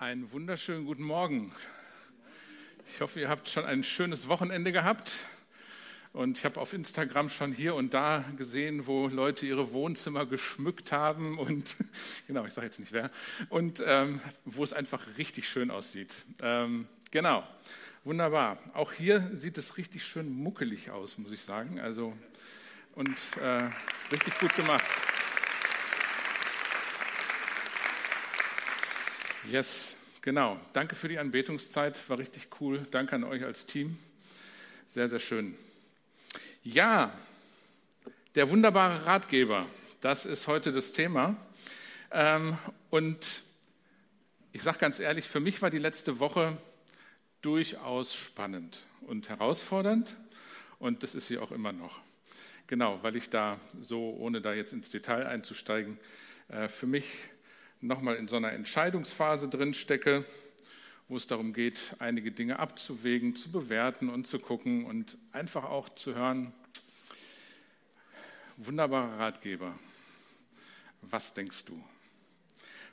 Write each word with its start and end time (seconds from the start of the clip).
Einen 0.00 0.30
wunderschönen 0.30 0.84
guten 0.84 1.02
Morgen. 1.02 1.52
Ich 2.86 3.00
hoffe, 3.00 3.18
ihr 3.18 3.28
habt 3.28 3.48
schon 3.48 3.64
ein 3.64 3.82
schönes 3.82 4.28
Wochenende 4.28 4.70
gehabt. 4.70 5.14
Und 6.12 6.38
ich 6.38 6.44
habe 6.44 6.60
auf 6.60 6.72
Instagram 6.72 7.28
schon 7.28 7.52
hier 7.52 7.74
und 7.74 7.94
da 7.94 8.24
gesehen, 8.36 8.86
wo 8.86 9.08
Leute 9.08 9.44
ihre 9.44 9.72
Wohnzimmer 9.72 10.24
geschmückt 10.24 10.92
haben 10.92 11.36
und 11.36 11.74
genau, 12.28 12.44
ich 12.44 12.52
sage 12.52 12.68
jetzt 12.68 12.78
nicht 12.78 12.92
wer, 12.92 13.10
und 13.48 13.82
ähm, 13.84 14.20
wo 14.44 14.62
es 14.62 14.72
einfach 14.72 15.04
richtig 15.18 15.48
schön 15.48 15.72
aussieht. 15.72 16.14
Ähm, 16.42 16.86
genau, 17.10 17.42
wunderbar. 18.04 18.58
Auch 18.74 18.92
hier 18.92 19.28
sieht 19.34 19.58
es 19.58 19.78
richtig 19.78 20.04
schön 20.04 20.30
muckelig 20.30 20.92
aus, 20.92 21.18
muss 21.18 21.32
ich 21.32 21.42
sagen. 21.42 21.80
Also 21.80 22.16
und 22.94 23.18
äh, 23.42 23.68
richtig 24.12 24.38
gut 24.38 24.54
gemacht. 24.54 24.84
Yes, 29.50 29.96
genau. 30.20 30.60
Danke 30.74 30.94
für 30.94 31.08
die 31.08 31.18
Anbetungszeit, 31.18 31.96
war 32.10 32.18
richtig 32.18 32.48
cool. 32.60 32.86
Danke 32.90 33.14
an 33.14 33.24
euch 33.24 33.42
als 33.42 33.64
Team. 33.64 33.98
Sehr, 34.90 35.08
sehr 35.08 35.20
schön. 35.20 35.54
Ja, 36.62 37.18
der 38.34 38.50
wunderbare 38.50 39.06
Ratgeber, 39.06 39.64
das 40.02 40.26
ist 40.26 40.48
heute 40.48 40.70
das 40.70 40.92
Thema. 40.92 41.34
Ähm, 42.12 42.58
und 42.90 43.42
ich 44.52 44.62
sage 44.62 44.80
ganz 44.80 44.98
ehrlich, 44.98 45.24
für 45.24 45.40
mich 45.40 45.62
war 45.62 45.70
die 45.70 45.78
letzte 45.78 46.20
Woche 46.20 46.58
durchaus 47.40 48.14
spannend 48.14 48.80
und 49.00 49.30
herausfordernd. 49.30 50.14
Und 50.78 51.02
das 51.02 51.14
ist 51.14 51.26
sie 51.26 51.38
auch 51.38 51.52
immer 51.52 51.72
noch. 51.72 52.00
Genau, 52.66 53.02
weil 53.02 53.16
ich 53.16 53.30
da 53.30 53.58
so, 53.80 54.14
ohne 54.18 54.42
da 54.42 54.52
jetzt 54.52 54.74
ins 54.74 54.90
Detail 54.90 55.26
einzusteigen, 55.26 55.98
äh, 56.48 56.68
für 56.68 56.86
mich 56.86 57.06
nochmal 57.80 58.16
in 58.16 58.28
so 58.28 58.36
einer 58.36 58.52
Entscheidungsphase 58.52 59.48
drin 59.48 59.74
stecke, 59.74 60.24
wo 61.08 61.16
es 61.16 61.26
darum 61.26 61.52
geht, 61.52 61.78
einige 61.98 62.32
Dinge 62.32 62.58
abzuwägen, 62.58 63.34
zu 63.34 63.50
bewerten 63.50 64.08
und 64.08 64.26
zu 64.26 64.38
gucken 64.38 64.84
und 64.84 65.16
einfach 65.32 65.64
auch 65.64 65.88
zu 65.88 66.14
hören, 66.14 66.52
wunderbarer 68.56 69.18
Ratgeber, 69.18 69.78
was 71.02 71.32
denkst 71.32 71.64
du? 71.64 71.82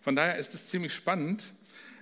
Von 0.02 0.16
daher 0.16 0.38
ist 0.38 0.54
es 0.54 0.68
ziemlich 0.68 0.94
spannend 0.94 1.44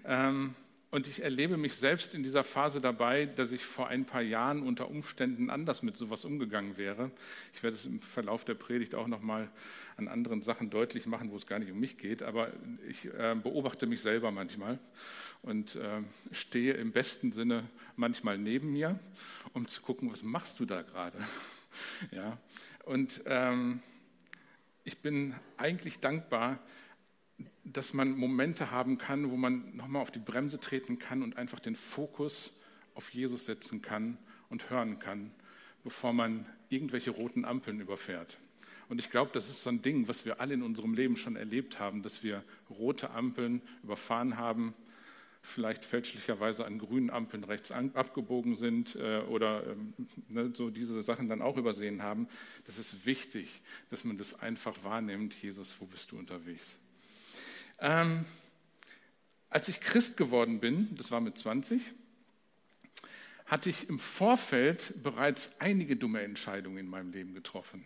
ähm, 0.06 0.56
und 0.94 1.08
ich 1.08 1.24
erlebe 1.24 1.58
mich 1.58 1.76
selbst 1.76 2.14
in 2.14 2.22
dieser 2.22 2.44
Phase 2.44 2.80
dabei, 2.80 3.26
dass 3.26 3.52
ich 3.52 3.66
vor 3.66 3.88
ein 3.88 4.06
paar 4.06 4.22
Jahren 4.22 4.62
unter 4.62 4.92
Umständen 4.92 5.50
anders 5.50 5.82
mit 5.82 5.98
sowas 5.98 6.24
umgegangen 6.24 6.78
wäre. 6.78 7.10
Ich 7.56 7.64
werde 7.64 7.76
es 7.76 7.88
im 7.88 8.00
Verlauf 8.00 8.46
der 8.46 8.54
Predigt 8.54 8.94
auch 8.94 9.08
nochmal 9.08 9.50
an 9.98 10.08
anderen 10.08 10.44
Sachen 10.44 10.70
deutlich 10.70 11.08
machen, 11.08 11.32
wo 11.32 11.36
es 11.38 11.48
gar 11.48 11.58
nicht 11.58 11.72
um 11.72 11.80
mich 11.80 11.98
geht. 11.98 12.22
Aber 12.22 12.54
ich 12.88 13.06
äh, 13.06 13.36
beobachte 13.42 13.88
mich 13.88 14.02
selber 14.02 14.30
manchmal 14.30 14.78
und 15.42 15.78
äh, 15.78 16.04
stehe 16.32 16.76
im 16.76 16.92
besten 16.92 17.32
Sinne 17.32 17.68
manchmal 17.96 18.38
neben 18.38 18.72
mir, 18.72 19.00
um 19.54 19.68
zu 19.68 19.82
gucken, 19.82 20.12
was 20.12 20.22
machst 20.22 20.60
du 20.60 20.66
da 20.66 20.84
gerade? 20.84 21.18
ja. 22.12 22.38
Und 22.86 23.20
ähm, 23.26 23.80
ich 24.84 25.00
bin 25.00 25.34
eigentlich 25.58 26.02
dankbar, 26.02 26.60
dass 27.64 27.94
man 27.94 28.18
Momente 28.18 28.72
haben 28.72 28.98
kann, 28.98 29.32
wo 29.32 29.38
man 29.38 29.76
nochmal 29.76 30.02
auf 30.02 30.12
die 30.12 30.20
Bremse 30.20 30.60
treten 30.60 31.00
kann 31.00 31.24
und 31.24 31.38
einfach 31.38 31.60
den 31.60 31.76
Fokus 31.76 32.60
auf 32.96 33.10
Jesus 33.10 33.46
setzen 33.46 33.82
kann 33.82 34.18
und 34.50 34.70
hören 34.70 35.00
kann, 35.00 35.32
bevor 35.84 36.14
man 36.14 36.46
irgendwelche 36.70 37.12
roten 37.12 37.46
Ampeln 37.46 37.80
überfährt. 37.80 38.38
Und 38.90 39.00
ich 39.00 39.10
glaube, 39.10 39.32
das 39.34 39.50
ist 39.50 39.64
so 39.64 39.70
ein 39.70 39.82
Ding, 39.82 40.08
was 40.08 40.26
wir 40.26 40.42
alle 40.42 40.54
in 40.54 40.62
unserem 40.62 40.94
Leben 40.94 41.16
schon 41.16 41.36
erlebt 41.36 41.80
haben, 41.80 42.04
dass 42.04 42.22
wir 42.22 42.44
rote 42.70 43.12
Ampeln 43.12 43.62
überfahren 43.82 44.38
haben, 44.38 44.74
vielleicht 45.42 45.86
fälschlicherweise 45.86 46.66
an 46.66 46.80
grünen 46.80 47.10
Ampeln 47.10 47.44
rechts 47.44 47.72
abgebogen 47.72 48.56
sind 48.56 48.96
äh, 48.96 49.20
oder 49.30 49.66
ähm, 49.68 49.94
ne, 50.30 50.52
so 50.54 50.70
diese 50.70 51.02
Sachen 51.04 51.28
dann 51.28 51.42
auch 51.42 51.58
übersehen 51.58 52.02
haben. 52.02 52.28
Das 52.66 52.78
ist 52.78 53.06
wichtig, 53.06 53.62
dass 53.90 54.04
man 54.04 54.18
das 54.18 54.40
einfach 54.40 54.84
wahrnimmt. 54.84 55.34
Jesus, 55.42 55.76
wo 55.80 55.86
bist 55.86 56.12
du 56.12 56.18
unterwegs? 56.18 56.80
Ähm, 57.84 58.24
als 59.50 59.68
ich 59.68 59.82
Christ 59.82 60.16
geworden 60.16 60.62
bin, 60.62 60.96
das 60.96 61.12
war 61.12 61.20
mit 61.20 61.38
20, 61.38 61.82
hatte 63.46 63.70
ich 63.70 63.90
im 63.90 64.00
Vorfeld 64.00 64.94
bereits 65.04 65.52
einige 65.60 65.98
dumme 65.98 66.22
Entscheidungen 66.22 66.78
in 66.78 66.88
meinem 66.88 67.12
Leben 67.12 67.34
getroffen. 67.34 67.86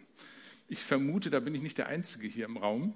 Ich 0.68 0.84
vermute, 0.84 1.32
da 1.32 1.40
bin 1.40 1.56
ich 1.56 1.64
nicht 1.64 1.80
der 1.80 1.88
Einzige 1.88 2.28
hier 2.28 2.46
im 2.46 2.58
Raum. 2.58 2.94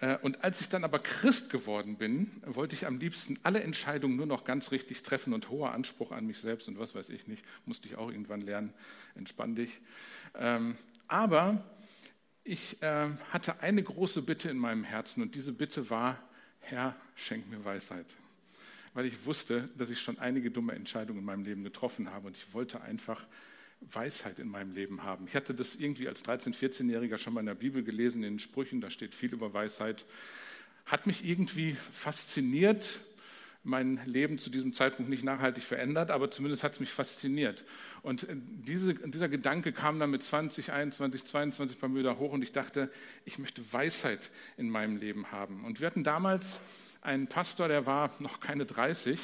Äh, 0.00 0.18
und 0.18 0.44
als 0.44 0.60
ich 0.60 0.68
dann 0.68 0.84
aber 0.84 0.98
Christ 0.98 1.48
geworden 1.48 1.96
bin, 1.96 2.30
wollte 2.44 2.74
ich 2.74 2.86
am 2.86 2.98
liebsten 2.98 3.38
alle 3.42 3.62
Entscheidungen 3.62 4.16
nur 4.16 4.26
noch 4.26 4.44
ganz 4.44 4.70
richtig 4.70 5.02
treffen 5.02 5.32
und 5.32 5.48
hoher 5.48 5.72
Anspruch 5.72 6.12
an 6.12 6.26
mich 6.26 6.40
selbst 6.40 6.68
und 6.68 6.78
was 6.78 6.94
weiß 6.94 7.08
ich 7.08 7.26
nicht, 7.26 7.42
musste 7.64 7.88
ich 7.88 7.96
auch 7.96 8.10
irgendwann 8.10 8.42
lernen, 8.42 8.74
entspann 9.14 9.54
dich. 9.54 9.80
Ähm, 10.34 10.76
aber 11.08 11.64
ich 12.44 12.82
äh, 12.82 13.08
hatte 13.30 13.62
eine 13.62 13.82
große 13.82 14.20
Bitte 14.20 14.50
in 14.50 14.58
meinem 14.58 14.84
Herzen 14.84 15.22
und 15.22 15.34
diese 15.34 15.54
Bitte 15.54 15.88
war, 15.88 16.18
Herr, 16.66 16.96
schenk 17.14 17.48
mir 17.50 17.62
Weisheit. 17.64 18.06
Weil 18.94 19.06
ich 19.06 19.26
wusste, 19.26 19.68
dass 19.76 19.90
ich 19.90 20.00
schon 20.00 20.18
einige 20.18 20.50
dumme 20.50 20.72
Entscheidungen 20.72 21.18
in 21.18 21.24
meinem 21.24 21.44
Leben 21.44 21.62
getroffen 21.62 22.10
habe 22.10 22.28
und 22.28 22.36
ich 22.36 22.54
wollte 22.54 22.80
einfach 22.80 23.26
Weisheit 23.80 24.38
in 24.38 24.48
meinem 24.48 24.72
Leben 24.72 25.02
haben. 25.02 25.26
Ich 25.26 25.36
hatte 25.36 25.52
das 25.52 25.74
irgendwie 25.74 26.08
als 26.08 26.24
13-, 26.24 26.54
14-Jähriger 26.54 27.18
schon 27.18 27.34
mal 27.34 27.40
in 27.40 27.46
der 27.46 27.54
Bibel 27.54 27.82
gelesen, 27.82 28.22
in 28.22 28.34
den 28.34 28.38
Sprüchen, 28.38 28.80
da 28.80 28.88
steht 28.88 29.14
viel 29.14 29.32
über 29.32 29.52
Weisheit. 29.52 30.06
Hat 30.86 31.06
mich 31.06 31.24
irgendwie 31.24 31.76
fasziniert, 31.92 33.00
mein 33.64 33.98
Leben 34.04 34.38
zu 34.38 34.50
diesem 34.50 34.74
Zeitpunkt 34.74 35.10
nicht 35.10 35.24
nachhaltig 35.24 35.64
verändert, 35.64 36.10
aber 36.10 36.30
zumindest 36.30 36.62
hat 36.62 36.74
es 36.74 36.80
mich 36.80 36.92
fasziniert. 36.92 37.64
Und 38.02 38.28
äh, 38.28 38.36
diese, 38.36 38.94
dieser 38.94 39.28
Gedanke 39.28 39.72
kam 39.72 39.98
dann 39.98 40.10
mit 40.10 40.22
20, 40.22 40.70
21, 40.70 41.24
22 41.24 41.78
bei 41.78 41.88
mir 41.88 42.02
da 42.02 42.16
hoch 42.18 42.32
und 42.32 42.42
ich 42.42 42.52
dachte, 42.52 42.90
ich 43.24 43.38
möchte 43.38 43.72
Weisheit 43.72 44.30
in 44.58 44.68
meinem 44.68 44.98
Leben 44.98 45.32
haben. 45.32 45.64
Und 45.64 45.80
wir 45.80 45.86
hatten 45.86 46.04
damals 46.04 46.60
einen 47.00 47.26
Pastor, 47.26 47.68
der 47.68 47.86
war 47.86 48.10
noch 48.18 48.40
keine 48.40 48.66
30, 48.66 49.18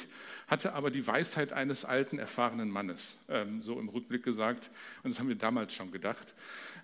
hatte 0.47 0.73
aber 0.73 0.89
die 0.89 1.05
Weisheit 1.05 1.53
eines 1.53 1.85
alten, 1.85 2.17
erfahrenen 2.17 2.71
Mannes, 2.71 3.17
ähm, 3.29 3.61
so 3.61 3.79
im 3.79 3.89
Rückblick 3.89 4.23
gesagt. 4.23 4.71
Und 5.03 5.11
das 5.11 5.19
haben 5.19 5.29
wir 5.29 5.35
damals 5.35 5.73
schon 5.73 5.91
gedacht. 5.91 6.33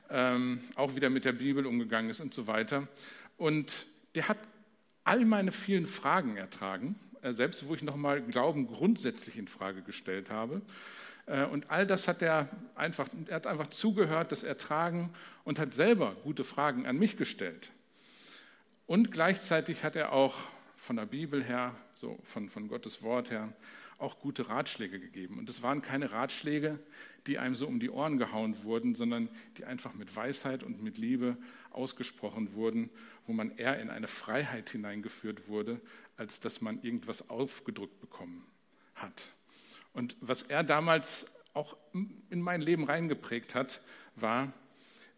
Ähm, 0.09 0.61
auch 0.75 0.95
wieder 0.95 1.09
mit 1.09 1.25
der 1.25 1.33
Bibel 1.33 1.65
umgegangen 1.65 2.11
ist 2.11 2.19
und 2.19 2.35
so 2.35 2.45
weiter. 2.45 2.87
Und 3.35 3.87
der 4.13 4.29
hat 4.29 4.37
all 5.03 5.25
meine 5.25 5.51
vielen 5.51 5.87
Fragen 5.87 6.37
ertragen 6.37 6.95
selbst 7.33 7.67
wo 7.67 7.75
ich 7.75 7.83
nochmal 7.83 8.21
Glauben 8.21 8.67
grundsätzlich 8.67 9.37
in 9.37 9.47
Frage 9.47 9.81
gestellt 9.81 10.29
habe. 10.29 10.61
Äh, 11.25 11.45
und 11.45 11.69
all 11.69 11.85
das 11.85 12.07
hat 12.07 12.21
er 12.21 12.49
einfach, 12.75 13.07
er 13.27 13.35
hat 13.35 13.47
einfach 13.47 13.67
zugehört, 13.67 14.31
das 14.31 14.43
ertragen 14.43 15.13
und 15.43 15.59
hat 15.59 15.73
selber 15.73 16.15
gute 16.23 16.43
Fragen 16.43 16.85
an 16.85 16.97
mich 16.97 17.17
gestellt. 17.17 17.71
Und 18.85 19.11
gleichzeitig 19.11 19.83
hat 19.83 19.95
er 19.95 20.13
auch 20.13 20.35
von 20.77 20.95
der 20.95 21.05
Bibel 21.05 21.43
her, 21.43 21.75
so 21.93 22.17
von, 22.23 22.49
von 22.49 22.69
Gottes 22.69 23.03
Wort 23.03 23.29
her, 23.29 23.51
auch 23.97 24.19
gute 24.19 24.47
Ratschläge 24.47 24.99
gegeben. 24.99 25.39
Und 25.39 25.49
es 25.49 25.61
waren 25.63 25.81
keine 25.81 26.11
Ratschläge, 26.11 26.79
die 27.25 27.39
einem 27.39 27.55
so 27.55 27.67
um 27.67 27.79
die 27.79 27.89
Ohren 27.89 28.17
gehauen 28.17 28.63
wurden, 28.63 28.95
sondern 28.95 29.27
die 29.57 29.65
einfach 29.65 29.93
mit 29.93 30.15
Weisheit 30.15 30.63
und 30.63 30.81
mit 30.81 30.97
Liebe 30.97 31.35
ausgesprochen 31.77 32.53
wurden, 32.53 32.89
wo 33.25 33.33
man 33.33 33.57
eher 33.57 33.79
in 33.79 33.89
eine 33.89 34.07
Freiheit 34.07 34.69
hineingeführt 34.69 35.47
wurde, 35.47 35.79
als 36.17 36.39
dass 36.39 36.61
man 36.61 36.81
irgendwas 36.81 37.29
aufgedrückt 37.29 38.01
bekommen 38.01 38.45
hat. 38.95 39.29
Und 39.93 40.15
was 40.19 40.43
er 40.43 40.63
damals 40.63 41.27
auch 41.53 41.77
in 42.29 42.41
mein 42.41 42.61
Leben 42.61 42.83
reingeprägt 42.83 43.55
hat, 43.55 43.81
war, 44.15 44.53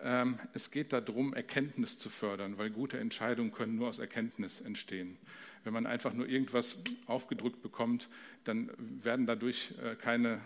ähm, 0.01 0.39
es 0.53 0.71
geht 0.71 0.93
darum, 0.93 1.33
Erkenntnis 1.33 1.97
zu 1.97 2.09
fördern, 2.09 2.57
weil 2.57 2.69
gute 2.69 2.97
Entscheidungen 2.97 3.51
können 3.51 3.75
nur 3.75 3.89
aus 3.89 3.99
Erkenntnis 3.99 4.61
entstehen. 4.61 5.17
Wenn 5.63 5.73
man 5.73 5.85
einfach 5.85 6.13
nur 6.13 6.27
irgendwas 6.27 6.77
aufgedrückt 7.05 7.61
bekommt, 7.61 8.07
dann 8.45 8.71
werden 8.77 9.25
dadurch 9.25 9.73
äh, 9.83 9.95
keine 9.95 10.39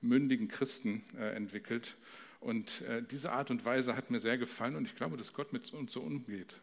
mündigen 0.00 0.48
Christen 0.48 1.02
äh, 1.18 1.34
entwickelt. 1.34 1.96
Und 2.40 2.80
äh, 2.82 3.02
diese 3.02 3.32
Art 3.32 3.50
und 3.50 3.64
Weise 3.64 3.96
hat 3.96 4.10
mir 4.10 4.20
sehr 4.20 4.38
gefallen 4.38 4.76
und 4.76 4.86
ich 4.86 4.96
glaube, 4.96 5.16
dass 5.16 5.34
Gott 5.34 5.52
mit 5.52 5.72
uns 5.74 5.92
so 5.92 6.00
umgeht. 6.00 6.54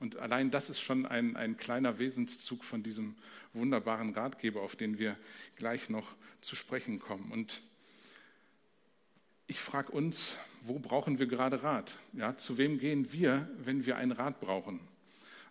Und 0.00 0.16
allein 0.16 0.50
das 0.50 0.68
ist 0.68 0.80
schon 0.80 1.06
ein, 1.06 1.36
ein 1.36 1.56
kleiner 1.56 1.98
Wesenszug 1.98 2.62
von 2.62 2.82
diesem 2.82 3.14
wunderbaren 3.54 4.12
Ratgeber, 4.12 4.60
auf 4.60 4.76
den 4.76 4.98
wir 4.98 5.16
gleich 5.56 5.88
noch 5.88 6.14
zu 6.40 6.56
sprechen 6.56 6.98
kommen. 6.98 7.32
Und 7.32 7.62
ich 9.46 9.60
frage 9.60 9.92
uns, 9.92 10.36
wo 10.62 10.78
brauchen 10.78 11.18
wir 11.18 11.26
gerade 11.26 11.62
Rat? 11.62 11.96
Ja, 12.12 12.36
zu 12.36 12.58
wem 12.58 12.78
gehen 12.78 13.12
wir, 13.12 13.48
wenn 13.58 13.86
wir 13.86 13.96
einen 13.96 14.12
Rat 14.12 14.40
brauchen? 14.40 14.80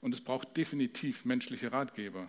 Und 0.02 0.14
es 0.14 0.22
braucht 0.22 0.58
definitiv 0.58 1.26
menschliche 1.26 1.72
Ratgeber. 1.72 2.28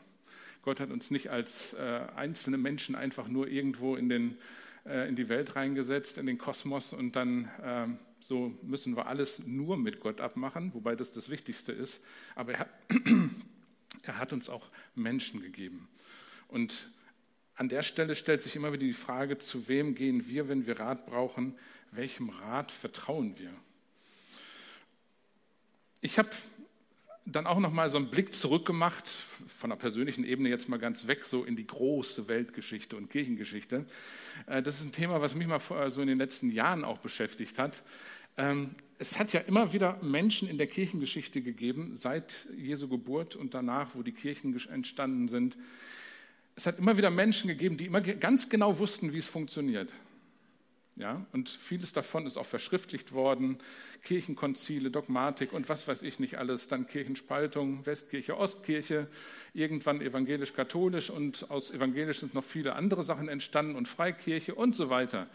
Gott 0.62 0.80
hat 0.80 0.90
uns 0.90 1.10
nicht 1.10 1.30
als 1.30 1.74
äh, 1.74 2.06
einzelne 2.16 2.56
Menschen 2.56 2.94
einfach 2.94 3.28
nur 3.28 3.48
irgendwo 3.48 3.96
in, 3.96 4.08
den, 4.08 4.38
äh, 4.84 5.08
in 5.08 5.16
die 5.16 5.28
Welt 5.28 5.56
reingesetzt, 5.56 6.18
in 6.18 6.26
den 6.26 6.38
Kosmos 6.38 6.92
und 6.92 7.16
dann 7.16 7.50
äh, 7.62 7.86
so 8.26 8.58
müssen 8.62 8.96
wir 8.96 9.06
alles 9.06 9.40
nur 9.46 9.76
mit 9.76 10.00
Gott 10.00 10.20
abmachen, 10.20 10.72
wobei 10.74 10.96
das 10.96 11.12
das 11.12 11.28
Wichtigste 11.28 11.72
ist. 11.72 12.00
Aber 12.34 12.52
er 12.52 12.58
hat, 12.60 12.70
er 14.02 14.18
hat 14.18 14.32
uns 14.32 14.48
auch 14.48 14.68
Menschen 14.94 15.42
gegeben. 15.42 15.88
Und 16.48 16.90
an 17.54 17.68
der 17.68 17.82
Stelle 17.82 18.14
stellt 18.14 18.40
sich 18.40 18.56
immer 18.56 18.72
wieder 18.72 18.86
die 18.86 18.92
Frage, 18.92 19.38
zu 19.38 19.68
wem 19.68 19.94
gehen 19.94 20.26
wir, 20.26 20.48
wenn 20.48 20.66
wir 20.66 20.80
Rat 20.80 21.06
brauchen? 21.06 21.56
Welchem 21.92 22.30
Rat 22.30 22.72
vertrauen 22.72 23.38
wir? 23.38 23.52
Ich 26.00 26.18
habe 26.18 26.30
dann 27.26 27.46
auch 27.46 27.58
noch 27.58 27.72
mal 27.72 27.88
so 27.90 27.98
einen 27.98 28.08
Blick 28.08 28.34
zurückgemacht, 28.34 29.08
von 29.48 29.70
der 29.70 29.76
persönlichen 29.76 30.24
Ebene 30.24 30.48
jetzt 30.48 30.68
mal 30.68 30.78
ganz 30.78 31.06
weg, 31.06 31.24
so 31.24 31.44
in 31.44 31.56
die 31.56 31.66
große 31.66 32.28
Weltgeschichte 32.28 32.96
und 32.96 33.10
Kirchengeschichte. 33.10 33.86
Äh, 34.46 34.62
das 34.62 34.80
ist 34.80 34.84
ein 34.84 34.92
Thema, 34.92 35.20
was 35.20 35.34
mich 35.34 35.46
mal 35.46 35.60
so 35.90 36.00
in 36.00 36.08
den 36.08 36.18
letzten 36.18 36.50
Jahren 36.50 36.84
auch 36.84 36.98
beschäftigt 36.98 37.58
hat. 37.58 37.82
Ähm, 38.36 38.70
es 38.98 39.18
hat 39.18 39.32
ja 39.32 39.40
immer 39.40 39.72
wieder 39.72 39.98
Menschen 40.02 40.48
in 40.48 40.58
der 40.58 40.66
Kirchengeschichte 40.66 41.40
gegeben, 41.40 41.94
seit 41.96 42.46
Jesu 42.56 42.88
Geburt 42.88 43.36
und 43.36 43.54
danach, 43.54 43.94
wo 43.94 44.02
die 44.02 44.12
Kirchen 44.12 44.56
entstanden 44.68 45.28
sind. 45.28 45.56
Es 46.56 46.66
hat 46.66 46.78
immer 46.78 46.96
wieder 46.96 47.10
Menschen 47.10 47.48
gegeben, 47.48 47.76
die 47.76 47.86
immer 47.86 48.00
ganz 48.00 48.48
genau 48.48 48.78
wussten, 48.78 49.12
wie 49.12 49.18
es 49.18 49.26
funktioniert. 49.26 49.90
Ja, 50.96 51.26
und 51.32 51.48
vieles 51.48 51.92
davon 51.92 52.24
ist 52.24 52.36
auch 52.36 52.46
verschriftlicht 52.46 53.10
worden. 53.10 53.58
Kirchenkonzile, 54.04 54.92
Dogmatik 54.92 55.52
und 55.52 55.68
was 55.68 55.88
weiß 55.88 56.02
ich 56.02 56.20
nicht 56.20 56.38
alles. 56.38 56.68
Dann 56.68 56.86
Kirchenspaltung, 56.86 57.84
Westkirche, 57.84 58.36
Ostkirche, 58.38 59.08
irgendwann 59.54 60.00
evangelisch-katholisch 60.00 61.10
und 61.10 61.50
aus 61.50 61.72
evangelisch 61.72 62.20
sind 62.20 62.34
noch 62.34 62.44
viele 62.44 62.76
andere 62.76 63.02
Sachen 63.02 63.28
entstanden 63.28 63.74
und 63.74 63.88
Freikirche 63.88 64.54
und 64.54 64.76
so 64.76 64.88
weiter. 64.88 65.26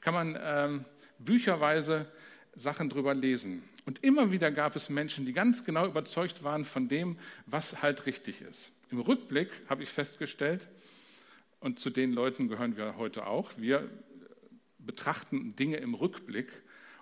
Kann 0.00 0.14
man 0.14 0.38
ähm, 0.40 0.84
bücherweise 1.18 2.06
Sachen 2.54 2.88
drüber 2.88 3.12
lesen. 3.12 3.64
Und 3.86 4.04
immer 4.04 4.30
wieder 4.30 4.52
gab 4.52 4.76
es 4.76 4.88
Menschen, 4.88 5.26
die 5.26 5.32
ganz 5.32 5.64
genau 5.64 5.86
überzeugt 5.86 6.44
waren 6.44 6.64
von 6.64 6.88
dem, 6.88 7.18
was 7.46 7.82
halt 7.82 8.06
richtig 8.06 8.42
ist. 8.42 8.70
Im 8.90 9.00
Rückblick 9.00 9.50
habe 9.68 9.82
ich 9.82 9.88
festgestellt, 9.88 10.68
und 11.60 11.80
zu 11.80 11.90
den 11.90 12.12
Leuten 12.12 12.48
gehören 12.48 12.76
wir 12.76 12.96
heute 12.96 13.26
auch, 13.26 13.50
wir 13.56 13.88
betrachten 14.88 15.54
Dinge 15.54 15.76
im 15.76 15.94
Rückblick 15.94 16.50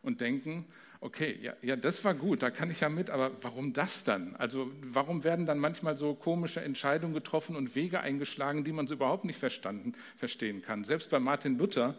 und 0.02 0.20
denken, 0.20 0.66
okay, 1.00 1.38
ja, 1.40 1.54
ja, 1.62 1.76
das 1.76 2.04
war 2.04 2.14
gut, 2.14 2.42
da 2.42 2.50
kann 2.50 2.68
ich 2.68 2.80
ja 2.80 2.88
mit, 2.88 3.10
aber 3.10 3.30
warum 3.42 3.72
das 3.72 4.02
dann? 4.02 4.34
Also 4.36 4.72
warum 4.82 5.22
werden 5.22 5.46
dann 5.46 5.58
manchmal 5.58 5.96
so 5.96 6.14
komische 6.14 6.60
Entscheidungen 6.60 7.14
getroffen 7.14 7.54
und 7.54 7.76
Wege 7.76 8.00
eingeschlagen, 8.00 8.64
die 8.64 8.72
man 8.72 8.88
so 8.88 8.94
überhaupt 8.94 9.24
nicht 9.24 9.38
verstanden, 9.38 9.94
verstehen 10.16 10.62
kann? 10.62 10.84
Selbst 10.84 11.10
bei 11.10 11.20
Martin 11.20 11.58
Luther, 11.58 11.96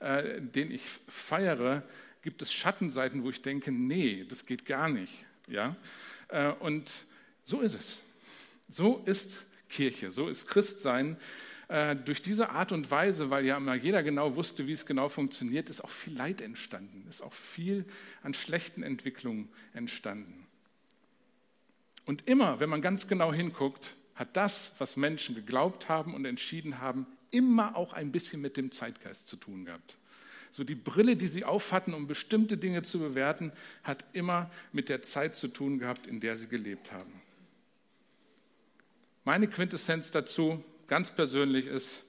äh, 0.00 0.42
den 0.42 0.70
ich 0.70 0.82
feiere, 1.08 1.82
gibt 2.20 2.42
es 2.42 2.52
Schattenseiten, 2.52 3.24
wo 3.24 3.30
ich 3.30 3.40
denke, 3.40 3.72
nee, 3.72 4.26
das 4.28 4.44
geht 4.44 4.66
gar 4.66 4.90
nicht. 4.90 5.24
Ja? 5.46 5.74
Äh, 6.28 6.52
und 6.60 6.92
so 7.44 7.60
ist 7.60 7.74
es. 7.74 8.00
So 8.68 9.02
ist 9.06 9.46
Kirche, 9.70 10.12
so 10.12 10.28
ist 10.28 10.46
Christsein. 10.46 11.16
Äh, 11.70 11.94
durch 11.94 12.20
diese 12.20 12.50
Art 12.50 12.72
und 12.72 12.90
Weise, 12.90 13.30
weil 13.30 13.46
ja 13.46 13.56
immer 13.56 13.76
jeder 13.76 14.02
genau 14.02 14.34
wusste, 14.34 14.66
wie 14.66 14.72
es 14.72 14.86
genau 14.86 15.08
funktioniert, 15.08 15.70
ist 15.70 15.84
auch 15.84 15.90
viel 15.90 16.16
Leid 16.16 16.40
entstanden, 16.40 17.06
ist 17.08 17.22
auch 17.22 17.32
viel 17.32 17.84
an 18.24 18.34
schlechten 18.34 18.82
Entwicklungen 18.82 19.48
entstanden. 19.72 20.48
Und 22.06 22.26
immer, 22.26 22.58
wenn 22.58 22.70
man 22.70 22.82
ganz 22.82 23.06
genau 23.06 23.32
hinguckt, 23.32 23.94
hat 24.16 24.36
das, 24.36 24.72
was 24.78 24.96
Menschen 24.96 25.36
geglaubt 25.36 25.88
haben 25.88 26.12
und 26.14 26.24
entschieden 26.24 26.80
haben, 26.80 27.06
immer 27.30 27.76
auch 27.76 27.92
ein 27.92 28.10
bisschen 28.10 28.40
mit 28.40 28.56
dem 28.56 28.72
Zeitgeist 28.72 29.28
zu 29.28 29.36
tun 29.36 29.64
gehabt. 29.66 29.96
So 30.50 30.64
die 30.64 30.74
Brille, 30.74 31.14
die 31.14 31.28
sie 31.28 31.44
aufhatten, 31.44 31.94
um 31.94 32.08
bestimmte 32.08 32.56
Dinge 32.56 32.82
zu 32.82 32.98
bewerten, 32.98 33.52
hat 33.84 34.04
immer 34.12 34.50
mit 34.72 34.88
der 34.88 35.02
Zeit 35.02 35.36
zu 35.36 35.46
tun 35.46 35.78
gehabt, 35.78 36.08
in 36.08 36.18
der 36.18 36.34
sie 36.34 36.48
gelebt 36.48 36.90
haben. 36.90 37.12
Meine 39.22 39.46
Quintessenz 39.46 40.10
dazu, 40.10 40.64
ganz 40.90 41.08
persönlich 41.08 41.66
ist, 41.66 42.02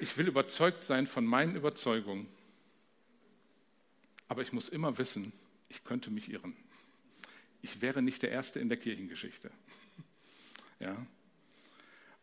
ich 0.00 0.18
will 0.18 0.26
überzeugt 0.26 0.82
sein 0.82 1.06
von 1.06 1.24
meinen 1.24 1.54
Überzeugungen, 1.54 2.26
aber 4.26 4.42
ich 4.42 4.52
muss 4.52 4.68
immer 4.68 4.98
wissen, 4.98 5.32
ich 5.68 5.84
könnte 5.84 6.10
mich 6.10 6.28
irren. 6.28 6.56
Ich 7.62 7.80
wäre 7.80 8.02
nicht 8.02 8.22
der 8.22 8.32
Erste 8.32 8.58
in 8.60 8.68
der 8.68 8.76
Kirchengeschichte. 8.78 9.50
Ja? 10.80 10.96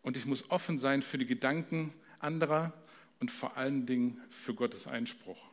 Und 0.01 0.15
ich 0.15 0.25
muss 0.25 0.49
offen 0.49 0.79
sein 0.79 1.01
für 1.01 1.17
die 1.17 1.25
Gedanken 1.25 1.93
anderer 2.19 2.71
und 3.19 3.29
vor 3.29 3.57
allen 3.57 3.85
Dingen 3.85 4.21
für 4.29 4.53
Gottes 4.53 4.87
Einspruch. 4.87 5.43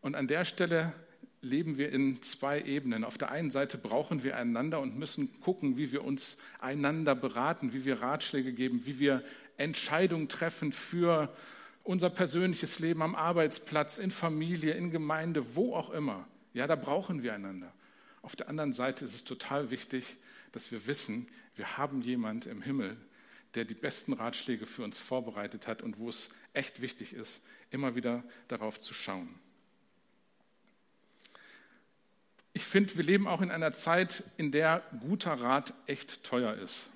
Und 0.00 0.16
an 0.16 0.26
der 0.26 0.44
Stelle 0.44 0.92
leben 1.42 1.78
wir 1.78 1.90
in 1.90 2.22
zwei 2.22 2.60
Ebenen. 2.60 3.04
Auf 3.04 3.18
der 3.18 3.30
einen 3.30 3.50
Seite 3.50 3.78
brauchen 3.78 4.22
wir 4.22 4.36
einander 4.36 4.80
und 4.80 4.98
müssen 4.98 5.40
gucken, 5.40 5.76
wie 5.76 5.92
wir 5.92 6.04
uns 6.04 6.36
einander 6.58 7.14
beraten, 7.14 7.72
wie 7.72 7.84
wir 7.84 8.02
Ratschläge 8.02 8.52
geben, 8.52 8.84
wie 8.84 8.98
wir 8.98 9.22
Entscheidungen 9.56 10.28
treffen 10.28 10.72
für 10.72 11.34
unser 11.82 12.10
persönliches 12.10 12.78
Leben 12.78 13.02
am 13.02 13.14
Arbeitsplatz, 13.14 13.98
in 13.98 14.10
Familie, 14.10 14.74
in 14.74 14.90
Gemeinde, 14.90 15.54
wo 15.54 15.74
auch 15.74 15.90
immer. 15.90 16.26
Ja, 16.52 16.66
da 16.66 16.76
brauchen 16.76 17.22
wir 17.22 17.34
einander. 17.34 17.72
Auf 18.22 18.36
der 18.36 18.48
anderen 18.48 18.72
Seite 18.72 19.04
ist 19.04 19.14
es 19.14 19.24
total 19.24 19.70
wichtig, 19.70 20.16
dass 20.52 20.70
wir 20.70 20.86
wissen, 20.86 21.28
wir 21.56 21.78
haben 21.78 22.02
jemand 22.02 22.46
im 22.46 22.60
Himmel, 22.60 22.96
der 23.54 23.64
die 23.64 23.74
besten 23.74 24.12
Ratschläge 24.12 24.66
für 24.66 24.84
uns 24.84 24.98
vorbereitet 24.98 25.66
hat 25.66 25.82
und 25.82 25.98
wo 25.98 26.08
es 26.08 26.28
echt 26.52 26.80
wichtig 26.80 27.14
ist, 27.14 27.42
immer 27.70 27.94
wieder 27.94 28.22
darauf 28.48 28.78
zu 28.78 28.94
schauen. 28.94 29.34
Ich 32.60 32.66
finde, 32.66 32.94
wir 32.94 33.04
leben 33.04 33.26
auch 33.26 33.40
in 33.40 33.50
einer 33.50 33.72
Zeit, 33.72 34.22
in 34.36 34.52
der 34.52 34.82
guter 35.00 35.32
Rat 35.32 35.72
echt 35.86 36.22
teuer 36.24 36.52
ist. 36.56 36.90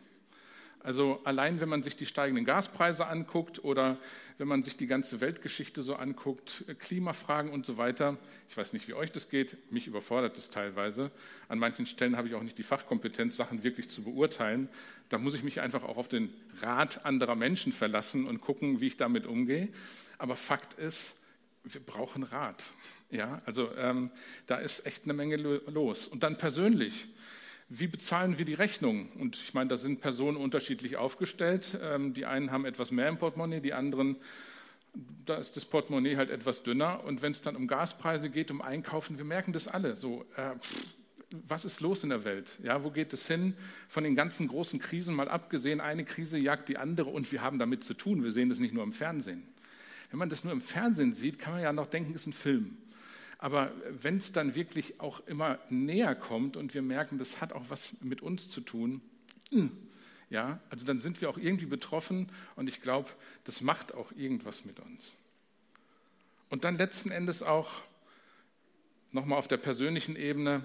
Also 0.83 1.23
allein, 1.25 1.59
wenn 1.59 1.71
man 1.71 1.83
sich 1.83 1.97
die 1.97 2.05
steigenden 2.05 2.45
Gaspreise 2.45 3.07
anguckt 3.07 3.65
oder 3.65 3.97
wenn 4.37 4.47
man 4.47 4.63
sich 4.63 4.77
die 4.77 4.87
ganze 4.87 5.23
Weltgeschichte 5.23 5.81
so 5.81 5.97
anguckt, 5.97 6.65
Klimafragen 6.81 7.51
und 7.51 7.65
so 7.65 7.79
weiter. 7.79 8.19
Ich 8.51 8.57
weiß 8.59 8.75
nicht, 8.75 8.89
wie 8.89 8.93
euch 8.93 9.11
das 9.11 9.31
geht. 9.31 9.57
Mich 9.73 9.87
überfordert 9.87 10.37
das 10.37 10.51
teilweise. 10.51 11.11
An 11.49 11.59
manchen 11.59 11.87
Stellen 11.87 12.19
habe 12.19 12.29
ich 12.29 12.35
auch 12.35 12.43
nicht 12.43 12.59
die 12.59 12.63
Fachkompetenz, 12.63 13.39
Sachen 13.39 13.65
wirklich 13.65 13.89
zu 13.89 14.03
beurteilen. 14.03 14.69
Da 15.09 15.17
muss 15.17 15.33
ich 15.33 15.45
mich 15.45 15.63
einfach 15.63 15.83
auch 15.83 15.97
auf 15.97 16.09
den 16.09 16.29
Rat 16.61 17.07
anderer 17.07 17.37
Menschen 17.37 17.73
verlassen 17.73 18.27
und 18.27 18.43
gucken, 18.43 18.83
wie 18.83 18.89
ich 18.89 18.99
damit 18.99 19.25
umgehe. 19.25 19.69
Aber 20.19 20.37
Fakt 20.37 20.75
ist, 20.75 21.15
wir 21.65 21.81
brauchen 21.81 22.23
Rat. 22.23 22.63
Ja, 23.11 23.41
also 23.47 23.75
ähm, 23.77 24.11
da 24.47 24.57
ist 24.57 24.87
echt 24.87 25.05
eine 25.05 25.15
Menge 25.15 25.37
los. 25.37 26.07
Und 26.07 26.23
dann 26.23 26.37
persönlich, 26.37 27.09
wie 27.69 27.87
bezahlen 27.87 28.39
wir 28.39 28.45
die 28.45 28.55
Rechnung? 28.55 29.11
Und 29.13 29.37
ich 29.37 29.55
meine, 29.55 29.69
da 29.69 29.79
sind 29.79 30.01
Personen 30.01 30.37
unterschiedlich 30.37 30.97
aufgestellt. 30.97 31.79
Ähm, 31.83 32.13
die 32.13 32.27
einen 32.27 32.51
haben 32.51 32.67
etwas 32.67 32.91
mehr 32.91 33.09
im 33.09 33.19
Portemonnaie, 33.19 33.61
die 33.61 33.73
anderen, 33.73 34.17
da 35.25 35.37
ist 35.37 35.57
das 35.57 35.65
Portemonnaie 35.65 36.17
halt 36.17 36.31
etwas 36.31 36.63
dünner. 36.63 37.03
Und 37.05 37.23
wenn 37.23 37.33
es 37.33 37.41
dann 37.41 37.57
um 37.57 37.67
Gaspreise 37.67 38.29
geht, 38.29 38.51
um 38.51 38.61
Einkaufen, 38.61 39.17
wir 39.17 39.25
merken 39.25 39.53
das 39.53 39.67
alle. 39.67 39.97
So, 39.97 40.27
äh, 40.37 40.55
was 41.49 41.65
ist 41.65 41.81
los 41.81 42.05
in 42.05 42.11
der 42.11 42.25
Welt? 42.25 42.59
Ja, 42.63 42.85
wo 42.85 42.91
geht 42.91 43.13
es 43.13 43.27
hin? 43.27 43.55
Von 43.89 44.05
den 44.05 44.15
ganzen 44.15 44.47
großen 44.47 44.79
Krisen 44.79 45.15
mal 45.15 45.29
abgesehen, 45.29 45.81
eine 45.81 46.05
Krise 46.05 46.39
jagt 46.39 46.69
die 46.69 46.77
andere 46.77 47.11
und 47.11 47.33
wir 47.33 47.41
haben 47.41 47.59
damit 47.59 47.85
zu 47.85 47.95
tun. 47.95 48.23
Wir 48.23 48.33
sehen 48.33 48.51
das 48.51 48.59
nicht 48.59 48.75
nur 48.75 48.85
im 48.85 48.93
Fernsehen. 48.93 49.54
Wenn 50.11 50.19
man 50.19 50.31
das 50.31 50.45
nur 50.45 50.53
im 50.53 50.61
Fernsehen 50.61 51.13
sieht, 51.15 51.39
kann 51.39 51.55
man 51.55 51.63
ja 51.63 51.73
noch 51.73 51.87
denken, 51.87 52.15
es 52.15 52.23
ist 52.23 52.27
ein 52.29 52.33
Film. 52.33 52.77
Aber 53.39 53.73
wenn 54.01 54.19
es 54.19 54.33
dann 54.33 54.55
wirklich 54.55 55.01
auch 55.01 55.27
immer 55.27 55.59
näher 55.69 56.15
kommt 56.15 56.57
und 56.57 56.73
wir 56.73 56.83
merken, 56.83 57.19
das 57.19 57.41
hat 57.41 57.53
auch 57.53 57.65
was 57.69 57.95
mit 58.01 58.23
uns 58.23 58.49
zu 58.49 58.61
tun, 58.61 59.03
hm, 59.51 59.71
ja, 60.31 60.61
also 60.71 60.85
dann 60.85 61.01
sind 61.01 61.21
wir 61.21 61.29
auch 61.29 61.39
irgendwie 61.39 61.67
betroffen 61.67 62.31
und 62.57 62.69
ich 62.69 62.81
glaube, 62.81 63.11
das 63.45 63.61
macht 63.61 63.95
auch 63.95 64.13
irgendwas 64.13 64.65
mit 64.65 64.81
uns. 64.81 65.17
Und 66.49 66.65
dann 66.65 66.77
letzten 66.77 67.11
Endes 67.11 67.43
auch 67.43 67.71
nochmal 69.13 69.39
auf 69.39 69.49
der 69.49 69.59
persönlichen 69.59 70.17
Ebene, 70.17 70.63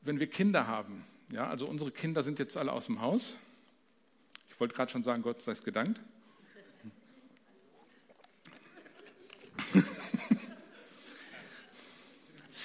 wenn 0.00 0.18
wir 0.18 0.26
Kinder 0.26 0.66
haben, 0.66 1.04
ja, 1.32 1.48
also 1.48 1.66
unsere 1.66 1.90
Kinder 1.90 2.22
sind 2.22 2.38
jetzt 2.38 2.56
alle 2.56 2.72
aus 2.72 2.86
dem 2.86 3.00
Haus. 3.00 3.36
Ich 4.50 4.60
wollte 4.60 4.74
gerade 4.74 4.90
schon 4.90 5.02
sagen, 5.02 5.22
Gott 5.22 5.42
sei 5.42 5.52
es 5.52 5.64
gedankt. 5.64 5.98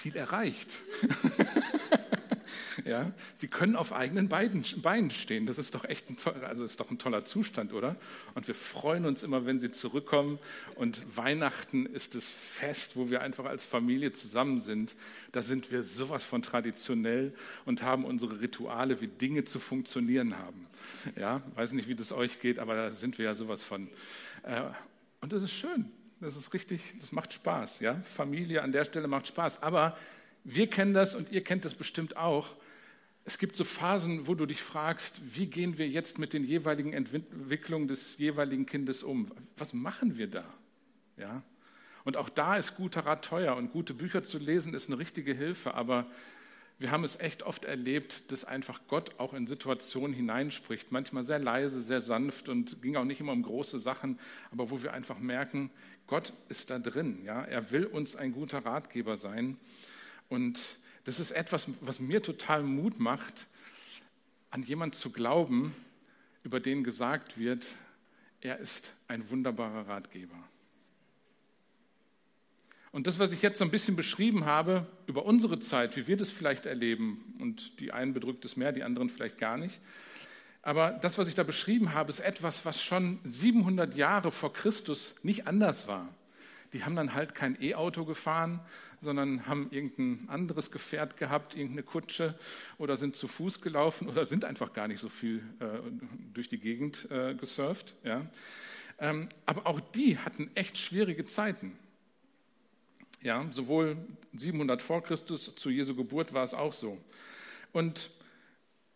Ziel 0.08 0.16
erreicht. 0.16 0.70
ja, 2.86 3.12
sie 3.38 3.48
können 3.48 3.76
auf 3.76 3.92
eigenen 3.92 4.30
Beinen 4.30 5.12
stehen. 5.12 5.46
Das 5.46 5.58
ist 5.58 5.76
doch 5.76 5.84
echt 5.84 6.10
ein, 6.10 6.18
also 6.44 6.64
ist 6.64 6.80
doch 6.80 6.90
ein 6.90 6.98
toller 6.98 7.26
Zustand, 7.26 7.74
oder? 7.74 7.98
Und 8.34 8.48
wir 8.48 8.56
freuen 8.56 9.06
uns 9.06 9.24
immer, 9.24 9.46
wenn 9.46 9.60
sie 9.60 9.70
zurückkommen. 9.70 10.40
Und 10.76 11.04
Weihnachten 11.18 11.86
ist 11.86 12.16
das 12.16 12.24
Fest, 12.24 12.96
wo 12.96 13.10
wir 13.10 13.22
einfach 13.22 13.46
als 13.46 13.66
Familie 13.66 14.14
zusammen 14.14 14.62
sind. 14.62 14.96
Da 15.34 15.42
sind 15.42 15.72
wir 15.72 15.84
sowas 15.84 16.24
von 16.24 16.42
traditionell 16.42 17.34
und 17.66 17.84
haben 17.84 18.06
unsere 18.06 18.40
Rituale, 18.40 19.02
wie 19.02 19.08
Dinge 19.08 19.44
zu 19.44 19.60
funktionieren 19.60 20.38
haben. 20.38 20.68
Ja, 21.18 21.42
weiß 21.56 21.74
nicht, 21.74 21.90
wie 21.90 21.96
das 21.96 22.14
euch 22.14 22.40
geht, 22.40 22.60
aber 22.60 22.76
da 22.76 22.92
sind 22.92 23.18
wir 23.18 23.26
ja 23.26 23.36
sowas 23.36 23.64
von. 23.64 23.90
Äh, 24.44 24.62
und 25.20 25.34
das 25.34 25.44
ist 25.44 25.54
schön. 25.54 25.92
Das 26.20 26.36
ist 26.36 26.54
richtig, 26.54 26.96
das 27.00 27.12
macht 27.12 27.34
Spaß. 27.34 27.80
Ja? 27.80 27.96
Familie 28.02 28.64
an 28.64 28.72
der 28.72 28.86
Stelle 28.86 29.08
macht 29.08 29.28
Spaß. 29.28 29.62
Aber 29.62 29.98
wir 30.44 30.70
kennen 30.70 30.94
das 30.94 31.16
und 31.16 31.32
ihr 31.32 31.44
kennt 31.44 31.66
das 31.66 31.76
bestimmt 31.76 32.18
auch. 32.18 32.56
es 33.26 33.38
gibt 33.38 33.58
so 33.58 33.66
Phasen, 33.66 34.26
wo 34.26 34.36
du 34.36 34.46
dich 34.46 34.64
fragst, 34.64 35.20
wie 35.36 35.48
gehen 35.48 35.78
wir 35.78 35.88
jetzt 35.88 36.18
mit 36.18 36.32
den 36.32 36.44
jeweiligen 36.44 36.94
Entwicklungen 36.94 37.90
des 37.90 38.18
jeweiligen 38.18 38.66
Kindes 38.66 39.04
um? 39.04 39.32
Was 39.58 39.74
machen 39.74 40.18
wir 40.18 40.28
da? 40.28 40.46
Ja? 41.18 41.44
Und 42.06 42.16
auch 42.16 42.30
da 42.30 42.56
ist 42.56 42.78
guter 42.78 43.06
Rat 43.06 43.26
teuer 43.26 43.58
und 43.58 43.74
gute 43.74 43.94
Bücher 43.94 44.24
zu 44.24 44.38
lesen 44.38 44.74
ist 44.74 44.88
eine 44.88 44.98
richtige 44.98 45.34
Hilfe, 45.34 45.74
aber 45.74 46.08
wir 46.80 46.92
haben 46.92 47.04
es 47.04 47.20
echt 47.20 47.44
oft 47.44 47.66
erlebt, 47.66 48.32
dass 48.32 48.46
einfach 48.46 48.82
Gott 48.88 49.20
auch 49.20 49.34
in 49.34 49.48
Situationen 49.48 50.16
hineinspricht, 50.16 50.92
manchmal 50.92 51.24
sehr 51.24 51.40
leise, 51.40 51.82
sehr 51.82 52.02
sanft 52.02 52.50
und 52.50 52.82
ging 52.82 52.96
auch 52.96 53.04
nicht 53.04 53.20
immer 53.20 53.32
um 53.32 53.42
große 53.42 53.80
Sachen, 53.80 54.20
aber 54.52 54.70
wo 54.70 54.84
wir 54.84 54.94
einfach 54.94 55.20
merken, 55.20 55.72
Gott 56.08 56.34
ist 56.50 56.70
da 56.70 56.80
drin. 56.80 57.24
Ja? 57.24 57.44
Er 57.44 57.72
will 57.72 57.86
uns 57.86 58.16
ein 58.16 58.32
guter 58.32 58.66
Ratgeber 58.66 59.18
sein. 59.18 59.58
Und 60.30 60.60
das 61.04 61.20
ist 61.20 61.32
etwas, 61.32 61.68
was 61.82 62.00
mir 62.00 62.24
total 62.24 62.64
Mut 62.64 63.00
macht, 63.00 63.48
an 64.50 64.64
jemanden 64.64 64.96
zu 64.96 65.12
glauben, 65.12 65.76
über 66.44 66.60
den 66.60 66.84
gesagt 66.84 67.38
wird, 67.38 67.66
er 68.42 68.60
ist 68.60 68.94
ein 69.08 69.30
wunderbarer 69.30 69.88
Ratgeber. 69.88 70.38
Und 72.92 73.06
das, 73.06 73.20
was 73.20 73.34
ich 73.34 73.42
jetzt 73.42 73.60
so 73.60 73.66
ein 73.66 73.72
bisschen 73.72 73.96
beschrieben 73.96 74.46
habe 74.46 74.88
über 75.06 75.26
unsere 75.26 75.60
Zeit, 75.60 75.98
wie 75.98 76.08
wir 76.08 76.18
das 76.18 76.32
vielleicht 76.32 76.66
erleben, 76.66 77.36
und 77.40 77.80
die 77.80 77.92
einen 77.92 78.14
bedrückt 78.14 78.46
es 78.46 78.56
mehr, 78.56 78.72
die 78.72 78.84
anderen 78.84 79.10
vielleicht 79.10 79.38
gar 79.38 79.58
nicht, 79.58 79.80
aber 80.68 80.92
das, 80.92 81.18
was 81.18 81.30
ich 81.30 81.34
da 81.34 81.44
beschrieben 81.44 81.94
habe, 81.94 82.10
ist 82.10 82.20
etwas, 82.20 82.66
was 82.66 82.84
schon 82.84 83.22
700 83.24 83.96
Jahre 83.96 84.34
vor 84.34 84.52
Christus 84.52 85.16
nicht 85.24 85.48
anders 85.48 85.88
war. 85.88 86.14
Die 86.74 86.84
haben 86.84 86.94
dann 86.94 87.14
halt 87.14 87.34
kein 87.36 87.58
E-Auto 87.62 88.04
gefahren, 88.04 88.60
sondern 89.00 89.48
haben 89.48 89.70
irgendein 89.72 90.28
anderes 90.28 90.70
Gefährt 90.70 91.16
gehabt, 91.16 91.56
irgendeine 91.56 91.84
Kutsche 91.84 92.38
oder 92.78 92.98
sind 92.98 93.16
zu 93.16 93.30
Fuß 93.30 93.62
gelaufen 93.62 94.10
oder 94.10 94.26
sind 94.26 94.44
einfach 94.44 94.74
gar 94.74 94.90
nicht 94.90 95.00
so 95.00 95.08
viel 95.08 95.38
äh, 95.62 95.90
durch 96.34 96.50
die 96.50 96.60
Gegend 96.60 97.10
äh, 97.12 97.34
gesurft. 97.34 97.94
Ja. 98.04 98.26
Ähm, 99.00 99.30
aber 99.46 99.68
auch 99.68 99.80
die 99.80 100.18
hatten 100.18 100.52
echt 100.54 100.78
schwierige 100.78 101.26
Zeiten. 101.26 101.80
Ja, 103.22 103.46
sowohl 103.54 103.96
700 104.34 104.82
vor 104.82 105.02
Christus 105.02 105.56
zu 105.56 105.70
Jesu 105.70 105.96
Geburt 105.96 106.34
war 106.34 106.44
es 106.44 106.54
auch 106.54 106.74
so. 106.74 107.02
Und 107.72 108.10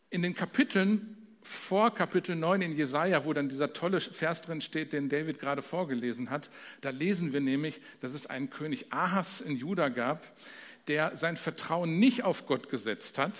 in 0.10 0.22
den 0.22 0.36
Kapiteln 0.36 1.16
vor 1.43 1.93
Kapitel 1.93 2.36
9 2.36 2.62
in 2.62 2.75
Jesaja, 2.75 3.25
wo 3.25 3.33
dann 3.33 3.50
dieser 3.50 3.74
tolle 3.74 4.00
Vers 4.00 4.41
drin 4.41 4.62
steht, 4.62 4.93
den 4.93 5.10
David 5.10 5.39
gerade 5.39 5.62
vorgelesen 5.62 6.29
hat, 6.29 6.50
da 6.81 6.89
lesen 6.89 7.33
wir 7.33 7.41
nämlich, 7.41 7.81
dass 8.00 8.13
es 8.13 8.27
einen 8.27 8.50
König 8.50 8.91
Ahas 8.91 9.41
in 9.41 9.55
Juda 9.55 9.89
gab, 9.89 10.25
der 10.88 11.17
sein 11.17 11.38
Vertrauen 11.38 12.00
nicht 12.00 12.24
auf 12.24 12.45
Gott 12.45 12.69
gesetzt 12.69 13.17
hat. 13.17 13.33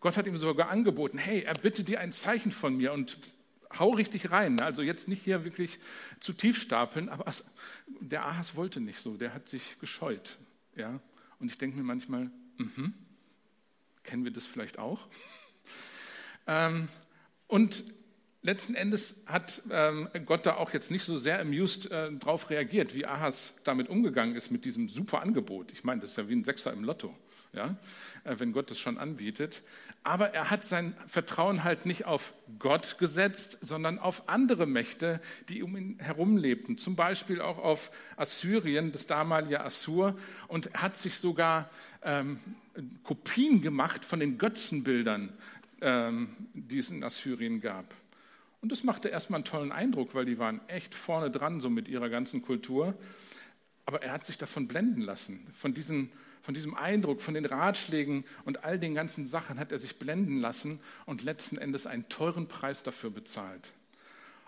Gott 0.00 0.16
hat 0.16 0.26
ihm 0.26 0.36
sogar 0.36 0.70
angeboten, 0.70 1.18
hey, 1.18 1.42
er 1.42 1.54
bitte 1.54 1.84
dir 1.84 2.00
ein 2.00 2.12
Zeichen 2.12 2.52
von 2.52 2.76
mir 2.76 2.92
und 2.92 3.18
hau 3.78 3.90
richtig 3.90 4.30
rein. 4.30 4.56
Ne? 4.56 4.64
Also 4.64 4.82
jetzt 4.82 5.08
nicht 5.08 5.22
hier 5.22 5.44
wirklich 5.44 5.78
zu 6.20 6.32
tief 6.32 6.60
stapeln, 6.60 7.08
aber 7.08 7.32
der 8.00 8.26
Ahas 8.26 8.56
wollte 8.56 8.80
nicht 8.80 9.00
so, 9.02 9.16
der 9.16 9.34
hat 9.34 9.48
sich 9.48 9.78
gescheut. 9.78 10.38
Ja? 10.76 11.00
Und 11.38 11.50
ich 11.50 11.58
denke 11.58 11.76
mir 11.76 11.84
manchmal, 11.84 12.30
mh, 12.56 12.92
kennen 14.02 14.24
wir 14.24 14.32
das 14.32 14.44
vielleicht 14.44 14.78
auch? 14.78 15.06
ähm, 16.46 16.88
und 17.50 17.84
letzten 18.42 18.74
Endes 18.74 19.16
hat 19.26 19.62
ähm, 19.70 20.08
Gott 20.24 20.46
da 20.46 20.54
auch 20.56 20.72
jetzt 20.72 20.90
nicht 20.90 21.04
so 21.04 21.18
sehr 21.18 21.40
amused 21.40 21.90
äh, 21.90 22.10
drauf 22.12 22.48
reagiert, 22.50 22.94
wie 22.94 23.06
Ahas 23.06 23.54
damit 23.64 23.88
umgegangen 23.88 24.36
ist 24.36 24.50
mit 24.50 24.64
diesem 24.64 24.88
super 24.88 25.20
Angebot. 25.20 25.72
Ich 25.72 25.84
meine, 25.84 26.00
das 26.00 26.10
ist 26.10 26.16
ja 26.16 26.28
wie 26.28 26.36
ein 26.36 26.44
Sechser 26.44 26.72
im 26.72 26.84
Lotto, 26.84 27.14
ja? 27.52 27.76
Äh, 28.24 28.36
wenn 28.38 28.52
Gott 28.52 28.70
das 28.70 28.78
schon 28.78 28.98
anbietet. 28.98 29.62
Aber 30.02 30.32
er 30.32 30.48
hat 30.48 30.64
sein 30.64 30.94
Vertrauen 31.08 31.62
halt 31.62 31.84
nicht 31.84 32.06
auf 32.06 32.32
Gott 32.58 32.96
gesetzt, 32.98 33.58
sondern 33.60 33.98
auf 33.98 34.28
andere 34.30 34.64
Mächte, 34.64 35.20
die 35.50 35.62
um 35.62 35.76
ihn 35.76 35.98
herum 35.98 36.38
lebten. 36.38 36.78
Zum 36.78 36.96
Beispiel 36.96 37.42
auch 37.42 37.58
auf 37.58 37.90
Assyrien, 38.16 38.92
das 38.92 39.06
damalige 39.06 39.62
Assur, 39.62 40.16
und 40.48 40.72
hat 40.72 40.96
sich 40.96 41.16
sogar 41.16 41.68
ähm, 42.02 42.38
Kopien 43.04 43.60
gemacht 43.60 44.06
von 44.06 44.20
den 44.20 44.38
Götzenbildern 44.38 45.30
die 45.80 46.78
es 46.78 46.90
in 46.90 47.02
Assyrien 47.02 47.60
gab. 47.60 47.94
Und 48.60 48.70
das 48.70 48.84
machte 48.84 49.08
erstmal 49.08 49.38
einen 49.38 49.44
tollen 49.44 49.72
Eindruck, 49.72 50.14
weil 50.14 50.26
die 50.26 50.38
waren 50.38 50.60
echt 50.68 50.94
vorne 50.94 51.30
dran, 51.30 51.60
so 51.60 51.70
mit 51.70 51.88
ihrer 51.88 52.10
ganzen 52.10 52.42
Kultur. 52.42 52.94
Aber 53.86 54.02
er 54.02 54.12
hat 54.12 54.26
sich 54.26 54.36
davon 54.38 54.68
blenden 54.68 55.00
lassen. 55.00 55.46
Von, 55.54 55.72
diesen, 55.72 56.12
von 56.42 56.54
diesem 56.54 56.74
Eindruck, 56.74 57.22
von 57.22 57.34
den 57.34 57.46
Ratschlägen 57.46 58.24
und 58.44 58.64
all 58.64 58.78
den 58.78 58.94
ganzen 58.94 59.26
Sachen 59.26 59.58
hat 59.58 59.72
er 59.72 59.78
sich 59.78 59.98
blenden 59.98 60.36
lassen 60.36 60.80
und 61.06 61.22
letzten 61.22 61.56
Endes 61.56 61.86
einen 61.86 62.08
teuren 62.08 62.46
Preis 62.46 62.82
dafür 62.82 63.10
bezahlt. 63.10 63.70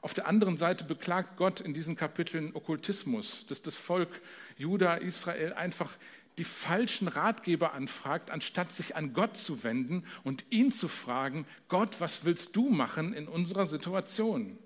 Auf 0.02 0.14
der 0.14 0.26
anderen 0.26 0.58
Seite 0.58 0.84
beklagt 0.84 1.36
Gott 1.36 1.60
in 1.60 1.74
diesen 1.74 1.96
Kapiteln 1.96 2.54
Okkultismus, 2.54 3.46
dass 3.46 3.62
das 3.62 3.76
Volk 3.76 4.20
Juda, 4.58 4.96
Israel 4.96 5.54
einfach 5.54 5.96
die 6.38 6.44
falschen 6.44 7.08
Ratgeber 7.08 7.72
anfragt, 7.74 8.30
anstatt 8.30 8.72
sich 8.72 8.96
an 8.96 9.12
Gott 9.12 9.36
zu 9.36 9.62
wenden 9.64 10.04
und 10.24 10.44
ihn 10.50 10.72
zu 10.72 10.88
fragen, 10.88 11.46
Gott, 11.68 12.00
was 12.00 12.24
willst 12.24 12.56
du 12.56 12.68
machen 12.70 13.12
in 13.12 13.28
unserer 13.28 13.66
Situation? 13.66 14.58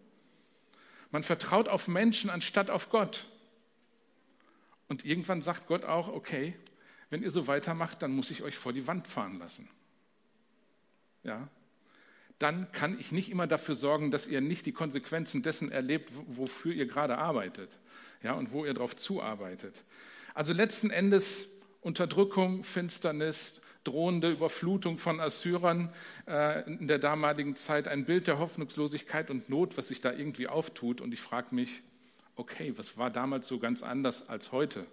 Man 1.11 1.23
vertraut 1.23 1.69
auf 1.69 1.89
Menschen 1.89 2.31
anstatt 2.31 2.71
auf 2.71 2.91
Gott. 2.91 3.29
Und 4.89 5.05
irgendwann 5.05 5.43
sagt 5.43 5.67
Gott 5.67 5.85
auch, 5.85 6.09
okay, 6.09 6.55
wenn 7.11 7.23
ihr 7.23 7.31
so 7.31 7.47
weitermacht, 7.47 8.03
dann 8.03 8.13
muss 8.13 8.31
ich 8.31 8.43
euch 8.43 8.57
vor 8.57 8.73
die 8.73 8.87
Wand 8.87 9.07
fahren 9.07 9.39
lassen. 9.39 9.69
Ja? 11.23 11.49
Dann 12.39 12.71
kann 12.73 12.99
ich 12.99 13.13
nicht 13.13 13.31
immer 13.31 13.47
dafür 13.47 13.75
sorgen, 13.75 14.11
dass 14.11 14.27
ihr 14.27 14.41
nicht 14.41 14.67
die 14.67 14.73
Konsequenzen 14.73 15.43
dessen 15.43 15.73
erlebt, 15.73 16.13
wofür 16.29 16.73
ihr 16.73 16.87
gerade 16.87 17.19
arbeitet 17.19 17.71
ja, 18.23 18.35
und 18.35 18.53
wo 18.53 18.65
ihr 18.65 18.75
darauf 18.75 18.97
zuarbeitet. 18.97 19.85
Also 20.35 20.53
letzten 20.53 20.91
Endes 20.91 21.49
Unterdrückung, 21.87 22.65
Finsternis, 22.65 23.61
drohende 23.85 24.33
Überflutung 24.33 24.99
von 24.99 25.21
Assyrern 25.21 25.93
äh, 26.27 26.69
in 26.69 26.89
der 26.89 26.99
damaligen 26.99 27.55
Zeit, 27.55 27.87
ein 27.87 28.05
Bild 28.05 28.27
der 28.27 28.41
Hoffnungslosigkeit 28.41 29.31
und 29.31 29.49
Not, 29.49 29.77
was 29.79 29.87
sich 29.87 30.01
da 30.01 30.13
irgendwie 30.13 30.49
auftut. 30.49 31.01
Und 31.01 31.15
ich 31.15 31.21
frage 31.21 31.55
mich, 31.55 31.83
okay, 32.35 32.73
was 32.77 32.99
war 32.99 33.11
damals 33.11 33.47
so 33.47 33.61
ganz 33.61 33.85
anders 33.85 34.29
als 34.29 34.51
heute? 34.51 34.85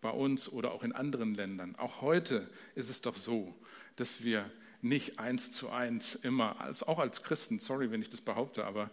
Bei 0.00 0.10
uns 0.10 0.48
oder 0.48 0.70
auch 0.70 0.84
in 0.84 0.92
anderen 0.92 1.34
Ländern. 1.34 1.74
Auch 1.74 2.02
heute 2.02 2.48
ist 2.76 2.88
es 2.88 3.00
doch 3.00 3.16
so, 3.16 3.52
dass 3.96 4.22
wir 4.22 4.48
nicht 4.82 5.18
eins 5.18 5.50
zu 5.50 5.70
eins 5.70 6.14
immer, 6.14 6.60
als, 6.60 6.84
auch 6.84 7.00
als 7.00 7.24
Christen, 7.24 7.58
sorry, 7.58 7.90
wenn 7.90 8.00
ich 8.00 8.10
das 8.10 8.20
behaupte, 8.20 8.64
aber 8.64 8.90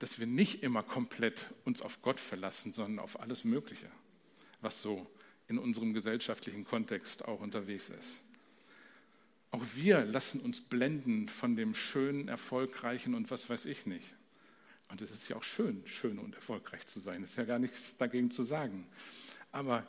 dass 0.00 0.18
wir 0.18 0.26
nicht 0.26 0.64
immer 0.64 0.82
komplett 0.82 1.46
uns 1.64 1.80
auf 1.80 2.02
Gott 2.02 2.18
verlassen, 2.18 2.72
sondern 2.72 2.98
auf 2.98 3.20
alles 3.20 3.44
Mögliche, 3.44 3.86
was 4.60 4.82
so 4.82 5.06
in 5.50 5.58
unserem 5.58 5.92
gesellschaftlichen 5.92 6.64
Kontext 6.64 7.24
auch 7.24 7.40
unterwegs 7.40 7.90
ist. 7.90 8.22
Auch 9.50 9.64
wir 9.74 10.04
lassen 10.04 10.40
uns 10.40 10.60
blenden 10.60 11.28
von 11.28 11.56
dem 11.56 11.74
schönen, 11.74 12.28
erfolgreichen 12.28 13.14
und 13.14 13.32
was 13.32 13.50
weiß 13.50 13.64
ich 13.64 13.84
nicht. 13.84 14.14
Und 14.90 15.00
es 15.02 15.10
ist 15.10 15.28
ja 15.28 15.34
auch 15.34 15.42
schön, 15.42 15.82
schön 15.86 16.20
und 16.20 16.36
erfolgreich 16.36 16.86
zu 16.86 17.00
sein. 17.00 17.24
Es 17.24 17.30
ist 17.30 17.36
ja 17.36 17.44
gar 17.44 17.58
nichts 17.58 17.96
dagegen 17.98 18.30
zu 18.30 18.44
sagen. 18.44 18.86
Aber 19.50 19.84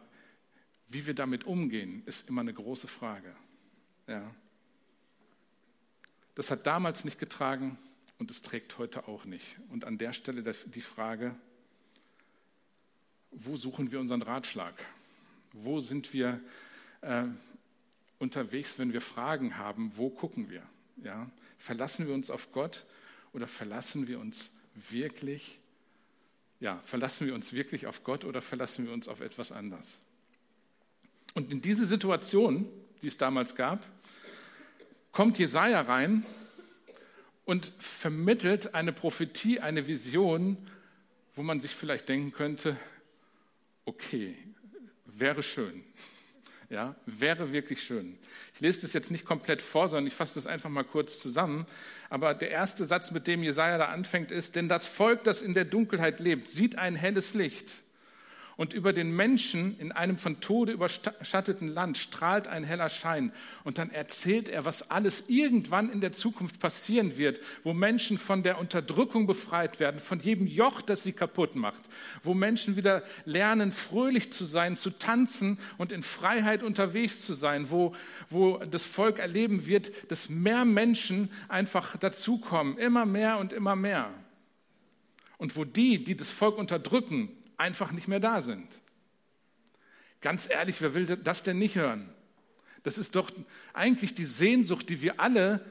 wie 0.90 1.06
wir 1.06 1.14
damit 1.14 1.44
umgehen, 1.44 2.02
ist 2.08 2.28
immer 2.28 2.42
eine 2.42 2.56
große 2.56 2.88
Frage. 2.88 3.36
Ja. 4.08 4.34
Das 6.34 6.50
hat 6.50 6.66
damals 6.66 7.06
nicht 7.06 7.20
getragen 7.20 7.78
und 8.18 8.32
es 8.32 8.42
trägt 8.42 8.80
heute 8.80 9.08
auch 9.08 9.26
nicht. 9.26 9.58
Und 9.70 9.86
an 9.86 10.00
der 10.00 10.14
Stelle 10.14 10.42
die 10.42 10.82
Frage, 10.82 11.36
wo 13.30 13.56
suchen 13.58 13.92
wir 13.92 14.00
unseren 14.00 14.24
Ratschlag? 14.24 14.74
Wo 15.54 15.80
sind 15.80 16.14
wir 16.14 16.40
äh, 17.02 17.24
unterwegs, 18.20 18.78
wenn 18.78 18.94
wir 18.94 19.02
Fragen 19.02 19.58
haben? 19.58 19.92
Wo 19.96 20.10
gucken 20.10 20.50
wir? 20.50 20.64
Ja? 21.04 21.30
Verlassen 21.58 22.08
wir 22.08 22.14
uns 22.14 22.30
auf 22.30 22.52
Gott 22.52 22.86
oder 23.34 23.48
verlassen 23.48 24.08
wir 24.08 24.20
uns 24.20 24.52
wirklich, 24.90 25.60
ja, 26.60 26.80
verlassen 26.86 27.28
wir 27.28 27.36
uns 27.36 27.54
wirklich 27.54 27.88
auf 27.88 28.04
Gott 28.04 28.26
oder 28.26 28.42
verlassen 28.42 28.86
wir 28.86 28.94
uns 28.94 29.08
auf 29.08 29.22
etwas 29.22 29.52
anderes? 29.52 30.00
Und 31.34 31.52
in 31.52 31.62
diese 31.62 31.86
Situation, 31.86 32.68
die 33.02 33.08
es 33.08 33.18
damals 33.18 33.56
gab, 33.56 33.86
kommt 35.12 35.40
Jesaja 35.40 35.82
rein 35.82 36.26
und 37.46 37.74
vermittelt 37.80 38.76
eine 38.76 38.94
Prophetie, 38.94 39.60
eine 39.60 39.88
Vision, 39.88 40.58
wo 41.36 41.44
man 41.44 41.60
sich 41.60 41.72
vielleicht 41.72 42.10
denken 42.10 42.32
könnte, 42.32 42.78
okay, 43.86 44.38
Wäre 45.22 45.44
schön. 45.44 45.84
Ja, 46.70 46.96
wäre 47.06 47.52
wirklich 47.52 47.84
schön. 47.84 48.18
Ich 48.56 48.62
lese 48.62 48.80
das 48.84 48.94
jetzt 48.94 49.12
nicht 49.12 49.26
komplett 49.26 49.62
vor, 49.62 49.90
sondern 49.90 50.08
ich 50.08 50.14
fasse 50.14 50.36
das 50.36 50.48
einfach 50.48 50.70
mal 50.70 50.86
kurz 50.86 51.20
zusammen. 51.20 51.68
Aber 52.10 52.34
der 52.34 52.50
erste 52.50 52.86
Satz, 52.86 53.12
mit 53.12 53.28
dem 53.28 53.44
Jesaja 53.44 53.78
da 53.78 53.88
anfängt, 53.88 54.32
ist: 54.32 54.56
Denn 54.56 54.70
das 54.70 54.88
Volk, 54.88 55.26
das 55.26 55.42
in 55.42 55.54
der 55.54 55.66
Dunkelheit 55.66 56.22
lebt, 56.22 56.48
sieht 56.48 56.78
ein 56.78 56.96
helles 56.96 57.34
Licht. 57.34 57.70
Und 58.62 58.74
über 58.74 58.94
den 58.94 59.16
Menschen 59.16 59.76
in 59.80 59.92
einem 59.92 60.20
von 60.20 60.40
Tode 60.40 60.74
überschatteten 60.74 61.68
Land 61.68 61.98
strahlt 61.98 62.46
ein 62.46 62.64
heller 62.64 62.90
Schein. 62.90 63.32
Und 63.64 63.80
dann 63.80 63.90
erzählt 63.90 64.50
er, 64.50 64.66
was 64.66 64.92
alles 64.92 65.24
irgendwann 65.28 65.92
in 65.92 66.00
der 66.00 66.12
Zukunft 66.12 66.60
passieren 66.60 67.18
wird, 67.18 67.40
wo 67.64 67.74
Menschen 67.74 68.20
von 68.20 68.44
der 68.44 68.60
Unterdrückung 68.60 69.26
befreit 69.26 69.80
werden, 69.80 70.00
von 70.00 70.20
jedem 70.20 70.46
Joch, 70.46 70.84
das 70.84 71.02
sie 71.02 71.12
kaputt 71.12 71.56
macht, 71.56 71.82
wo 72.22 72.36
Menschen 72.36 72.76
wieder 72.76 73.02
lernen, 73.26 73.72
fröhlich 73.72 74.32
zu 74.32 74.46
sein, 74.46 74.78
zu 74.78 74.92
tanzen 74.92 75.58
und 75.80 75.92
in 75.92 76.04
Freiheit 76.04 76.62
unterwegs 76.62 77.26
zu 77.26 77.34
sein, 77.34 77.72
wo, 77.72 77.96
wo 78.30 78.60
das 78.60 78.86
Volk 78.86 79.18
erleben 79.18 79.66
wird, 79.66 79.92
dass 80.12 80.30
mehr 80.30 80.66
Menschen 80.66 81.32
einfach 81.48 81.98
dazukommen, 81.98 82.78
immer 82.78 83.08
mehr 83.08 83.40
und 83.40 83.54
immer 83.54 83.76
mehr. 83.76 84.14
Und 85.40 85.56
wo 85.58 85.66
die, 85.66 86.04
die 86.04 86.16
das 86.16 86.30
Volk 86.30 86.60
unterdrücken, 86.60 87.36
einfach 87.62 87.92
nicht 87.92 88.08
mehr 88.08 88.20
da 88.20 88.42
sind. 88.42 88.68
Ganz 90.20 90.50
ehrlich, 90.50 90.82
wer 90.82 90.94
will 90.94 91.06
das 91.06 91.44
denn 91.44 91.60
nicht 91.60 91.76
hören? 91.76 92.10
Das 92.84 92.98
ist 92.98 93.16
doch 93.16 93.30
eigentlich 93.74 94.16
die 94.16 94.26
Sehnsucht, 94.26 94.90
die 94.90 95.02
wir 95.02 95.20
alle, 95.20 95.64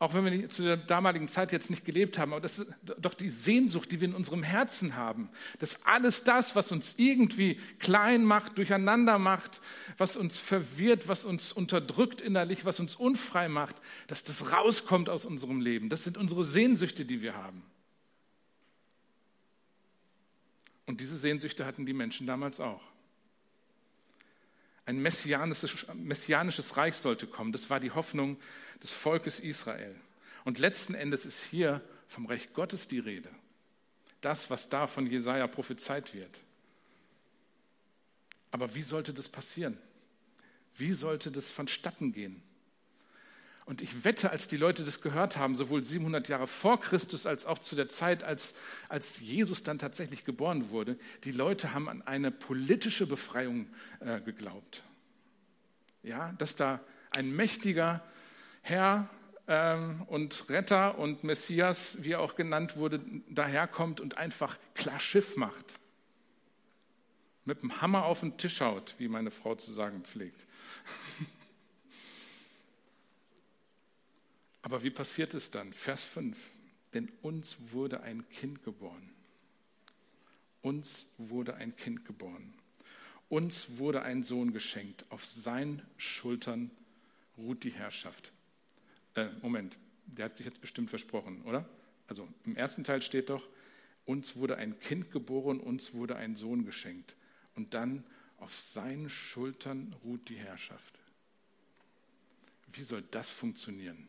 auch 0.00 0.14
wenn 0.14 0.24
wir 0.24 0.50
zu 0.50 0.62
der 0.62 0.76
damaligen 0.76 1.28
Zeit 1.28 1.50
jetzt 1.50 1.70
nicht 1.70 1.84
gelebt 1.84 2.18
haben, 2.18 2.32
aber 2.32 2.40
das 2.40 2.58
ist 2.58 2.68
doch 3.00 3.14
die 3.14 3.30
Sehnsucht, 3.30 3.90
die 3.90 4.00
wir 4.00 4.08
in 4.08 4.14
unserem 4.14 4.42
Herzen 4.42 4.96
haben, 4.96 5.28
dass 5.58 5.84
alles 5.84 6.22
das, 6.22 6.54
was 6.54 6.70
uns 6.70 6.94
irgendwie 6.96 7.60
klein 7.78 8.24
macht, 8.24 8.58
durcheinander 8.58 9.18
macht, 9.18 9.60
was 9.96 10.16
uns 10.16 10.38
verwirrt, 10.38 11.08
was 11.08 11.24
uns 11.24 11.52
unterdrückt 11.52 12.20
innerlich, 12.20 12.64
was 12.64 12.78
uns 12.80 12.94
unfrei 12.94 13.48
macht, 13.48 13.76
dass 14.08 14.22
das 14.22 14.52
rauskommt 14.52 15.08
aus 15.08 15.24
unserem 15.24 15.60
Leben. 15.60 15.88
Das 15.88 16.04
sind 16.04 16.16
unsere 16.16 16.44
Sehnsüchte, 16.44 17.04
die 17.04 17.22
wir 17.22 17.34
haben. 17.34 17.62
Und 20.88 21.02
diese 21.02 21.18
Sehnsüchte 21.18 21.66
hatten 21.66 21.84
die 21.84 21.92
Menschen 21.92 22.26
damals 22.26 22.60
auch. 22.60 22.80
Ein 24.86 25.02
messianisches, 25.02 25.86
messianisches 25.92 26.78
Reich 26.78 26.96
sollte 26.96 27.26
kommen. 27.26 27.52
Das 27.52 27.68
war 27.68 27.78
die 27.78 27.90
Hoffnung 27.90 28.38
des 28.82 28.90
Volkes 28.92 29.38
Israel. 29.38 29.94
Und 30.46 30.58
letzten 30.58 30.94
Endes 30.94 31.26
ist 31.26 31.44
hier 31.44 31.82
vom 32.06 32.24
Recht 32.24 32.54
Gottes 32.54 32.88
die 32.88 33.00
Rede. 33.00 33.28
Das, 34.22 34.48
was 34.48 34.70
da 34.70 34.86
von 34.86 35.04
Jesaja 35.04 35.46
prophezeit 35.46 36.14
wird. 36.14 36.40
Aber 38.50 38.74
wie 38.74 38.82
sollte 38.82 39.12
das 39.12 39.28
passieren? 39.28 39.76
Wie 40.74 40.92
sollte 40.92 41.30
das 41.30 41.50
vonstatten 41.50 42.12
gehen? 42.14 42.42
Und 43.68 43.82
ich 43.82 44.02
wette, 44.02 44.30
als 44.30 44.48
die 44.48 44.56
Leute 44.56 44.82
das 44.82 45.02
gehört 45.02 45.36
haben, 45.36 45.54
sowohl 45.54 45.84
700 45.84 46.26
Jahre 46.26 46.46
vor 46.46 46.80
Christus 46.80 47.26
als 47.26 47.44
auch 47.44 47.58
zu 47.58 47.76
der 47.76 47.90
Zeit, 47.90 48.24
als, 48.24 48.54
als 48.88 49.20
Jesus 49.20 49.62
dann 49.62 49.78
tatsächlich 49.78 50.24
geboren 50.24 50.70
wurde, 50.70 50.98
die 51.24 51.32
Leute 51.32 51.74
haben 51.74 51.86
an 51.86 52.00
eine 52.00 52.30
politische 52.30 53.06
Befreiung 53.06 53.66
äh, 54.00 54.22
geglaubt. 54.22 54.82
Ja, 56.02 56.32
dass 56.38 56.56
da 56.56 56.80
ein 57.10 57.36
mächtiger 57.36 58.02
Herr 58.62 59.10
ähm, 59.46 60.00
und 60.06 60.48
Retter 60.48 60.98
und 60.98 61.22
Messias, 61.22 61.98
wie 62.00 62.12
er 62.12 62.20
auch 62.20 62.36
genannt 62.36 62.78
wurde, 62.78 63.02
daherkommt 63.28 64.00
und 64.00 64.16
einfach 64.16 64.56
klar 64.76 64.98
Schiff 64.98 65.36
macht. 65.36 65.78
Mit 67.44 67.60
dem 67.60 67.82
Hammer 67.82 68.06
auf 68.06 68.20
den 68.20 68.38
Tisch 68.38 68.62
haut, 68.62 68.94
wie 68.96 69.08
meine 69.08 69.30
Frau 69.30 69.56
zu 69.56 69.74
sagen 69.74 70.04
pflegt. 70.04 70.46
Aber 74.68 74.82
wie 74.82 74.90
passiert 74.90 75.32
es 75.32 75.50
dann? 75.50 75.72
Vers 75.72 76.02
5. 76.02 76.36
Denn 76.92 77.10
uns 77.22 77.56
wurde 77.72 78.02
ein 78.02 78.28
Kind 78.28 78.62
geboren. 78.64 79.08
Uns 80.60 81.06
wurde 81.16 81.54
ein 81.54 81.74
Kind 81.74 82.04
geboren. 82.04 82.52
Uns 83.30 83.78
wurde 83.78 84.02
ein 84.02 84.22
Sohn 84.22 84.52
geschenkt. 84.52 85.06
Auf 85.08 85.24
seinen 85.24 85.80
Schultern 85.96 86.70
ruht 87.38 87.64
die 87.64 87.70
Herrschaft. 87.70 88.30
Äh, 89.14 89.28
Moment, 89.40 89.78
der 90.04 90.26
hat 90.26 90.36
sich 90.36 90.44
jetzt 90.44 90.60
bestimmt 90.60 90.90
versprochen, 90.90 91.40
oder? 91.46 91.66
Also 92.06 92.28
im 92.44 92.54
ersten 92.54 92.84
Teil 92.84 93.00
steht 93.00 93.30
doch, 93.30 93.48
uns 94.04 94.36
wurde 94.36 94.56
ein 94.56 94.78
Kind 94.80 95.10
geboren, 95.10 95.60
uns 95.60 95.94
wurde 95.94 96.16
ein 96.16 96.36
Sohn 96.36 96.66
geschenkt. 96.66 97.16
Und 97.54 97.72
dann 97.72 98.04
auf 98.36 98.54
seinen 98.54 99.08
Schultern 99.08 99.96
ruht 100.04 100.28
die 100.28 100.36
Herrschaft. 100.36 100.98
Wie 102.70 102.82
soll 102.82 103.02
das 103.10 103.30
funktionieren? 103.30 104.08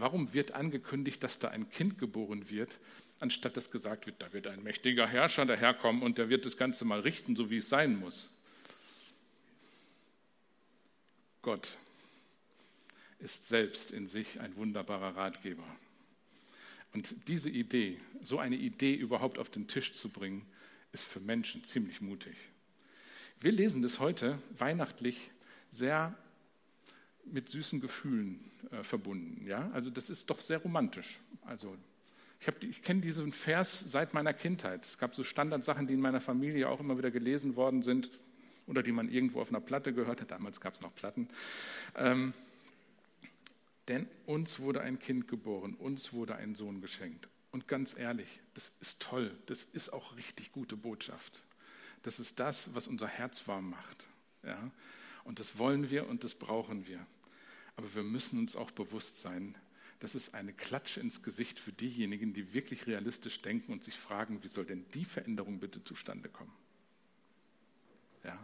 Warum 0.00 0.32
wird 0.32 0.52
angekündigt, 0.52 1.22
dass 1.22 1.38
da 1.38 1.48
ein 1.48 1.68
Kind 1.68 1.98
geboren 1.98 2.48
wird, 2.48 2.78
anstatt 3.18 3.58
dass 3.58 3.70
gesagt 3.70 4.06
wird, 4.06 4.22
da 4.22 4.32
wird 4.32 4.46
ein 4.46 4.62
mächtiger 4.62 5.06
Herrscher 5.06 5.44
daherkommen 5.44 6.02
und 6.02 6.16
der 6.16 6.30
wird 6.30 6.46
das 6.46 6.56
Ganze 6.56 6.86
mal 6.86 7.00
richten, 7.00 7.36
so 7.36 7.50
wie 7.50 7.58
es 7.58 7.68
sein 7.68 8.00
muss? 8.00 8.30
Gott 11.42 11.76
ist 13.18 13.46
selbst 13.46 13.90
in 13.90 14.06
sich 14.06 14.40
ein 14.40 14.56
wunderbarer 14.56 15.16
Ratgeber. 15.16 15.66
Und 16.94 17.14
diese 17.28 17.50
Idee, 17.50 17.98
so 18.22 18.38
eine 18.38 18.56
Idee 18.56 18.94
überhaupt 18.94 19.38
auf 19.38 19.50
den 19.50 19.68
Tisch 19.68 19.92
zu 19.92 20.08
bringen, 20.08 20.46
ist 20.92 21.04
für 21.04 21.20
Menschen 21.20 21.62
ziemlich 21.64 22.00
mutig. 22.00 22.36
Wir 23.38 23.52
lesen 23.52 23.82
das 23.82 24.00
heute 24.00 24.38
weihnachtlich 24.56 25.30
sehr 25.70 26.16
mit 27.32 27.48
süßen 27.48 27.80
Gefühlen 27.80 28.40
äh, 28.70 28.82
verbunden. 28.82 29.46
Ja? 29.46 29.70
Also 29.72 29.90
das 29.90 30.10
ist 30.10 30.28
doch 30.30 30.40
sehr 30.40 30.58
romantisch. 30.58 31.18
Also 31.42 31.76
ich, 32.40 32.48
ich 32.68 32.82
kenne 32.82 33.00
diesen 33.00 33.32
Vers 33.32 33.80
seit 33.80 34.14
meiner 34.14 34.32
Kindheit. 34.32 34.84
Es 34.84 34.98
gab 34.98 35.14
so 35.14 35.24
Standardsachen, 35.24 35.86
die 35.86 35.94
in 35.94 36.00
meiner 36.00 36.20
Familie 36.20 36.68
auch 36.68 36.80
immer 36.80 36.96
wieder 36.96 37.10
gelesen 37.10 37.56
worden 37.56 37.82
sind 37.82 38.10
oder 38.66 38.82
die 38.82 38.92
man 38.92 39.10
irgendwo 39.10 39.40
auf 39.40 39.50
einer 39.50 39.60
Platte 39.60 39.92
gehört 39.92 40.20
hat. 40.20 40.30
Damals 40.30 40.60
gab 40.60 40.74
es 40.74 40.80
noch 40.80 40.94
Platten. 40.94 41.28
Ähm, 41.96 42.32
denn 43.88 44.08
uns 44.26 44.60
wurde 44.60 44.80
ein 44.82 44.98
Kind 44.98 45.26
geboren, 45.26 45.74
uns 45.74 46.12
wurde 46.12 46.36
ein 46.36 46.54
Sohn 46.54 46.80
geschenkt. 46.80 47.28
Und 47.50 47.66
ganz 47.66 47.96
ehrlich, 47.98 48.40
das 48.54 48.70
ist 48.80 49.00
toll, 49.00 49.36
das 49.46 49.64
ist 49.72 49.92
auch 49.92 50.16
richtig 50.16 50.52
gute 50.52 50.76
Botschaft. 50.76 51.42
Das 52.02 52.20
ist 52.20 52.38
das, 52.38 52.72
was 52.74 52.86
unser 52.86 53.08
Herz 53.08 53.46
warm 53.48 53.70
macht. 53.70 54.06
Ja? 54.44 54.70
Und 55.24 55.40
das 55.40 55.58
wollen 55.58 55.90
wir 55.90 56.08
und 56.08 56.24
das 56.24 56.34
brauchen 56.34 56.86
wir. 56.86 57.04
Aber 57.76 57.94
wir 57.94 58.02
müssen 58.02 58.38
uns 58.38 58.56
auch 58.56 58.70
bewusst 58.70 59.22
sein, 59.22 59.56
das 60.00 60.14
ist 60.14 60.34
eine 60.34 60.54
Klatsche 60.54 61.00
ins 61.00 61.22
Gesicht 61.22 61.58
für 61.58 61.72
diejenigen, 61.72 62.32
die 62.32 62.54
wirklich 62.54 62.86
realistisch 62.86 63.42
denken 63.42 63.72
und 63.72 63.84
sich 63.84 63.96
fragen, 63.96 64.42
wie 64.42 64.48
soll 64.48 64.64
denn 64.64 64.86
die 64.94 65.04
Veränderung 65.04 65.60
bitte 65.60 65.84
zustande 65.84 66.30
kommen? 66.30 66.52
Ja. 68.24 68.38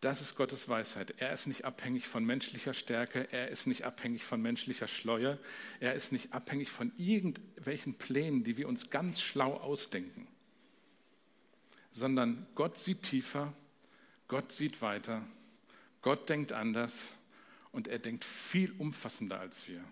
Das 0.00 0.20
ist 0.20 0.34
Gottes 0.34 0.68
Weisheit. 0.68 1.14
Er 1.18 1.32
ist 1.32 1.46
nicht 1.46 1.64
abhängig 1.64 2.06
von 2.06 2.24
menschlicher 2.24 2.74
Stärke, 2.74 3.28
er 3.32 3.48
ist 3.48 3.66
nicht 3.66 3.84
abhängig 3.84 4.24
von 4.24 4.42
menschlicher 4.42 4.88
Schleue, 4.88 5.38
er 5.80 5.94
ist 5.94 6.12
nicht 6.12 6.32
abhängig 6.32 6.70
von 6.70 6.92
irgendwelchen 6.98 7.94
Plänen, 7.94 8.44
die 8.44 8.56
wir 8.56 8.68
uns 8.68 8.90
ganz 8.90 9.20
schlau 9.22 9.54
ausdenken, 9.54 10.26
sondern 11.92 12.46
Gott 12.56 12.76
sieht 12.76 13.02
tiefer 13.02 13.54
Gott 14.28 14.52
sieht 14.52 14.82
weiter, 14.82 15.22
Gott 16.02 16.28
denkt 16.28 16.52
anders 16.52 16.94
und 17.72 17.88
er 17.88 17.98
denkt 17.98 18.24
viel 18.24 18.72
umfassender 18.78 19.40
als 19.40 19.68
wir. 19.68 19.82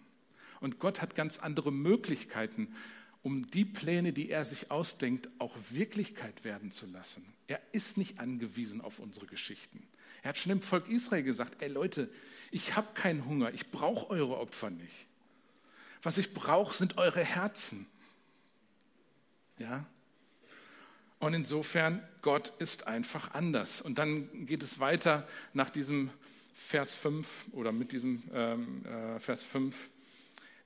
Und 0.61 0.79
Gott 0.79 1.03
hat 1.03 1.15
ganz 1.15 1.39
andere 1.39 1.71
Möglichkeiten, 1.71 2.75
um 3.23 3.47
die 3.47 3.65
Pläne, 3.65 4.13
die 4.13 4.31
er 4.31 4.45
sich 4.45 4.71
ausdenkt, 4.71 5.29
auch 5.39 5.57
Wirklichkeit 5.71 6.45
werden 6.45 6.73
zu 6.73 6.87
lassen. 6.87 7.25
Er 7.47 7.61
ist 7.73 7.97
nicht 7.97 8.21
angewiesen 8.21 8.81
auf 8.81 8.99
unsere 8.99 9.27
Geschichten. 9.27 9.87
Er 10.23 10.31
hat 10.31 10.39
schon 10.39 10.51
dem 10.51 10.63
Volk 10.63 10.89
Israel 10.89 11.23
gesagt, 11.23 11.63
ey 11.63 11.69
Leute, 11.69 12.11
ich 12.51 12.77
habe 12.77 12.95
keinen 12.95 13.25
Hunger, 13.27 13.53
ich 13.53 13.71
brauche 13.71 14.11
eure 14.11 14.39
Opfer 14.39 14.71
nicht. 14.71 15.07
Was 16.03 16.19
ich 16.19 16.35
brauche, 16.35 16.75
sind 16.75 16.99
eure 16.99 17.25
Herzen. 17.25 17.87
Ja? 19.59 19.87
Und 21.19 21.35
insofern, 21.35 22.03
Gott 22.23 22.53
ist 22.59 22.87
einfach 22.87 23.33
anders. 23.35 23.81
Und 23.81 23.99
dann 23.99 24.47
geht 24.47 24.63
es 24.63 24.79
weiter 24.79 25.27
nach 25.53 25.71
diesem 25.71 26.11
Vers 26.55 26.95
5 26.95 27.47
oder 27.53 27.73
mit 27.73 27.93
diesem 27.93 28.23
ähm, 28.33 28.85
äh, 28.85 29.19
Vers 29.21 29.43
5. 29.43 29.75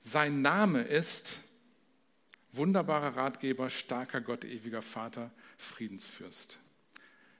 Sein 0.01 0.41
Name 0.41 0.81
ist 0.81 1.39
wunderbarer 2.53 3.15
Ratgeber, 3.15 3.69
starker 3.69 4.21
Gott, 4.21 4.43
ewiger 4.45 4.81
Vater, 4.81 5.31
Friedensfürst. 5.57 6.57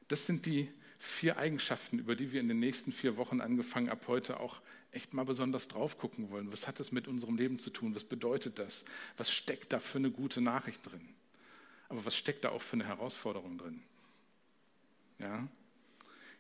Das 0.08 0.26
sind 0.26 0.46
die 0.46 0.70
vier 1.00 1.38
Eigenschaften, 1.38 2.00
über 2.00 2.16
die 2.16 2.32
wir 2.32 2.42
in 2.42 2.48
den 2.48 2.60
nächsten 2.60 2.92
vier 2.92 3.18
Wochen 3.18 3.42
angefangen 3.42 3.90
ab 3.90 4.06
heute 4.08 4.40
auch 4.40 4.62
echt 4.92 5.14
mal 5.14 5.24
besonders 5.24 5.68
drauf 5.68 5.98
gucken 5.98 6.30
wollen. 6.30 6.52
Was 6.52 6.68
hat 6.68 6.80
das 6.80 6.92
mit 6.92 7.08
unserem 7.08 7.38
Leben 7.38 7.60
zu 7.60 7.70
tun? 7.70 7.96
Was 7.96 8.04
bedeutet 8.04 8.60
das? 8.60 8.86
Was 9.18 9.32
steckt 9.32 9.72
da 9.72 9.80
für 9.80 10.00
eine 10.00 10.12
gute 10.12 10.42
Nachricht 10.42 10.82
drin? 10.86 11.08
Aber 11.90 12.06
was 12.06 12.16
steckt 12.16 12.44
da 12.44 12.50
auch 12.50 12.62
für 12.62 12.74
eine 12.74 12.86
Herausforderung 12.86 13.58
drin? 13.58 13.82
Ja? 15.18 15.48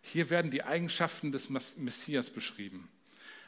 Hier 0.01 0.29
werden 0.29 0.51
die 0.51 0.63
Eigenschaften 0.63 1.31
des 1.31 1.49
Messias 1.49 2.29
beschrieben. 2.29 2.87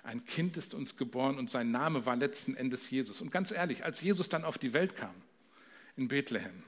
Ein 0.04 0.26
Kind 0.26 0.58
ist 0.58 0.74
uns 0.74 0.98
geboren 0.98 1.38
und 1.38 1.50
sein 1.50 1.72
Name 1.72 2.06
war 2.06 2.16
letzten 2.16 2.56
Endes 2.56 2.90
Jesus. 2.90 3.22
Und 3.22 3.32
ganz 3.32 3.52
ehrlich, 3.52 3.86
als 3.86 4.02
Jesus 4.02 4.30
dann 4.30 4.44
auf 4.44 4.58
die 4.58 4.74
Welt 4.74 4.96
kam, 4.96 5.14
in 5.96 6.08
Bethlehem, 6.08 6.64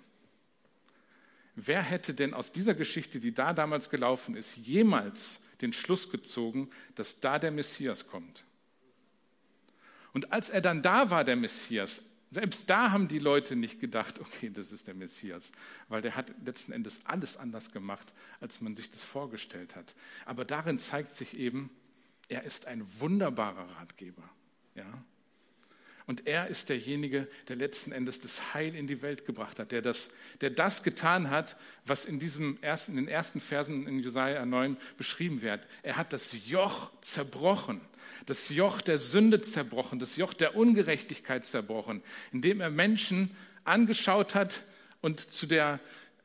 wer 1.56 1.82
hätte 1.82 2.14
denn 2.14 2.34
aus 2.34 2.52
dieser 2.52 2.76
Geschichte, 2.76 3.20
die 3.20 3.34
da 3.34 3.54
damals 3.54 3.90
gelaufen 3.90 4.36
ist, 4.36 4.56
jemals 4.58 5.40
den 5.62 5.74
Schluss 5.74 6.12
gezogen, 6.12 6.70
dass 6.96 7.20
da 7.20 7.40
der 7.40 7.52
Messias 7.52 8.08
kommt? 8.08 8.44
Und 10.14 10.32
als 10.32 10.52
er 10.52 10.62
dann 10.62 10.84
da 10.84 11.10
war, 11.10 11.24
der 11.24 11.36
Messias, 11.36 12.04
selbst 12.34 12.70
da 12.70 12.92
haben 12.92 13.08
die 13.08 13.20
Leute 13.20 13.56
nicht 13.56 13.80
gedacht, 13.80 14.20
okay, 14.20 14.50
das 14.50 14.72
ist 14.72 14.88
der 14.88 14.96
Messias, 14.96 15.52
weil 15.88 16.02
der 16.02 16.16
hat 16.16 16.34
letzten 16.44 16.72
Endes 16.72 17.00
alles 17.06 17.38
anders 17.38 17.72
gemacht, 17.72 18.14
als 18.40 18.60
man 18.60 18.76
sich 18.76 18.90
das 18.92 19.04
vorgestellt 19.04 19.76
hat. 19.76 19.94
Aber 20.26 20.44
darin 20.44 20.80
zeigt 20.80 21.16
sich 21.16 21.38
eben, 21.38 21.70
er 22.30 22.44
ist 22.44 22.66
ein 22.66 22.84
wunderbarer 23.00 23.70
Ratgeber. 23.78 24.24
Ja? 24.76 25.04
Und 26.06 26.28
er 26.28 26.48
ist 26.48 26.70
derjenige, 26.70 27.28
der 27.48 27.56
letzten 27.56 27.92
Endes 27.92 28.20
das 28.20 28.54
Heil 28.54 28.76
in 28.76 28.88
die 28.88 29.02
Welt 29.02 29.26
gebracht 29.26 29.60
hat, 29.60 29.72
der 29.72 29.82
das, 29.82 30.10
der 30.42 30.50
das 30.50 30.84
getan 30.84 31.30
hat, 31.30 31.56
was 31.86 32.04
in, 32.04 32.20
diesem 32.20 32.58
ersten, 32.62 32.92
in 32.92 33.06
den 33.06 33.08
ersten 33.08 33.40
Versen 33.40 33.88
in 33.88 34.00
Jesaja 34.00 34.46
9 34.46 34.78
beschrieben 34.98 35.42
wird. 35.42 35.66
Er 35.82 35.96
hat 35.96 36.12
das 36.12 36.36
Joch 36.48 36.92
zerbrochen, 37.02 37.80
das 38.26 38.50
Joch 38.50 38.82
der 38.82 38.98
Sünde 38.98 39.42
zerbrochen, 39.42 40.00
das 40.00 40.18
Joch 40.18 40.34
der 40.34 40.56
Ungerechtigkeit 40.58 41.46
zerbrochen, 41.46 42.04
indem 42.34 42.60
er 42.60 42.70
Menschen 42.70 43.32
angeschaut 43.64 44.36
hat 44.36 44.64
und 45.02 45.20
zu 45.20 45.46
der 45.46 45.80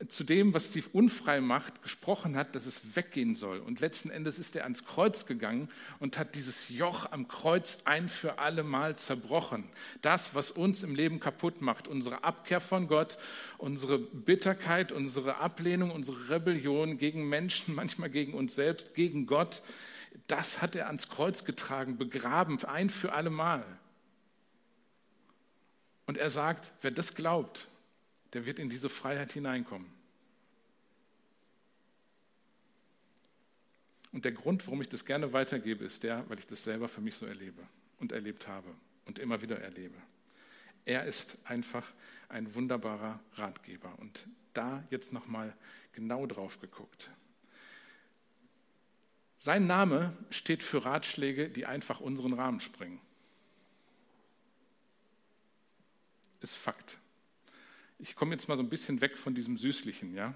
zu 0.07 0.23
dem, 0.23 0.53
was 0.53 0.71
sie 0.71 0.83
unfrei 0.93 1.41
macht, 1.41 1.81
gesprochen 1.81 2.37
hat, 2.37 2.55
dass 2.55 2.65
es 2.65 2.95
weggehen 2.95 3.35
soll. 3.35 3.59
Und 3.59 3.81
letzten 3.81 4.09
Endes 4.09 4.39
ist 4.39 4.55
er 4.55 4.63
ans 4.63 4.85
Kreuz 4.85 5.25
gegangen 5.25 5.69
und 5.99 6.17
hat 6.17 6.35
dieses 6.35 6.69
Joch 6.69 7.11
am 7.11 7.27
Kreuz 7.27 7.79
ein 7.83 8.07
für 8.07 8.39
alle 8.39 8.63
Mal 8.63 8.95
zerbrochen. 8.95 9.65
Das, 10.01 10.33
was 10.33 10.51
uns 10.51 10.83
im 10.83 10.95
Leben 10.95 11.19
kaputt 11.19 11.61
macht, 11.61 11.89
unsere 11.89 12.23
Abkehr 12.23 12.61
von 12.61 12.87
Gott, 12.87 13.17
unsere 13.57 13.99
Bitterkeit, 13.99 14.93
unsere 14.93 15.37
Ablehnung, 15.37 15.91
unsere 15.91 16.29
Rebellion 16.29 16.97
gegen 16.97 17.27
Menschen, 17.27 17.75
manchmal 17.75 18.09
gegen 18.09 18.33
uns 18.33 18.55
selbst, 18.55 18.95
gegen 18.95 19.25
Gott, 19.25 19.61
das 20.27 20.61
hat 20.61 20.75
er 20.75 20.87
ans 20.87 21.09
Kreuz 21.09 21.43
getragen, 21.43 21.97
begraben, 21.97 22.63
ein 22.63 22.89
für 22.89 23.11
alle 23.11 23.29
Mal. 23.29 23.65
Und 26.05 26.17
er 26.17 26.31
sagt, 26.31 26.71
wer 26.81 26.91
das 26.91 27.15
glaubt, 27.15 27.67
der 28.33 28.45
wird 28.45 28.59
in 28.59 28.69
diese 28.69 28.89
Freiheit 28.89 29.33
hineinkommen. 29.33 29.91
Und 34.11 34.25
der 34.25 34.31
Grund, 34.31 34.65
warum 34.65 34.81
ich 34.81 34.89
das 34.89 35.05
gerne 35.05 35.33
weitergebe, 35.33 35.85
ist 35.85 36.03
der, 36.03 36.27
weil 36.29 36.39
ich 36.39 36.47
das 36.47 36.63
selber 36.63 36.87
für 36.87 37.01
mich 37.01 37.15
so 37.15 37.25
erlebe 37.25 37.61
und 37.99 38.11
erlebt 38.11 38.47
habe 38.47 38.73
und 39.05 39.19
immer 39.19 39.41
wieder 39.41 39.59
erlebe. 39.59 39.95
Er 40.85 41.05
ist 41.05 41.37
einfach 41.43 41.93
ein 42.27 42.53
wunderbarer 42.55 43.19
Ratgeber. 43.35 43.93
Und 43.99 44.25
da 44.53 44.83
jetzt 44.89 45.13
nochmal 45.13 45.55
genau 45.93 46.25
drauf 46.25 46.59
geguckt. 46.59 47.09
Sein 49.37 49.67
Name 49.67 50.17
steht 50.31 50.63
für 50.63 50.83
Ratschläge, 50.83 51.49
die 51.49 51.65
einfach 51.65 51.99
unseren 51.99 52.33
Rahmen 52.33 52.59
springen. 52.59 52.99
Ist 56.41 56.55
Fakt. 56.55 56.99
Ich 57.99 58.15
komme 58.15 58.31
jetzt 58.31 58.47
mal 58.47 58.55
so 58.55 58.63
ein 58.63 58.69
bisschen 58.69 59.01
weg 59.01 59.17
von 59.17 59.35
diesem 59.35 59.57
Süßlichen, 59.57 60.15
ja? 60.15 60.33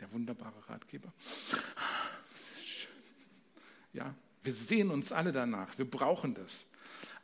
Der 0.00 0.12
wunderbare 0.12 0.68
Ratgeber. 0.68 1.12
Ja, 3.92 4.14
wir 4.42 4.52
sehen 4.52 4.90
uns 4.90 5.10
alle 5.10 5.32
danach, 5.32 5.76
wir 5.78 5.90
brauchen 5.90 6.34
das. 6.34 6.66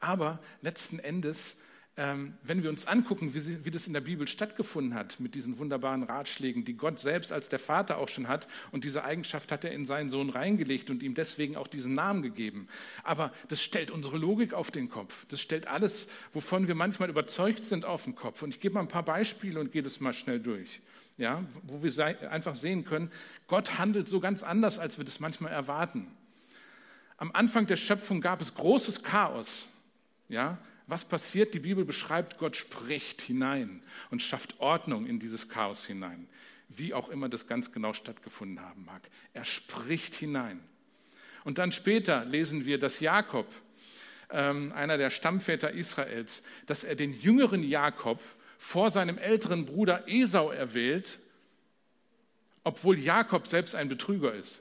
Aber 0.01 0.41
letzten 0.63 0.99
Endes 0.99 1.57
wenn 1.97 2.63
wir 2.63 2.69
uns 2.69 2.87
angucken, 2.87 3.33
wie, 3.33 3.71
das 3.71 3.87
in 3.87 3.95
der 3.95 4.03
Bibel 4.03 4.29
stattgefunden 4.29 4.93
hat, 4.93 5.19
mit 5.19 5.35
diesen 5.35 5.57
wunderbaren 5.57 6.03
Ratschlägen, 6.03 6.63
die 6.63 6.75
Gott 6.75 6.99
selbst 6.99 7.33
als 7.33 7.49
der 7.49 7.59
Vater 7.59 7.97
auch 7.97 8.11
schon 8.11 8.29
hat, 8.29 8.49
und 8.71 8.85
diese 8.85 9.03
Eigenschaft 9.03 9.51
hat 9.51 9.65
er 9.65 9.73
in 9.73 9.87
seinen 9.87 10.11
Sohn 10.11 10.29
reingelegt 10.29 10.91
und 10.91 11.03
ihm 11.03 11.15
deswegen 11.15 11.57
auch 11.57 11.69
diesen 11.69 11.95
Namen 11.95 12.21
gegeben. 12.21 12.69
Aber 13.03 13.33
das 13.49 13.63
stellt 13.63 13.91
unsere 13.91 14.19
Logik 14.19 14.53
auf 14.53 14.71
den 14.71 14.91
Kopf. 14.91 15.25
Das 15.31 15.41
stellt 15.41 15.69
alles, 15.69 16.09
wovon 16.35 16.69
wir 16.69 16.75
manchmal 16.75 17.09
überzeugt 17.09 17.65
sind, 17.65 17.87
auf 17.87 18.05
den 18.05 18.15
Kopf. 18.15 18.43
Und 18.43 18.51
ich 18.51 18.61
gebe 18.61 18.75
mal 18.75 18.83
ein 18.83 18.89
paar 18.89 19.05
Beispiele 19.05 19.59
und 19.59 19.73
gehe 19.73 19.83
das 19.83 19.99
mal 19.99 20.13
schnell 20.13 20.39
durch. 20.39 20.83
Ja, 21.17 21.45
wo 21.63 21.83
wir 21.83 22.31
einfach 22.31 22.57
sehen 22.57 22.85
können, 22.85 23.11
Gott 23.47 23.79
handelt 23.79 24.07
so 24.07 24.21
ganz 24.21 24.43
anders, 24.43 24.79
als 24.79 24.99
wir 24.99 25.07
das 25.07 25.19
manchmal 25.19 25.51
erwarten. 25.51 26.09
Am 27.17 27.33
Anfang 27.33 27.67
der 27.67 27.79
Schöpfung 27.79 28.21
gab 28.21 28.43
es 28.43 28.55
großes 28.55 29.03
Chaos. 29.03 29.67
Ja, 30.29 30.59
was 30.87 31.05
passiert? 31.05 31.55
Die 31.55 31.59
Bibel 31.59 31.85
beschreibt, 31.85 32.39
Gott 32.39 32.57
spricht 32.57 33.21
hinein 33.21 33.83
und 34.11 34.23
schafft 34.23 34.61
Ordnung 34.61 35.07
in 35.07 35.19
dieses 35.19 35.49
Chaos 35.49 35.85
hinein, 35.85 36.29
wie 36.69 36.95
auch 36.95 37.09
immer 37.09 37.29
das 37.29 37.47
ganz 37.47 37.73
genau 37.73 37.93
stattgefunden 37.93 38.61
haben 38.61 38.85
mag. 38.85 39.03
Er 39.35 39.45
spricht 39.45 40.15
hinein. 40.15 40.61
Und 41.45 41.59
dann 41.59 41.73
später 41.73 42.25
lesen 42.25 42.67
wir, 42.67 42.79
dass 42.79 43.01
Jakob, 43.01 43.47
ähm, 44.31 44.73
einer 44.73 44.97
der 44.97 45.11
Stammväter 45.11 45.73
Israels, 45.73 46.43
dass 46.67 46.85
er 46.85 46.95
den 46.95 47.13
jüngeren 47.13 47.63
Jakob 47.63 48.21
vor 48.59 48.91
seinem 48.91 49.19
älteren 49.19 49.67
Bruder 49.67 50.09
Esau 50.09 50.51
erwählt, 50.51 51.19
obwohl 52.65 52.99
Jakob 52.99 53.47
selbst 53.47 53.75
ein 53.75 53.89
Betrüger 53.89 54.35
ist. 54.35 54.61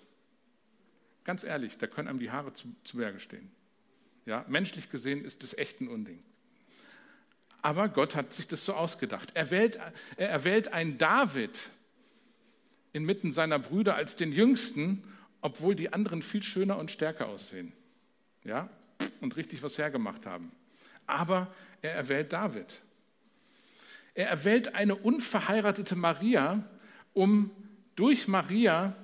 Ganz 1.24 1.44
ehrlich, 1.44 1.78
da 1.80 1.88
können 1.88 2.08
einem 2.08 2.20
die 2.20 2.30
Haare 2.30 2.54
zu, 2.54 2.68
zu 2.84 2.98
Berge 2.98 3.20
stehen. 3.20 3.52
Ja, 4.26 4.44
menschlich 4.48 4.90
gesehen 4.90 5.24
ist 5.24 5.44
das 5.44 5.58
echt 5.58 5.82
ein 5.82 5.88
Unding. 5.88 6.24
Aber 7.62 7.90
Gott 7.90 8.16
hat 8.16 8.34
sich 8.34 8.48
das 8.48 8.66
so 8.66 8.74
ausgedacht. 8.74 9.32
Er 9.34 9.52
wählt, 9.52 9.80
er 10.18 10.30
erwählt 10.30 10.74
einen 10.74 10.98
David 10.98 11.70
inmitten 12.94 13.34
seiner 13.34 13.60
Brüder 13.60 13.96
als 13.96 14.16
den 14.16 14.32
Jüngsten, 14.32 15.04
obwohl 15.42 15.76
die 15.76 15.92
anderen 15.92 16.22
viel 16.22 16.44
schöner 16.44 16.78
und 16.78 16.92
stärker 16.92 17.28
aussehen. 17.28 17.74
Ja, 18.44 18.70
und 19.22 19.36
richtig 19.36 19.64
was 19.64 19.78
hergemacht 19.78 20.26
haben. 20.26 20.52
Aber 21.08 21.54
er 21.82 21.94
erwählt 21.94 22.34
David. 22.34 22.82
Er 24.14 24.30
erwählt 24.30 24.76
eine 24.76 24.96
unverheiratete 24.96 25.96
Maria, 25.96 26.64
um 27.14 27.52
durch 27.96 28.28
Maria 28.28 28.96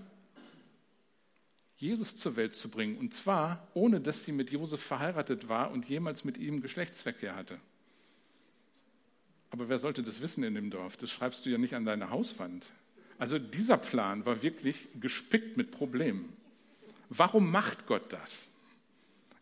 Jesus 1.82 2.16
zur 2.16 2.36
Welt 2.36 2.56
zu 2.56 2.70
bringen. 2.70 2.98
Und 2.98 3.14
zwar 3.14 3.68
ohne, 3.74 4.00
dass 4.00 4.24
sie 4.24 4.32
mit 4.32 4.52
Josef 4.52 4.82
verheiratet 4.82 5.50
war 5.50 5.72
und 5.72 5.90
jemals 5.90 6.24
mit 6.24 6.38
ihm 6.38 6.62
Geschlechtsverkehr 6.62 7.36
hatte. 7.36 7.60
Aber 9.50 9.68
wer 9.68 9.80
sollte 9.80 10.04
das 10.04 10.22
wissen 10.22 10.44
in 10.44 10.56
dem 10.56 10.70
Dorf? 10.70 10.96
Das 10.98 11.10
schreibst 11.12 11.46
du 11.46 11.50
ja 11.50 11.58
nicht 11.58 11.76
an 11.76 11.84
deine 11.84 12.10
Hauswand. 12.10 12.66
Also 13.18 13.38
dieser 13.38 13.78
Plan 13.78 14.26
war 14.26 14.42
wirklich 14.42 14.88
gespickt 15.00 15.58
mit 15.58 15.72
Problemen. 15.72 16.32
Warum 17.10 17.52
macht 17.52 17.86
Gott 17.88 18.14
das? 18.14 18.48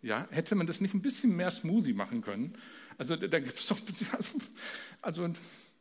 Ja, 0.02 0.28
hätte 0.32 0.56
man 0.56 0.66
das 0.66 0.82
nicht 0.82 0.94
ein 0.94 1.02
bisschen 1.02 1.36
mehr 1.36 1.52
Smoothie 1.52 1.94
machen 1.94 2.22
können? 2.22 2.56
Also 2.98 3.16
da 3.16 3.40
gibt 3.40 3.60
es 3.60 3.68
doch, 3.68 3.80
also 5.02 5.30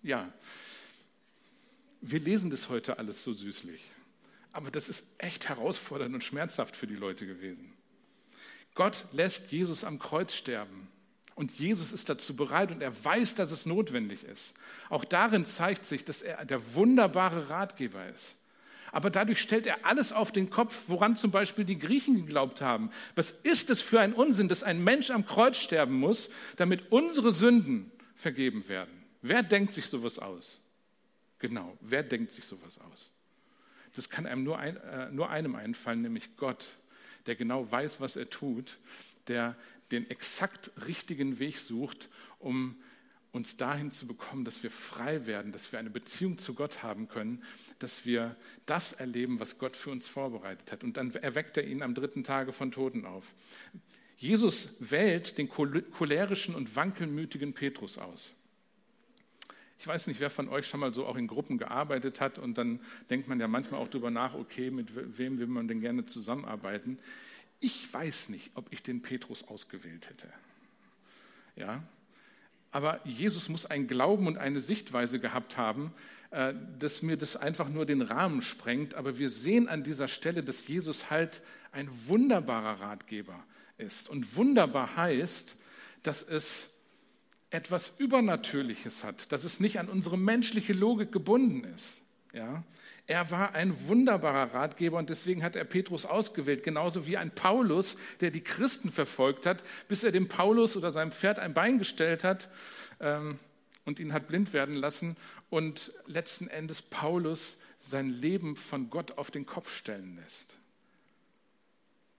ja, 0.03 0.33
wir 2.01 2.21
lesen 2.21 2.51
das 2.51 2.69
heute 2.69 2.99
alles 2.99 3.25
so 3.25 3.33
süßlich. 3.33 3.81
Aber 4.53 4.71
das 4.71 4.89
ist 4.89 5.05
echt 5.19 5.49
herausfordernd 5.49 6.15
und 6.15 6.25
schmerzhaft 6.25 6.77
für 6.77 6.87
die 6.87 6.97
Leute 6.97 7.27
gewesen. 7.27 7.73
Gott 8.75 9.07
lässt 9.13 9.51
Jesus 9.53 9.85
am 9.85 9.99
Kreuz 9.99 10.35
sterben. 10.35 10.89
Und 11.35 11.53
Jesus 11.53 11.93
ist 11.93 12.09
dazu 12.09 12.35
bereit 12.35 12.73
und 12.73 12.83
er 12.83 13.05
weiß, 13.05 13.37
dass 13.37 13.53
es 13.53 13.65
notwendig 13.65 14.25
ist. 14.25 14.55
Auch 14.89 15.05
darin 15.05 15.45
zeigt 15.45 15.85
sich, 15.85 16.05
dass 16.05 16.23
er 16.23 16.45
der 16.45 16.75
wunderbare 16.75 17.49
Ratgeber 17.49 18.09
ist. 18.09 18.35
Aber 18.91 19.11
dadurch 19.11 19.41
stellt 19.41 19.67
er 19.67 19.85
alles 19.87 20.13
auf 20.13 20.33
den 20.33 20.51
Kopf, 20.51 20.85
woran 20.87 21.15
zum 21.15 21.31
Beispiel 21.31 21.65
die 21.65 21.79
Griechen 21.79 22.17
geglaubt 22.17 22.61
haben. 22.61 22.91
Was 23.15 23.31
ist 23.43 23.71
es 23.71 23.83
für 23.83 24.01
ein 24.01 24.15
Unsinn, 24.15 24.49
dass 24.49 24.63
ein 24.63 24.83
Mensch 24.83 25.11
am 25.11 25.27
Kreuz 25.27 25.59
sterben 25.59 25.95
muss, 25.95 26.31
damit 26.57 26.91
unsere 26.91 27.33
Sünden 27.33 27.93
vergeben 28.17 28.69
werden? 28.69 29.05
Wer 29.23 29.43
denkt 29.43 29.73
sich 29.75 29.87
sowas 29.87 30.19
aus? 30.19 30.61
Genau, 31.39 31.77
wer 31.81 32.03
denkt 32.03 32.33
sich 32.33 32.45
sowas 32.45 32.79
aus? 32.93 33.11
Das 33.99 34.09
kann 34.09 34.27
einem 34.27 34.45
nur, 34.45 34.61
ein, 34.61 34.77
äh, 34.77 35.11
nur 35.11 35.29
einem 35.29 35.57
einfallen, 35.57 36.03
nämlich 36.03 36.37
Gott, 36.37 36.77
der 37.27 37.35
genau 37.35 37.69
weiß, 37.69 38.01
was 38.01 38.15
er 38.15 38.31
tut, 38.31 38.79
der 39.27 39.57
den 39.91 40.09
exakt 40.09 40.71
richtigen 40.87 41.41
Weg 41.41 41.59
sucht, 41.59 42.09
um 42.39 42.77
uns 43.33 43.57
dahin 43.57 43.91
zu 43.91 44.07
bekommen, 44.07 44.45
dass 44.45 44.63
wir 44.63 44.71
frei 44.71 45.27
werden, 45.27 45.51
dass 45.51 45.73
wir 45.73 45.81
eine 45.81 45.91
Beziehung 45.91 46.39
zu 46.39 46.55
Gott 46.55 46.85
haben 46.85 47.09
können, 47.09 47.43
dass 47.81 48.07
wir 48.07 48.37
das 48.67 48.93
erleben, 48.93 49.41
was 49.41 49.59
Gott 49.59 49.75
für 49.75 49.91
uns 49.91 50.07
vorbereitet 50.07 50.71
hat. 50.71 50.85
Und 50.85 50.97
dann 50.97 51.13
erweckt 51.15 51.57
er 51.57 51.67
ihn 51.67 51.83
am 51.83 51.97
dritten 51.97 52.23
Tage 52.23 52.53
von 52.53 52.71
Toten 52.71 53.05
auf. 53.05 53.35
Jesus 54.17 54.77
wählt 54.79 55.39
den 55.39 55.49
cholerischen 55.49 56.55
und 56.55 56.77
wankelmütigen 56.77 57.53
Petrus 57.53 57.99
aus. 57.99 58.33
Ich 59.81 59.87
weiß 59.87 60.09
nicht, 60.09 60.19
wer 60.19 60.31
von 60.31 60.49
euch 60.49 60.67
schon 60.67 60.81
mal 60.81 60.93
so 60.93 61.07
auch 61.07 61.17
in 61.17 61.29
Gruppen 61.29 61.57
gearbeitet 61.57 62.21
hat 62.21 62.39
und 62.39 62.59
dann 62.59 62.81
denkt 63.11 63.29
man 63.29 63.39
ja 63.39 63.47
manchmal 63.47 63.81
auch 63.81 63.89
darüber 63.89 64.11
nach, 64.11 64.35
okay, 64.35 64.71
mit 64.71 64.89
wem 65.17 65.39
will 65.39 65.47
man 65.47 65.69
denn 65.69 65.81
gerne 65.81 66.05
zusammenarbeiten? 66.07 66.99
Ich 67.61 67.93
weiß 67.93 68.29
nicht, 68.29 68.51
ob 68.55 68.67
ich 68.73 68.83
den 68.83 69.03
Petrus 69.03 69.47
ausgewählt 69.47 70.09
hätte. 70.09 70.29
Ja, 71.57 71.83
Aber 72.71 73.01
Jesus 73.07 73.49
muss 73.49 73.67
einen 73.67 73.89
Glauben 73.89 74.27
und 74.27 74.37
eine 74.37 74.61
Sichtweise 74.61 75.19
gehabt 75.19 75.57
haben, 75.57 75.93
äh, 76.31 76.55
dass 76.79 77.03
mir 77.03 77.17
das 77.17 77.37
einfach 77.37 77.69
nur 77.69 77.87
den 77.87 78.03
Rahmen 78.03 78.43
sprengt. 78.43 78.95
Aber 78.95 79.19
wir 79.19 79.31
sehen 79.31 79.69
an 79.69 79.85
dieser 79.85 80.09
Stelle, 80.09 80.43
dass 80.43 80.67
Jesus 80.67 81.11
halt 81.11 81.43
ein 81.73 81.89
wunderbarer 82.07 82.81
Ratgeber 82.81 83.43
ist. 83.79 84.09
Und 84.09 84.37
wunderbar 84.37 84.97
heißt, 84.97 85.57
dass 86.03 86.23
es 86.23 86.71
etwas 87.51 87.93
Übernatürliches 87.99 89.05
hat, 89.05 89.33
dass 89.33 89.45
es 89.45 89.61
nicht 89.61 89.79
an 89.79 89.89
unsere 89.89 90.19
menschliche 90.19 90.73
Logik 90.73 91.13
gebunden 91.13 91.65
ist. 91.65 92.03
Ja? 92.33 92.63
Er 93.07 93.31
war 93.31 93.55
ein 93.55 93.89
wunderbarer 93.89 94.53
Ratgeber 94.53 94.99
und 94.99 95.09
deswegen 95.09 95.43
hat 95.43 95.57
er 95.57 95.65
Petrus 95.65 96.05
ausgewählt, 96.05 96.63
genauso 96.63 97.07
wie 97.07 97.17
ein 97.17 97.35
Paulus, 97.35 97.97
der 98.21 98.31
die 98.31 98.43
Christen 98.43 98.93
verfolgt 98.93 99.47
hat, 99.47 99.65
bis 99.89 100.05
er 100.05 100.13
dem 100.13 100.29
Paulus 100.29 100.77
oder 100.77 100.93
seinem 100.93 101.11
Pferd 101.11 101.39
ein 101.39 101.55
Bein 101.55 101.79
gestellt 101.79 102.23
hat 102.23 102.51
ähm, 103.01 103.39
und 103.87 103.99
ihn 103.99 104.13
hat 104.13 104.29
blind 104.29 104.53
werden 104.53 104.75
lassen 104.75 105.17
und 105.49 105.91
letzten 106.07 106.49
Endes 106.49 106.83
Paulus 106.83 107.57
sein 107.81 108.11
Leben 108.11 108.57
von 108.57 108.91
Gott 108.91 109.17
auf 109.17 109.31
den 109.31 109.47
Kopf 109.47 109.75
stellen 109.75 110.17
lässt. 110.23 110.59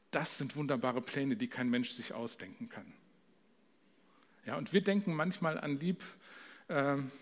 Das 0.10 0.40
sind 0.40 0.56
wunderbare 0.56 1.02
Pläne, 1.02 1.36
die 1.36 1.48
kein 1.48 1.70
Mensch 1.70 1.92
sich 1.92 2.14
ausdenken 2.14 2.68
kann. 2.68 2.92
Ja, 4.46 4.58
und 4.58 4.74
wir 4.74 4.82
denken 4.82 5.14
manchmal 5.14 5.60
an 5.60 5.80
lieb 5.80 6.04
äh, 6.70 6.74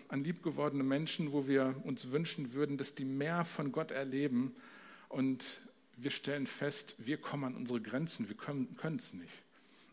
an 0.08 0.24
liebgewordene 0.24 0.84
Menschen, 0.84 1.32
wo 1.32 1.48
wir 1.48 1.74
uns 1.84 2.10
wünschen 2.10 2.52
würden, 2.52 2.76
dass 2.76 2.94
die 2.94 3.04
mehr 3.04 3.44
von 3.44 3.72
Gott 3.72 3.90
erleben. 3.90 4.54
Und 5.08 5.60
wir 5.96 6.10
stellen 6.10 6.46
fest, 6.46 6.94
wir 6.98 7.16
kommen 7.16 7.44
an 7.44 7.54
unsere 7.54 7.80
Grenzen, 7.80 8.28
wir 8.28 8.36
können 8.36 8.96
es 8.98 9.12
nicht. 9.12 9.32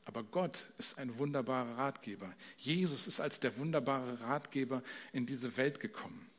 Aber 0.04 0.24
Gott 0.24 0.66
ist 0.78 1.00
ein 1.00 1.18
wunderbarer 1.18 1.78
Ratgeber. 1.78 2.32
Jesus 2.58 3.08
ist 3.08 3.20
als 3.20 3.40
der 3.40 3.58
wunderbare 3.58 4.22
Ratgeber 4.22 4.84
in 5.14 5.26
diese 5.26 5.58
Welt 5.58 5.80
gekommen. 5.80 6.30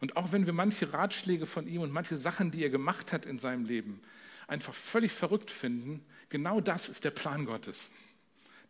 Und 0.00 0.16
auch 0.16 0.32
wenn 0.32 0.46
wir 0.46 0.54
manche 0.54 0.92
Ratschläge 0.92 1.46
von 1.46 1.66
ihm 1.66 1.82
und 1.82 1.92
manche 1.92 2.16
Sachen, 2.16 2.50
die 2.50 2.62
er 2.62 2.70
gemacht 2.70 3.12
hat 3.12 3.26
in 3.26 3.38
seinem 3.38 3.64
Leben, 3.66 4.00
einfach 4.46 4.74
völlig 4.74 5.12
verrückt 5.12 5.50
finden, 5.50 6.04
genau 6.28 6.60
das 6.60 6.88
ist 6.88 7.04
der 7.04 7.10
Plan 7.10 7.44
Gottes. 7.46 7.90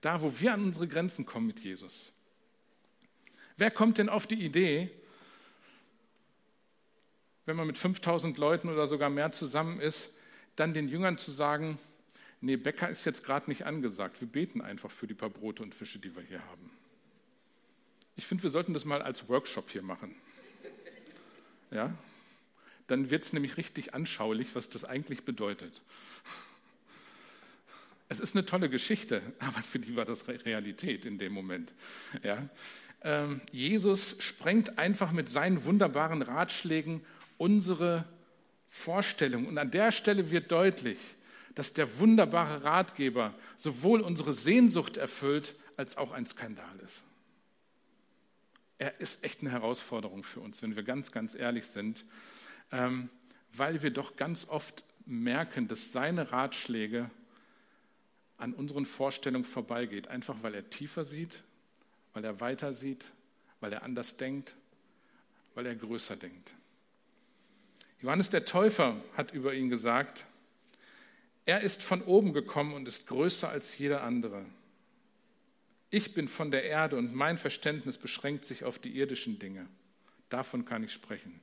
Da, 0.05 0.21
wo 0.21 0.38
wir 0.38 0.53
an 0.53 0.64
unsere 0.64 0.87
Grenzen 0.87 1.25
kommen 1.25 1.47
mit 1.47 1.61
Jesus. 1.61 2.12
Wer 3.57 3.71
kommt 3.71 3.97
denn 3.97 4.11
auf 4.11 4.27
die 4.27 4.45
Idee, 4.45 4.90
wenn 7.47 7.57
man 7.57 7.67
mit 7.67 7.79
5000 7.79 8.37
Leuten 8.37 8.69
oder 8.69 8.87
sogar 8.87 9.09
mehr 9.09 9.33
zusammen 9.33 9.81
ist, 9.81 10.12
dann 10.57 10.75
den 10.75 10.88
Jüngern 10.88 11.17
zu 11.17 11.31
sagen, 11.31 11.79
nee, 12.43 12.57
Bäcker 12.57 12.90
ist 12.90 13.07
jetzt 13.07 13.25
gerade 13.25 13.49
nicht 13.49 13.64
angesagt, 13.64 14.21
wir 14.21 14.29
beten 14.29 14.61
einfach 14.61 14.90
für 14.90 15.07
die 15.07 15.14
paar 15.14 15.31
Brote 15.31 15.62
und 15.62 15.75
Fische, 15.75 15.99
die 15.99 16.14
wir 16.14 16.23
hier 16.23 16.45
haben. 16.49 16.71
Ich 18.14 18.27
finde, 18.27 18.43
wir 18.43 18.51
sollten 18.51 18.75
das 18.75 18.85
mal 18.85 19.01
als 19.01 19.31
Workshop 19.31 19.71
hier 19.71 19.83
machen. 19.83 20.14
Ja? 21.71 21.97
Dann 22.88 23.09
wird 23.09 23.25
es 23.25 23.33
nämlich 23.33 23.57
richtig 23.57 23.95
anschaulich, 23.95 24.55
was 24.55 24.69
das 24.69 24.85
eigentlich 24.85 25.23
bedeutet. 25.23 25.81
Es 28.14 28.20
ist 28.20 28.37
eine 28.37 28.46
tolle 28.46 28.70
Geschichte, 28.70 29.22
aber 29.40 29.59
für 29.59 29.81
die 29.81 29.96
war 29.96 30.05
das 30.05 30.29
Realität 30.29 31.05
in 31.05 31.18
dem 31.18 31.33
Moment. 31.33 31.72
Ja? 32.22 32.48
Ähm, 33.03 33.40
Jesus 33.50 34.14
sprengt 34.20 34.79
einfach 34.79 35.11
mit 35.11 35.29
seinen 35.29 35.64
wunderbaren 35.64 36.22
Ratschlägen 36.22 37.05
unsere 37.38 38.05
Vorstellung. 38.68 39.46
Und 39.46 39.59
an 39.59 39.72
der 39.72 39.90
Stelle 39.90 40.31
wird 40.31 40.53
deutlich, 40.53 40.98
dass 41.57 41.72
der 41.72 41.98
wunderbare 41.98 42.62
Ratgeber 42.62 43.35
sowohl 43.57 44.00
unsere 44.00 44.33
Sehnsucht 44.33 44.96
erfüllt, 44.96 45.55
als 45.77 45.96
auch 45.96 46.12
ein 46.12 46.24
Skandal 46.24 46.79
ist. 46.85 47.03
Er 48.79 49.00
ist 49.00 49.24
echt 49.24 49.40
eine 49.40 49.50
Herausforderung 49.50 50.22
für 50.22 50.38
uns, 50.38 50.62
wenn 50.62 50.77
wir 50.77 50.85
ganz, 50.85 51.11
ganz 51.11 51.35
ehrlich 51.35 51.66
sind, 51.66 52.05
ähm, 52.70 53.09
weil 53.53 53.83
wir 53.83 53.90
doch 53.90 54.16
ganz 54.16 54.46
oft 54.48 54.85
merken, 55.05 55.66
dass 55.66 55.90
seine 55.92 56.31
Ratschläge 56.31 57.11
an 58.37 58.53
unseren 58.53 58.87
Vorstellungen 58.87 59.44
vorbeigeht, 59.44 60.09
einfach 60.09 60.37
weil 60.42 60.55
er 60.55 60.68
tiefer 60.70 61.05
sieht 61.05 61.42
weil 62.14 62.25
er 62.25 62.40
weiter 62.40 62.73
sieht, 62.73 63.05
weil 63.61 63.73
er 63.73 63.83
anders 63.83 64.16
denkt, 64.16 64.55
weil 65.55 65.66
er 65.66 65.75
größer 65.75 66.16
denkt. 66.16 66.55
Johannes 68.01 68.31
der 68.31 68.44
Täufer 68.44 68.97
hat 69.16 69.33
über 69.33 69.53
ihn 69.53 69.68
gesagt, 69.68 70.25
er 71.44 71.61
ist 71.61 71.83
von 71.83 72.03
oben 72.03 72.33
gekommen 72.33 72.73
und 72.73 72.88
ist 72.88 73.07
größer 73.07 73.49
als 73.49 73.77
jeder 73.77 74.03
andere. 74.03 74.47
Ich 75.90 76.14
bin 76.14 76.29
von 76.29 76.51
der 76.51 76.64
Erde 76.64 76.97
und 76.97 77.14
mein 77.14 77.37
Verständnis 77.37 77.99
beschränkt 77.99 78.44
sich 78.44 78.64
auf 78.64 78.79
die 78.79 78.97
irdischen 78.97 79.38
Dinge. 79.38 79.66
Davon 80.29 80.64
kann 80.64 80.83
ich 80.83 80.92
sprechen. 80.92 81.40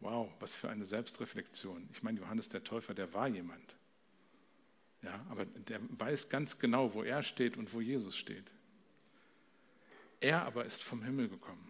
Wow, 0.00 0.30
was 0.38 0.54
für 0.54 0.68
eine 0.68 0.84
Selbstreflexion. 0.84 1.88
Ich 1.92 2.02
meine, 2.02 2.20
Johannes 2.20 2.48
der 2.48 2.62
Täufer, 2.62 2.94
der 2.94 3.12
war 3.12 3.26
jemand. 3.28 3.74
Ja, 5.02 5.24
aber 5.28 5.44
der 5.44 5.80
weiß 5.98 6.28
ganz 6.28 6.58
genau, 6.58 6.92
wo 6.94 7.02
er 7.02 7.22
steht 7.22 7.56
und 7.56 7.72
wo 7.72 7.80
Jesus 7.80 8.16
steht. 8.16 8.44
Er 10.20 10.44
aber 10.44 10.64
ist 10.64 10.82
vom 10.82 11.02
Himmel 11.02 11.28
gekommen. 11.28 11.64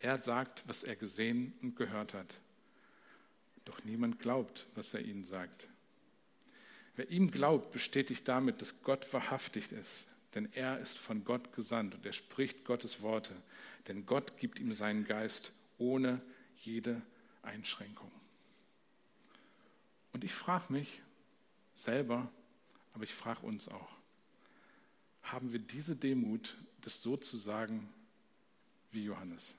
Er 0.00 0.18
sagt, 0.18 0.68
was 0.68 0.82
er 0.82 0.96
gesehen 0.96 1.54
und 1.62 1.76
gehört 1.76 2.12
hat. 2.12 2.34
Doch 3.64 3.82
niemand 3.84 4.18
glaubt, 4.18 4.66
was 4.74 4.92
er 4.92 5.00
ihnen 5.00 5.24
sagt. 5.24 5.66
Wer 6.96 7.10
ihm 7.10 7.30
glaubt, 7.30 7.72
bestätigt 7.72 8.28
damit, 8.28 8.60
dass 8.60 8.82
Gott 8.82 9.10
wahrhaftig 9.12 9.72
ist, 9.72 10.06
denn 10.34 10.52
er 10.52 10.78
ist 10.78 10.98
von 10.98 11.24
Gott 11.24 11.54
gesandt 11.54 11.94
und 11.94 12.04
er 12.04 12.12
spricht 12.12 12.64
Gottes 12.64 13.00
Worte, 13.00 13.34
denn 13.88 14.04
Gott 14.04 14.36
gibt 14.36 14.58
ihm 14.58 14.74
seinen 14.74 15.06
Geist 15.06 15.52
ohne 15.78 16.20
jede 16.58 17.00
Einschränkung. 17.42 18.12
Und 20.12 20.22
ich 20.22 20.34
frage 20.34 20.72
mich 20.72 21.00
selber, 21.74 22.30
aber 22.94 23.04
ich 23.04 23.14
frage 23.14 23.44
uns 23.44 23.68
auch, 23.68 23.88
haben 25.22 25.52
wir 25.52 25.58
diese 25.58 25.96
Demut, 25.96 26.56
das 26.82 27.02
so 27.02 27.16
zu 27.16 27.36
sagen 27.36 27.88
wie 28.92 29.04
Johannes. 29.04 29.56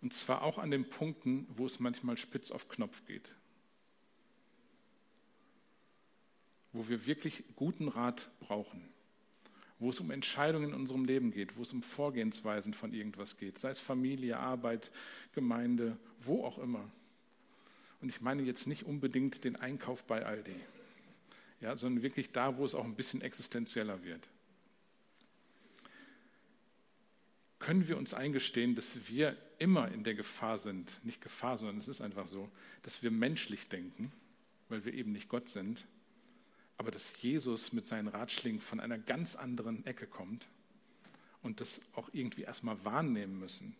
Und 0.00 0.14
zwar 0.14 0.42
auch 0.42 0.58
an 0.58 0.70
den 0.70 0.88
Punkten, 0.88 1.46
wo 1.56 1.66
es 1.66 1.80
manchmal 1.80 2.16
spitz 2.16 2.50
auf 2.50 2.68
Knopf 2.68 3.04
geht. 3.06 3.30
Wo 6.72 6.88
wir 6.88 7.06
wirklich 7.06 7.42
guten 7.56 7.88
Rat 7.88 8.30
brauchen. 8.40 8.88
Wo 9.80 9.90
es 9.90 9.98
um 10.00 10.10
Entscheidungen 10.10 10.70
in 10.70 10.74
unserem 10.74 11.04
Leben 11.04 11.32
geht, 11.32 11.56
wo 11.56 11.62
es 11.62 11.72
um 11.72 11.82
Vorgehensweisen 11.82 12.74
von 12.74 12.92
irgendwas 12.92 13.36
geht, 13.36 13.58
sei 13.58 13.70
es 13.70 13.80
Familie, 13.80 14.38
Arbeit, 14.38 14.92
Gemeinde, 15.32 15.98
wo 16.20 16.44
auch 16.44 16.58
immer. 16.58 16.90
Und 18.00 18.08
ich 18.08 18.20
meine 18.20 18.42
jetzt 18.42 18.68
nicht 18.68 18.84
unbedingt 18.84 19.42
den 19.42 19.56
Einkauf 19.56 20.04
bei 20.04 20.24
Aldi 20.24 20.54
ja, 21.60 21.76
sondern 21.76 22.02
wirklich 22.02 22.30
da, 22.32 22.56
wo 22.56 22.64
es 22.64 22.74
auch 22.74 22.84
ein 22.84 22.94
bisschen 22.94 23.20
existenzieller 23.20 24.02
wird. 24.04 24.26
Können 27.58 27.88
wir 27.88 27.98
uns 27.98 28.14
eingestehen, 28.14 28.76
dass 28.76 29.08
wir 29.08 29.36
immer 29.58 29.90
in 29.90 30.04
der 30.04 30.14
Gefahr 30.14 30.58
sind, 30.58 31.04
nicht 31.04 31.20
Gefahr, 31.20 31.58
sondern 31.58 31.78
es 31.78 31.88
ist 31.88 32.00
einfach 32.00 32.28
so, 32.28 32.50
dass 32.82 33.02
wir 33.02 33.10
menschlich 33.10 33.68
denken, 33.68 34.12
weil 34.68 34.84
wir 34.84 34.94
eben 34.94 35.12
nicht 35.12 35.28
Gott 35.28 35.48
sind, 35.48 35.84
aber 36.76 36.92
dass 36.92 37.20
Jesus 37.20 37.72
mit 37.72 37.86
seinen 37.86 38.06
Ratschlägen 38.06 38.60
von 38.60 38.78
einer 38.78 38.98
ganz 38.98 39.34
anderen 39.34 39.84
Ecke 39.84 40.06
kommt 40.06 40.46
und 41.42 41.60
das 41.60 41.80
auch 41.94 42.08
irgendwie 42.12 42.42
erstmal 42.42 42.82
wahrnehmen 42.84 43.40
müssen. 43.40 43.74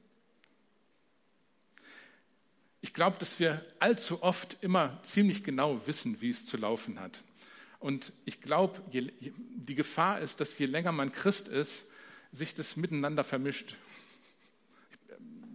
Ich 2.81 2.95
glaube, 2.95 3.19
dass 3.19 3.39
wir 3.39 3.63
allzu 3.79 4.23
oft 4.23 4.57
immer 4.63 5.01
ziemlich 5.03 5.45
genau 5.45 5.87
wissen, 5.87 6.21
wie 6.21 6.31
es 6.31 6.47
zu 6.47 6.57
laufen 6.57 6.99
hat. 6.99 7.23
Und 7.81 8.13
ich 8.25 8.41
glaube, 8.41 8.81
die 8.91 9.75
Gefahr 9.75 10.21
ist, 10.21 10.41
dass 10.41 10.59
je 10.59 10.67
länger 10.67 10.93
man 10.93 11.13
Christ 11.13 11.49
ist, 11.49 11.87
sich 12.33 12.55
das 12.55 12.77
miteinander 12.77 13.25
vermischt. 13.25 13.77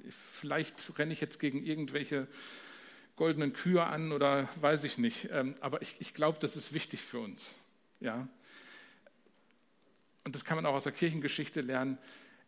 Vielleicht 0.09 0.97
renne 0.97 1.13
ich 1.13 1.21
jetzt 1.21 1.39
gegen 1.39 1.63
irgendwelche 1.65 2.27
goldenen 3.15 3.53
Kühe 3.53 3.83
an 3.83 4.11
oder 4.11 4.49
weiß 4.59 4.83
ich 4.85 4.97
nicht. 4.97 5.29
Ähm, 5.31 5.55
aber 5.59 5.81
ich, 5.81 5.95
ich 5.99 6.13
glaube, 6.13 6.39
das 6.39 6.55
ist 6.55 6.73
wichtig 6.73 7.01
für 7.01 7.19
uns. 7.19 7.55
Ja? 7.99 8.27
Und 10.23 10.35
das 10.35 10.45
kann 10.45 10.55
man 10.55 10.65
auch 10.65 10.73
aus 10.73 10.83
der 10.83 10.93
Kirchengeschichte 10.93 11.61
lernen. 11.61 11.97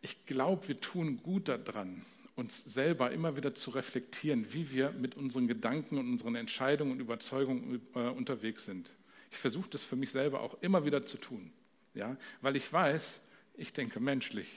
Ich 0.02 0.26
glaube, 0.26 0.68
wir 0.68 0.80
tun 0.80 1.22
gut 1.22 1.50
daran, 1.50 2.02
uns 2.36 2.64
selber 2.64 3.12
immer 3.12 3.38
wieder 3.38 3.56
zu 3.56 3.72
reflektieren, 3.72 4.52
wie 4.54 4.72
wir 4.72 4.92
mit 4.92 5.16
unseren 5.16 5.48
Gedanken 5.48 5.98
und 5.98 6.10
unseren 6.10 6.36
Entscheidungen 6.36 6.94
und 6.94 7.00
Überzeugungen 7.00 7.82
äh, 7.96 8.00
unterwegs 8.00 8.66
sind. 8.66 8.90
Ich 9.36 9.42
versuche 9.42 9.70
das 9.70 9.84
für 9.84 9.98
mich 9.98 10.12
selber 10.12 10.40
auch 10.40 10.62
immer 10.62 10.86
wieder 10.86 11.06
zu 11.06 11.18
tun, 11.18 11.52
ja, 11.94 12.16
weil 12.40 12.56
ich 12.56 12.72
weiß, 12.72 13.20
ich 13.56 13.74
denke 13.74 14.00
menschlich, 14.00 14.48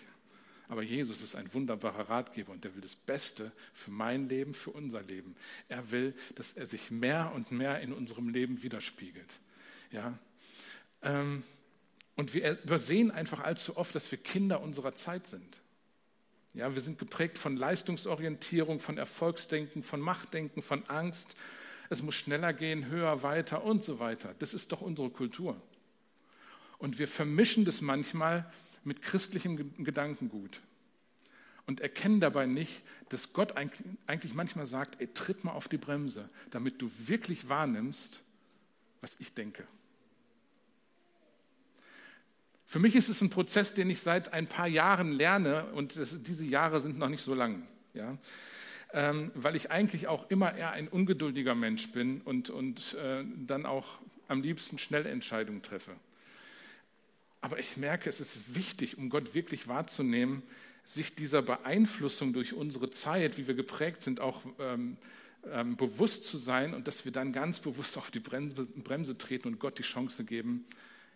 aber 0.69 0.83
Jesus 0.83 1.21
ist 1.21 1.35
ein 1.35 1.53
wunderbarer 1.53 2.09
Ratgeber 2.09 2.53
und 2.53 2.65
er 2.65 2.73
will 2.77 2.81
das 2.81 2.95
Beste 2.95 3.51
für 3.73 3.91
mein 3.91 4.29
Leben, 4.29 4.55
für 4.55 4.71
unser 4.71 5.03
Leben. 5.03 5.35
Er 5.69 5.91
will, 5.91 6.15
dass 6.37 6.53
er 6.53 6.67
sich 6.67 6.93
mehr 6.93 7.33
und 7.35 7.51
mehr 7.51 7.81
in 7.81 7.93
unserem 7.93 8.29
Leben 8.29 8.63
widerspiegelt. 8.63 9.33
Ja? 9.91 10.17
Ähm, 11.03 11.43
Und 12.15 12.35
wir 12.35 12.59
übersehen 12.63 13.11
einfach 13.11 13.41
allzu 13.41 13.77
oft, 13.77 13.95
dass 13.95 14.11
wir 14.11 14.19
Kinder 14.19 14.61
unserer 14.61 14.95
Zeit 14.95 15.27
sind. 15.27 15.61
Ja, 16.55 16.75
wir 16.75 16.83
sind 16.83 16.99
geprägt 16.99 17.39
von 17.39 17.57
Leistungsorientierung, 17.57 18.81
von 18.81 18.99
Erfolgsdenken, 18.99 19.83
von 19.83 20.01
Machtdenken, 20.01 20.63
von 20.63 20.85
Angst. 20.89 21.37
Es 21.91 22.03
muss 22.03 22.15
schneller 22.15 22.53
gehen, 22.53 22.87
höher, 22.87 23.23
weiter 23.23 23.65
und 23.65 23.83
so 23.83 23.99
weiter. 23.99 24.35
Das 24.39 24.55
ist 24.55 24.73
doch 24.73 24.81
unsere 24.81 25.11
Kultur. 25.11 25.61
Und 26.79 26.99
wir 26.99 27.09
vermischen 27.09 27.65
das 27.65 27.81
manchmal 27.81 28.51
mit 28.85 29.03
christlichem 29.03 29.85
Gedankengut 29.85 30.61
und 31.67 31.81
erkennen 31.81 32.21
dabei 32.21 32.47
nicht, 32.47 32.83
dass 33.11 33.33
Gott 33.33 33.55
eigentlich 33.57 34.35
manchmal 34.35 34.67
sagt, 34.67 35.01
ey, 35.01 35.09
tritt 35.13 35.45
mal 35.45 35.53
auf 35.53 35.69
die 35.69 35.77
Bremse, 35.77 36.29
damit 36.51 36.81
du 36.81 36.91
wirklich 37.07 37.49
wahrnimmst, 37.49 38.23
was 39.01 39.17
ich 39.19 39.35
denke. 39.35 39.65
Für 42.65 42.79
mich 42.79 42.97
ist 42.97 43.09
es 43.09 43.21
ein 43.21 43.31
Prozess, 43.31 43.75
den 43.75 43.91
ich 43.91 44.01
seit 44.01 44.33
ein 44.33 44.47
paar 44.47 44.67
Jahren 44.67 45.13
lerne 45.13 45.67
und 45.73 45.99
diese 46.27 46.45
Jahre 46.45 46.81
sind 46.81 46.99
noch 46.99 47.09
nicht 47.09 47.23
so 47.23 47.35
lang. 47.35 47.67
Ja? 47.93 48.17
Ähm, 48.93 49.31
weil 49.35 49.55
ich 49.55 49.71
eigentlich 49.71 50.07
auch 50.07 50.31
immer 50.31 50.55
eher 50.55 50.71
ein 50.71 50.89
ungeduldiger 50.89 51.55
Mensch 51.55 51.93
bin 51.93 52.23
und, 52.23 52.49
und 52.49 52.95
äh, 52.95 53.23
dann 53.47 53.67
auch 53.67 53.99
am 54.29 54.41
liebsten 54.41 54.79
schnell 54.79 55.05
Entscheidungen 55.05 55.63
treffe. 55.63 55.93
Aber 57.41 57.59
ich 57.59 57.77
merke, 57.77 58.09
es 58.09 58.21
ist 58.21 58.55
wichtig, 58.55 58.97
um 58.97 59.11
Gott 59.11 59.35
wirklich 59.35 59.69
wahrzunehmen, 59.69 60.43
sich 60.85 61.15
dieser 61.15 61.43
Beeinflussung 61.43 62.33
durch 62.33 62.55
unsere 62.55 62.91
Zeit, 62.91 63.37
wie 63.37 63.47
wir 63.47 63.55
geprägt 63.55 64.03
sind, 64.03 64.21
auch 64.21 64.43
ähm, 64.59 64.97
ähm, 65.53 65.77
bewusst 65.77 66.25
zu 66.25 66.39
sein 66.39 66.75
und 66.75 66.89
dass 66.89 67.05
wir 67.05 67.13
dann 67.13 67.33
ganz 67.33 67.61
bewusst 67.61 67.99
auf 67.99 68.11
die 68.11 68.21
Bremse, 68.21 68.65
Bremse 68.65 69.17
treten 69.19 69.49
und 69.49 69.59
Gott 69.59 69.79
die 69.79 69.83
Chance 69.83 70.25
geben, 70.25 70.65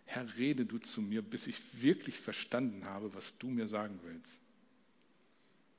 Herr, 0.05 0.27
rede 0.37 0.67
du 0.67 0.79
zu 0.79 1.01
mir, 1.01 1.23
bis 1.23 1.47
ich 1.47 1.57
wirklich 1.81 2.19
verstanden 2.19 2.85
habe, 2.85 3.15
was 3.15 3.39
du 3.39 3.49
mir 3.49 3.67
sagen 3.67 3.99
willst. 4.05 4.42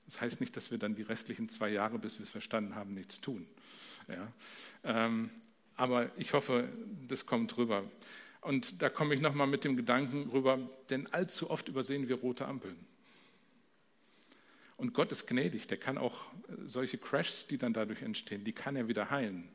Das 0.05 0.21
heißt 0.21 0.41
nicht, 0.41 0.55
dass 0.57 0.71
wir 0.71 0.77
dann 0.77 0.95
die 0.95 1.01
restlichen 1.01 1.49
zwei 1.49 1.69
Jahre, 1.69 1.99
bis 1.99 2.19
wir 2.19 2.23
es 2.23 2.29
verstanden 2.29 2.75
haben, 2.75 2.93
nichts 2.93 3.21
tun. 3.21 3.47
Ja? 4.07 4.31
Ähm, 4.83 5.29
aber 5.75 6.11
ich 6.17 6.33
hoffe, 6.33 6.69
das 7.07 7.25
kommt 7.25 7.57
rüber. 7.57 7.83
Und 8.41 8.81
da 8.81 8.89
komme 8.89 9.15
ich 9.15 9.21
nochmal 9.21 9.47
mit 9.47 9.63
dem 9.63 9.75
Gedanken 9.75 10.29
rüber, 10.29 10.59
denn 10.89 11.07
allzu 11.13 11.49
oft 11.49 11.69
übersehen 11.69 12.09
wir 12.09 12.17
rote 12.17 12.45
Ampeln. 12.45 12.75
Und 14.75 14.93
Gott 14.93 15.11
ist 15.11 15.27
gnädig, 15.27 15.67
der 15.67 15.77
kann 15.77 15.97
auch 15.97 16.25
solche 16.65 16.97
Crashs, 16.97 17.47
die 17.47 17.57
dann 17.57 17.73
dadurch 17.73 18.01
entstehen, 18.01 18.43
die 18.43 18.51
kann 18.51 18.75
er 18.75 18.87
wieder 18.87 19.09
heilen. 19.09 19.47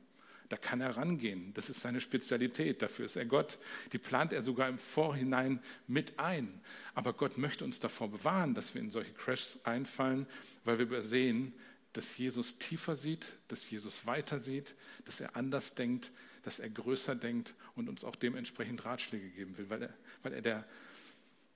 Da 0.49 0.57
kann 0.57 0.81
er 0.81 0.97
rangehen. 0.97 1.53
Das 1.55 1.69
ist 1.69 1.81
seine 1.81 2.01
Spezialität. 2.01 2.81
Dafür 2.81 3.07
ist 3.07 3.17
er 3.17 3.27
Gott. 3.27 3.59
Die 3.93 3.99
plant 3.99 4.33
er 4.33 4.43
sogar 4.43 4.69
im 4.69 4.79
Vorhinein 4.79 5.61
mit 5.87 6.19
ein. 6.19 6.61
Aber 6.95 7.13
Gott 7.13 7.37
möchte 7.37 7.65
uns 7.65 7.81
davor 7.81 8.11
bewahren, 8.11 8.55
dass 8.55 8.75
wir 8.75 8.81
in 8.81 8.91
solche 8.91 9.13
Crashs 9.13 9.59
einfallen, 9.65 10.27
weil 10.65 10.79
wir 10.79 10.87
übersehen, 10.87 11.53
dass 11.93 12.17
Jesus 12.17 12.59
tiefer 12.59 12.97
sieht, 12.97 13.33
dass 13.49 13.69
Jesus 13.69 14.07
weiter 14.07 14.41
sieht, 14.41 14.75
dass 15.05 15.21
er 15.21 15.37
anders 15.37 15.75
denkt, 15.75 16.11
dass 16.43 16.61
er 16.61 16.71
größer 16.71 17.15
denkt 17.15 17.55
und 17.75 17.89
uns 17.89 18.05
auch 18.05 18.17
dementsprechend 18.17 18.85
Ratschläge 18.85 19.29
geben 19.31 19.59
will, 19.59 19.69
weil 19.69 19.83
er, 19.83 19.95
weil 20.23 20.33
er 20.33 20.43
der, 20.43 20.65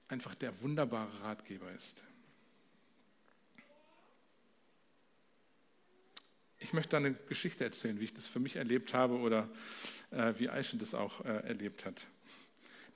einfach 0.08 0.34
der 0.34 0.60
wunderbare 0.60 1.22
Ratgeber 1.22 1.70
ist. 1.72 2.02
Ich 6.62 6.72
möchte 6.72 6.96
eine 6.96 7.14
Geschichte 7.28 7.64
erzählen, 7.64 7.98
wie 8.00 8.04
ich 8.04 8.14
das 8.14 8.26
für 8.26 8.40
mich 8.40 8.56
erlebt 8.56 8.94
habe 8.94 9.18
oder 9.18 9.48
äh, 10.10 10.34
wie 10.38 10.48
Aische 10.48 10.76
das 10.76 10.94
auch 10.94 11.24
äh, 11.24 11.28
erlebt 11.28 11.84
hat. 11.84 12.06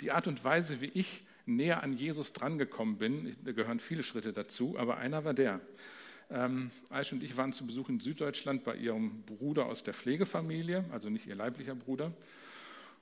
Die 0.01 0.13
Art 0.13 0.27
und 0.27 0.45
Weise, 0.45 0.81
wie 0.81 0.91
ich 0.95 1.23
näher 1.47 1.83
an 1.83 1.93
Jesus 1.93 2.33
drangekommen 2.33 2.99
bin, 2.99 3.37
da 3.45 3.53
gehören 3.53 3.81
viele 3.81 4.03
Schritte 4.03 4.33
dazu, 4.33 4.79
aber 4.79 4.99
einer 4.99 5.25
war 5.25 5.35
der. 5.35 5.61
Ähm, 6.29 6.71
Aische 6.91 7.15
und 7.15 7.23
ich 7.23 7.37
waren 7.37 7.53
zu 7.53 7.67
Besuch 7.67 7.89
in 7.89 8.01
Süddeutschland 8.01 8.65
bei 8.65 8.77
ihrem 8.77 9.23
Bruder 9.23 9.67
aus 9.67 9.85
der 9.85 9.95
Pflegefamilie, 9.95 10.85
also 10.91 11.09
nicht 11.09 11.27
ihr 11.27 11.37
leiblicher 11.37 11.75
Bruder. 11.75 12.13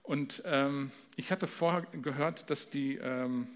Und 0.02 0.42
ähm, 0.44 0.90
ich 1.16 1.32
hatte 1.32 1.46
vorher 1.46 1.82
gehört, 2.02 2.50
dass 2.50 2.68
die 2.68 2.96
ähm, 2.96 3.46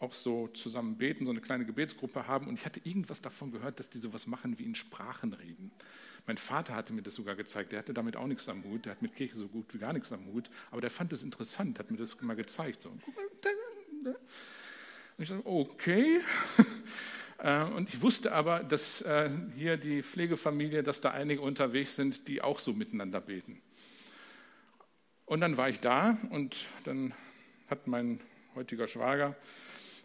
auch 0.00 0.12
so 0.12 0.48
zusammen 0.48 0.96
beten, 0.96 1.24
so 1.24 1.30
eine 1.30 1.40
kleine 1.40 1.64
Gebetsgruppe 1.64 2.26
haben. 2.26 2.48
Und 2.48 2.54
ich 2.54 2.66
hatte 2.66 2.80
irgendwas 2.84 3.20
davon 3.20 3.50
gehört, 3.50 3.78
dass 3.78 3.90
die 3.90 3.98
sowas 3.98 4.26
machen 4.26 4.58
wie 4.58 4.64
in 4.64 4.74
Sprachen 4.74 5.32
reden. 5.32 5.70
Mein 6.28 6.36
Vater 6.36 6.74
hatte 6.74 6.92
mir 6.92 7.00
das 7.00 7.14
sogar 7.14 7.34
gezeigt. 7.36 7.72
Der 7.72 7.78
hatte 7.78 7.94
damit 7.94 8.14
auch 8.14 8.26
nichts 8.26 8.50
am 8.50 8.62
Hut. 8.64 8.84
Der 8.84 8.92
hat 8.92 9.00
mit 9.00 9.16
Kirche 9.16 9.34
so 9.34 9.48
gut 9.48 9.72
wie 9.72 9.78
gar 9.78 9.94
nichts 9.94 10.12
am 10.12 10.26
Hut. 10.26 10.50
Aber 10.70 10.82
der 10.82 10.90
fand 10.90 11.10
es 11.14 11.22
interessant, 11.22 11.78
hat 11.78 11.90
mir 11.90 11.96
das 11.96 12.20
mal 12.20 12.36
gezeigt. 12.36 12.82
So. 12.82 12.90
Und 12.90 13.00
ich 15.16 15.28
dachte, 15.28 15.46
okay. 15.46 16.20
Äh, 17.40 17.62
und 17.66 17.88
ich 17.88 18.02
wusste 18.02 18.32
aber, 18.32 18.64
dass 18.64 19.00
äh, 19.02 19.30
hier 19.54 19.76
die 19.76 20.02
Pflegefamilie, 20.02 20.82
dass 20.82 21.00
da 21.00 21.12
einige 21.12 21.40
unterwegs 21.40 21.94
sind, 21.94 22.26
die 22.26 22.42
auch 22.42 22.58
so 22.58 22.72
miteinander 22.72 23.20
beten. 23.20 23.62
Und 25.24 25.40
dann 25.40 25.56
war 25.56 25.68
ich 25.68 25.78
da 25.78 26.18
und 26.30 26.66
dann 26.82 27.14
hat 27.68 27.86
mein 27.86 28.18
heutiger 28.56 28.88
Schwager 28.88 29.36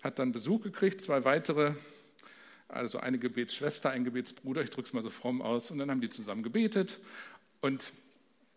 hat 0.04 0.20
dann 0.20 0.32
Besuch 0.32 0.62
gekriegt, 0.62 1.02
zwei 1.02 1.26
weitere 1.26 1.74
also 2.74 3.00
eine 3.00 3.20
Gebetsschwester, 3.20 3.90
ein 3.90 4.04
Gebetsbruder, 4.04 4.62
ich 4.62 4.70
drücke 4.70 4.88
es 4.88 4.94
mal 4.94 5.04
so 5.04 5.10
fromm 5.10 5.42
aus, 5.42 5.72
und 5.72 5.78
dann 5.78 5.90
haben 5.90 6.02
die 6.02 6.10
zusammen 6.10 6.44
gebetet. 6.44 7.00
Und 7.62 7.94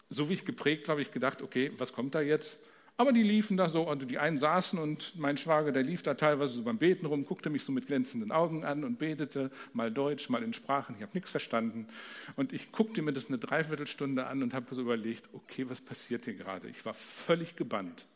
so 0.09 0.29
wie 0.29 0.35
ich 0.35 0.45
geprägt 0.45 0.89
war, 0.89 0.95
habe 0.95 1.03
ich 1.03 1.13
gedacht, 1.13 1.43
okay, 1.43 1.73
was 1.79 1.93
kommt 1.93 2.15
da 2.15 2.21
jetzt? 2.21 2.61
Aber 2.99 3.13
die 3.13 3.23
liefen 3.23 3.59
da 3.59 3.69
so, 3.69 3.89
also 3.89 4.07
die 4.07 4.17
einen 4.17 4.39
saßen 4.39 4.79
und 4.79 5.17
mein 5.17 5.37
Schwager, 5.37 5.71
der 5.71 5.83
lief 5.83 6.03
da 6.03 6.15
teilweise 6.15 6.55
so 6.55 6.63
beim 6.63 6.79
Beten 6.79 7.05
rum, 7.05 7.27
guckte 7.27 7.51
mich 7.51 7.63
so 7.63 7.71
mit 7.71 7.87
glänzenden 7.87 8.33
Augen 8.33 8.65
an 8.65 8.85
und 8.85 8.99
betete, 8.99 9.51
mal 9.75 9.91
Deutsch, 9.93 10.31
mal 10.31 10.43
in 10.43 10.55
Sprachen. 10.55 10.97
Ich 10.97 11.03
habe 11.03 11.13
nichts 11.13 11.29
verstanden. 11.29 11.89
Und 12.37 12.55
ich 12.55 12.73
guckte 12.73 13.03
mir 13.03 13.13
das 13.13 13.29
eine 13.29 13.37
Dreiviertelstunde 13.37 14.27
an 14.27 14.43
und 14.43 14.55
habe 14.55 14.75
so 14.75 14.81
überlegt, 14.81 15.25
okay, 15.35 15.69
was 15.69 15.83
passiert 15.83 16.25
hier 16.25 16.35
gerade? 16.35 16.69
Ich 16.69 16.87
war 16.87 16.95
völlig 16.95 17.55
gebannt. 17.55 18.07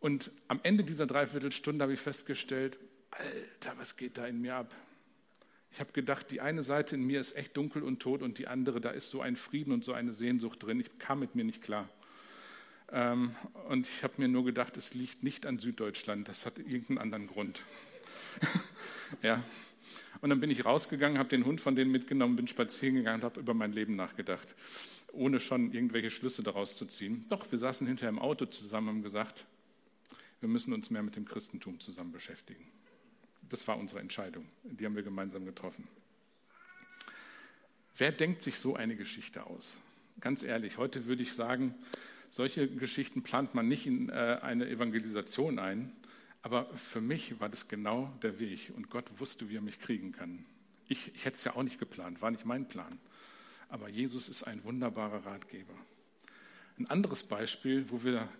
Und 0.00 0.32
am 0.48 0.58
Ende 0.64 0.82
dieser 0.82 1.06
Dreiviertelstunde 1.06 1.84
habe 1.84 1.92
ich 1.92 2.00
festgestellt, 2.00 2.76
Alter, 3.12 3.78
was 3.78 3.96
geht 3.96 4.16
da 4.16 4.26
in 4.26 4.40
mir 4.40 4.56
ab? 4.56 4.74
Ich 5.70 5.80
habe 5.80 5.92
gedacht, 5.92 6.30
die 6.30 6.40
eine 6.40 6.62
Seite 6.62 6.96
in 6.96 7.06
mir 7.06 7.20
ist 7.20 7.36
echt 7.36 7.56
dunkel 7.56 7.82
und 7.82 8.00
tot 8.00 8.22
und 8.22 8.38
die 8.38 8.46
andere, 8.46 8.80
da 8.80 8.90
ist 8.90 9.10
so 9.10 9.20
ein 9.20 9.36
Frieden 9.36 9.72
und 9.72 9.84
so 9.84 9.92
eine 9.92 10.12
Sehnsucht 10.12 10.62
drin. 10.62 10.80
Ich 10.80 10.98
kam 10.98 11.20
mit 11.20 11.34
mir 11.34 11.44
nicht 11.44 11.62
klar. 11.62 11.88
Ähm, 12.90 13.34
und 13.68 13.86
ich 13.86 14.02
habe 14.02 14.14
mir 14.18 14.28
nur 14.28 14.44
gedacht, 14.44 14.76
es 14.76 14.94
liegt 14.94 15.22
nicht 15.22 15.46
an 15.46 15.58
Süddeutschland, 15.58 16.28
das 16.28 16.44
hat 16.44 16.58
irgendeinen 16.58 16.98
anderen 16.98 17.26
Grund. 17.26 17.62
ja. 19.22 19.42
Und 20.20 20.30
dann 20.30 20.40
bin 20.40 20.50
ich 20.50 20.64
rausgegangen, 20.64 21.18
habe 21.18 21.30
den 21.30 21.44
Hund 21.44 21.60
von 21.60 21.74
denen 21.74 21.90
mitgenommen, 21.90 22.36
bin 22.36 22.48
spazieren 22.48 22.96
gegangen 22.96 23.22
und 23.22 23.24
habe 23.24 23.40
über 23.40 23.54
mein 23.54 23.72
Leben 23.72 23.96
nachgedacht, 23.96 24.54
ohne 25.12 25.40
schon 25.40 25.72
irgendwelche 25.72 26.10
Schlüsse 26.10 26.42
daraus 26.42 26.76
zu 26.76 26.86
ziehen. 26.86 27.24
Doch, 27.28 27.50
wir 27.50 27.58
saßen 27.58 27.86
hinterher 27.86 28.10
im 28.10 28.18
Auto 28.18 28.46
zusammen 28.46 28.88
und 28.88 28.94
haben 28.96 29.02
gesagt, 29.02 29.46
wir 30.40 30.48
müssen 30.48 30.72
uns 30.72 30.90
mehr 30.90 31.02
mit 31.02 31.16
dem 31.16 31.24
Christentum 31.24 31.80
zusammen 31.80 32.12
beschäftigen. 32.12 32.66
Das 33.52 33.68
war 33.68 33.76
unsere 33.76 34.00
Entscheidung. 34.00 34.46
Die 34.62 34.86
haben 34.86 34.96
wir 34.96 35.02
gemeinsam 35.02 35.44
getroffen. 35.44 35.86
Wer 37.98 38.10
denkt 38.10 38.42
sich 38.42 38.58
so 38.58 38.76
eine 38.76 38.96
Geschichte 38.96 39.44
aus? 39.44 39.76
Ganz 40.20 40.42
ehrlich, 40.42 40.78
heute 40.78 41.04
würde 41.04 41.22
ich 41.22 41.34
sagen, 41.34 41.74
solche 42.30 42.66
Geschichten 42.66 43.22
plant 43.22 43.54
man 43.54 43.68
nicht 43.68 43.86
in 43.86 44.08
äh, 44.08 44.38
eine 44.40 44.70
Evangelisation 44.70 45.58
ein. 45.58 45.92
Aber 46.40 46.64
für 46.78 47.02
mich 47.02 47.40
war 47.40 47.50
das 47.50 47.68
genau 47.68 48.10
der 48.22 48.38
Weg 48.38 48.72
und 48.74 48.88
Gott 48.88 49.04
wusste, 49.18 49.50
wie 49.50 49.58
er 49.58 49.60
mich 49.60 49.78
kriegen 49.78 50.12
kann. 50.12 50.46
Ich, 50.88 51.14
ich 51.14 51.26
hätte 51.26 51.36
es 51.36 51.44
ja 51.44 51.54
auch 51.54 51.62
nicht 51.62 51.78
geplant, 51.78 52.22
war 52.22 52.30
nicht 52.30 52.46
mein 52.46 52.66
Plan. 52.66 52.98
Aber 53.68 53.90
Jesus 53.90 54.30
ist 54.30 54.44
ein 54.44 54.64
wunderbarer 54.64 55.26
Ratgeber. 55.26 55.74
Ein 56.78 56.86
anderes 56.86 57.22
Beispiel, 57.22 57.84
wo 57.90 58.02
wir, 58.02 58.30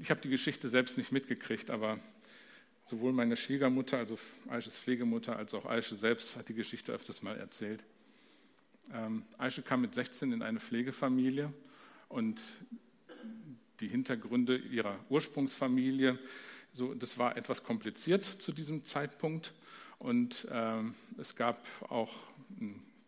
ich 0.00 0.10
habe 0.10 0.20
die 0.20 0.30
Geschichte 0.30 0.68
selbst 0.68 0.98
nicht 0.98 1.12
mitgekriegt, 1.12 1.70
aber 1.70 2.00
Sowohl 2.86 3.12
meine 3.12 3.36
Schwiegermutter, 3.36 3.96
also 3.96 4.18
Aisches 4.48 4.76
Pflegemutter, 4.76 5.36
als 5.36 5.54
auch 5.54 5.64
Aische 5.64 5.96
selbst 5.96 6.36
hat 6.36 6.48
die 6.48 6.54
Geschichte 6.54 6.92
öfters 6.92 7.22
mal 7.22 7.36
erzählt. 7.36 7.82
Ähm, 8.92 9.22
Aische 9.38 9.62
kam 9.62 9.80
mit 9.80 9.94
16 9.94 10.32
in 10.32 10.42
eine 10.42 10.60
Pflegefamilie 10.60 11.52
und 12.08 12.42
die 13.80 13.88
Hintergründe 13.88 14.56
ihrer 14.56 14.98
Ursprungsfamilie, 15.08 16.18
so, 16.74 16.92
das 16.94 17.18
war 17.18 17.36
etwas 17.36 17.64
kompliziert 17.64 18.24
zu 18.24 18.52
diesem 18.52 18.84
Zeitpunkt 18.84 19.54
und 19.98 20.46
ähm, 20.50 20.94
es 21.18 21.36
gab 21.36 21.66
auch 21.90 22.12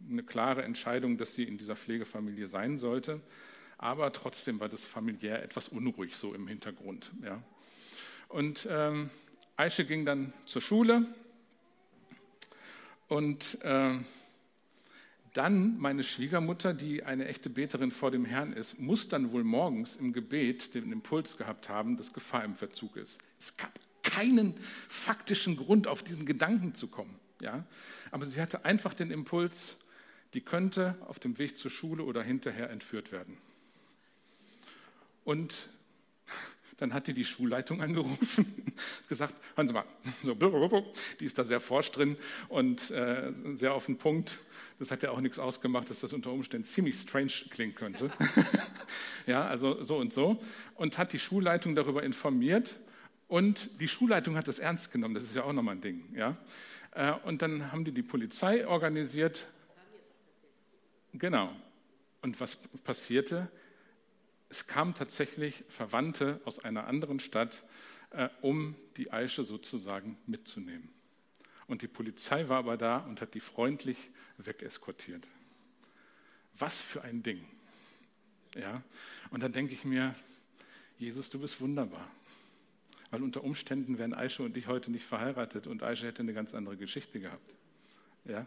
eine 0.09 0.23
klare 0.23 0.63
Entscheidung, 0.63 1.19
dass 1.19 1.35
sie 1.35 1.45
in 1.45 1.59
dieser 1.59 1.77
Pflegefamilie 1.77 2.49
sein 2.49 2.79
sollte. 2.79 3.21
Aber 3.79 4.13
trotzdem 4.13 4.61
war 4.61 4.69
das 4.69 4.87
familiär 4.87 5.43
etwas 5.43 5.69
unruhig 5.69 6.17
so 6.17 6.33
im 6.35 6.49
Hintergrund. 6.49 7.13
Ja. 7.23 7.43
Und 8.29 8.67
ähm, 8.71 9.11
Aische 9.57 9.87
ging 9.87 10.05
dann 10.05 10.35
zur 10.45 10.61
Schule 10.61 11.07
und 13.09 13.59
äh, 13.63 13.99
dann 15.33 15.79
meine 15.79 16.05
Schwiegermutter, 16.05 16.75
die 16.75 17.05
eine 17.05 17.27
echte 17.27 17.49
Beterin 17.49 17.91
vor 17.91 18.11
dem 18.11 18.25
Herrn 18.25 18.53
ist, 18.53 18.79
muss 18.79 19.09
dann 19.09 19.33
wohl 19.33 19.45
morgens 19.45 19.97
im 19.97 20.13
Gebet 20.13 20.75
den 20.75 20.93
Impuls 20.93 21.37
gehabt 21.37 21.69
haben, 21.69 21.97
dass 21.97 22.13
Gefahr 22.13 22.45
im 22.45 22.55
Verzug 22.55 22.97
ist. 22.97 23.19
Es 23.39 23.57
gab 23.57 23.71
keinen 24.03 24.55
faktischen 24.89 25.57
Grund, 25.57 25.87
auf 25.87 26.03
diesen 26.03 26.27
Gedanken 26.27 26.75
zu 26.75 26.89
kommen. 26.89 27.19
Ja? 27.41 27.65
Aber 28.11 28.27
sie 28.27 28.41
hatte 28.41 28.65
einfach 28.65 28.95
den 28.95 29.11
Impuls, 29.11 29.77
die 30.35 30.41
könnte 30.41 30.97
auf 31.07 31.19
dem 31.19 31.39
Weg 31.39 31.57
zur 31.57 31.71
Schule 31.71 32.03
oder 32.03 32.23
hinterher 32.23 32.71
entführt 32.71 33.13
werden. 33.13 33.37
Und 35.25 35.69
dann 36.79 36.93
hat 36.93 37.07
die 37.07 37.15
die 37.15 37.25
Schulleitung 37.25 37.81
angerufen, 37.81 38.75
gesagt, 39.09 39.35
hören 39.55 39.69
Sie 39.69 39.75
mal, 39.75 39.85
so, 40.23 40.37
die 41.21 41.25
ist 41.25 41.39
da 41.39 41.45
sehr 41.45 41.61
forsch 41.61 41.91
drin 41.91 42.17
und 42.49 42.91
äh, 42.91 43.33
sehr 43.55 43.73
auf 43.73 43.87
den 43.87 43.97
Punkt. 43.97 44.39
Das 44.79 44.91
hat 44.91 45.03
ja 45.03 45.11
auch 45.11 45.21
nichts 45.21 45.39
ausgemacht, 45.39 45.89
dass 45.89 46.01
das 46.01 46.13
unter 46.13 46.31
Umständen 46.31 46.67
ziemlich 46.67 47.01
strange 47.01 47.33
klingen 47.51 47.75
könnte. 47.75 48.11
ja, 49.27 49.47
also 49.47 49.83
so 49.83 49.97
und 49.97 50.13
so. 50.13 50.43
Und 50.75 50.99
hat 50.99 51.15
die 51.15 51.19
Schulleitung 51.19 51.75
darüber 51.75 52.03
informiert. 52.03 52.77
Und 53.29 53.81
die 53.81 53.89
Schulleitung 53.89 54.37
hat 54.37 54.47
das 54.47 54.59
ernst 54.59 54.93
genommen. 54.93 55.15
Das 55.15 55.25
ist 55.25 55.35
ja 55.35 55.45
auch 55.45 55.53
nochmal 55.53 55.77
ein 55.77 55.81
Ding. 55.81 56.05
Ja? 56.15 56.37
Äh, 56.93 57.13
und 57.25 57.41
dann 57.41 57.73
haben 57.73 57.85
die 57.85 57.93
die 57.93 58.03
Polizei 58.03 58.67
organisiert. 58.67 59.47
Genau. 61.15 61.51
Und 62.21 62.39
was 62.39 62.57
passierte? 62.85 63.49
Es 64.49 64.67
kamen 64.67 64.95
tatsächlich 64.95 65.65
Verwandte 65.69 66.41
aus 66.45 66.59
einer 66.59 66.87
anderen 66.87 67.21
Stadt, 67.21 67.65
äh, 68.11 68.29
um 68.41 68.77
die 68.97 69.13
Eiche 69.13 69.45
sozusagen 69.45 70.17
mitzunehmen. 70.27 70.89
Und 71.67 71.83
die 71.83 71.89
Polizei 71.89 72.49
war 72.49 72.59
aber 72.59 72.77
da 72.77 72.99
und 72.99 73.21
hat 73.21 73.35
die 73.35 73.41
freundlich 73.41 73.99
wegeskortiert. 74.39 75.27
Was 76.59 76.81
für 76.81 77.03
ein 77.03 77.23
Ding. 77.23 77.45
Ja? 78.55 78.83
Und 79.31 79.43
dann 79.43 79.53
denke 79.53 79.73
ich 79.75 79.85
mir, 79.85 80.15
Jesus, 80.99 81.29
du 81.29 81.41
bist 81.41 81.61
wunderbar. 81.61 82.09
Weil 83.11 83.23
unter 83.23 83.45
Umständen 83.45 83.99
wären 83.99 84.15
Aisha 84.15 84.43
und 84.43 84.57
ich 84.57 84.67
heute 84.67 84.91
nicht 84.91 85.05
verheiratet 85.05 85.67
und 85.67 85.83
Aisha 85.83 86.07
hätte 86.07 86.21
eine 86.21 86.35
ganz 86.35 86.55
andere 86.55 86.77
Geschichte 86.77 87.21
gehabt. 87.21 87.55
Ja? 88.25 88.47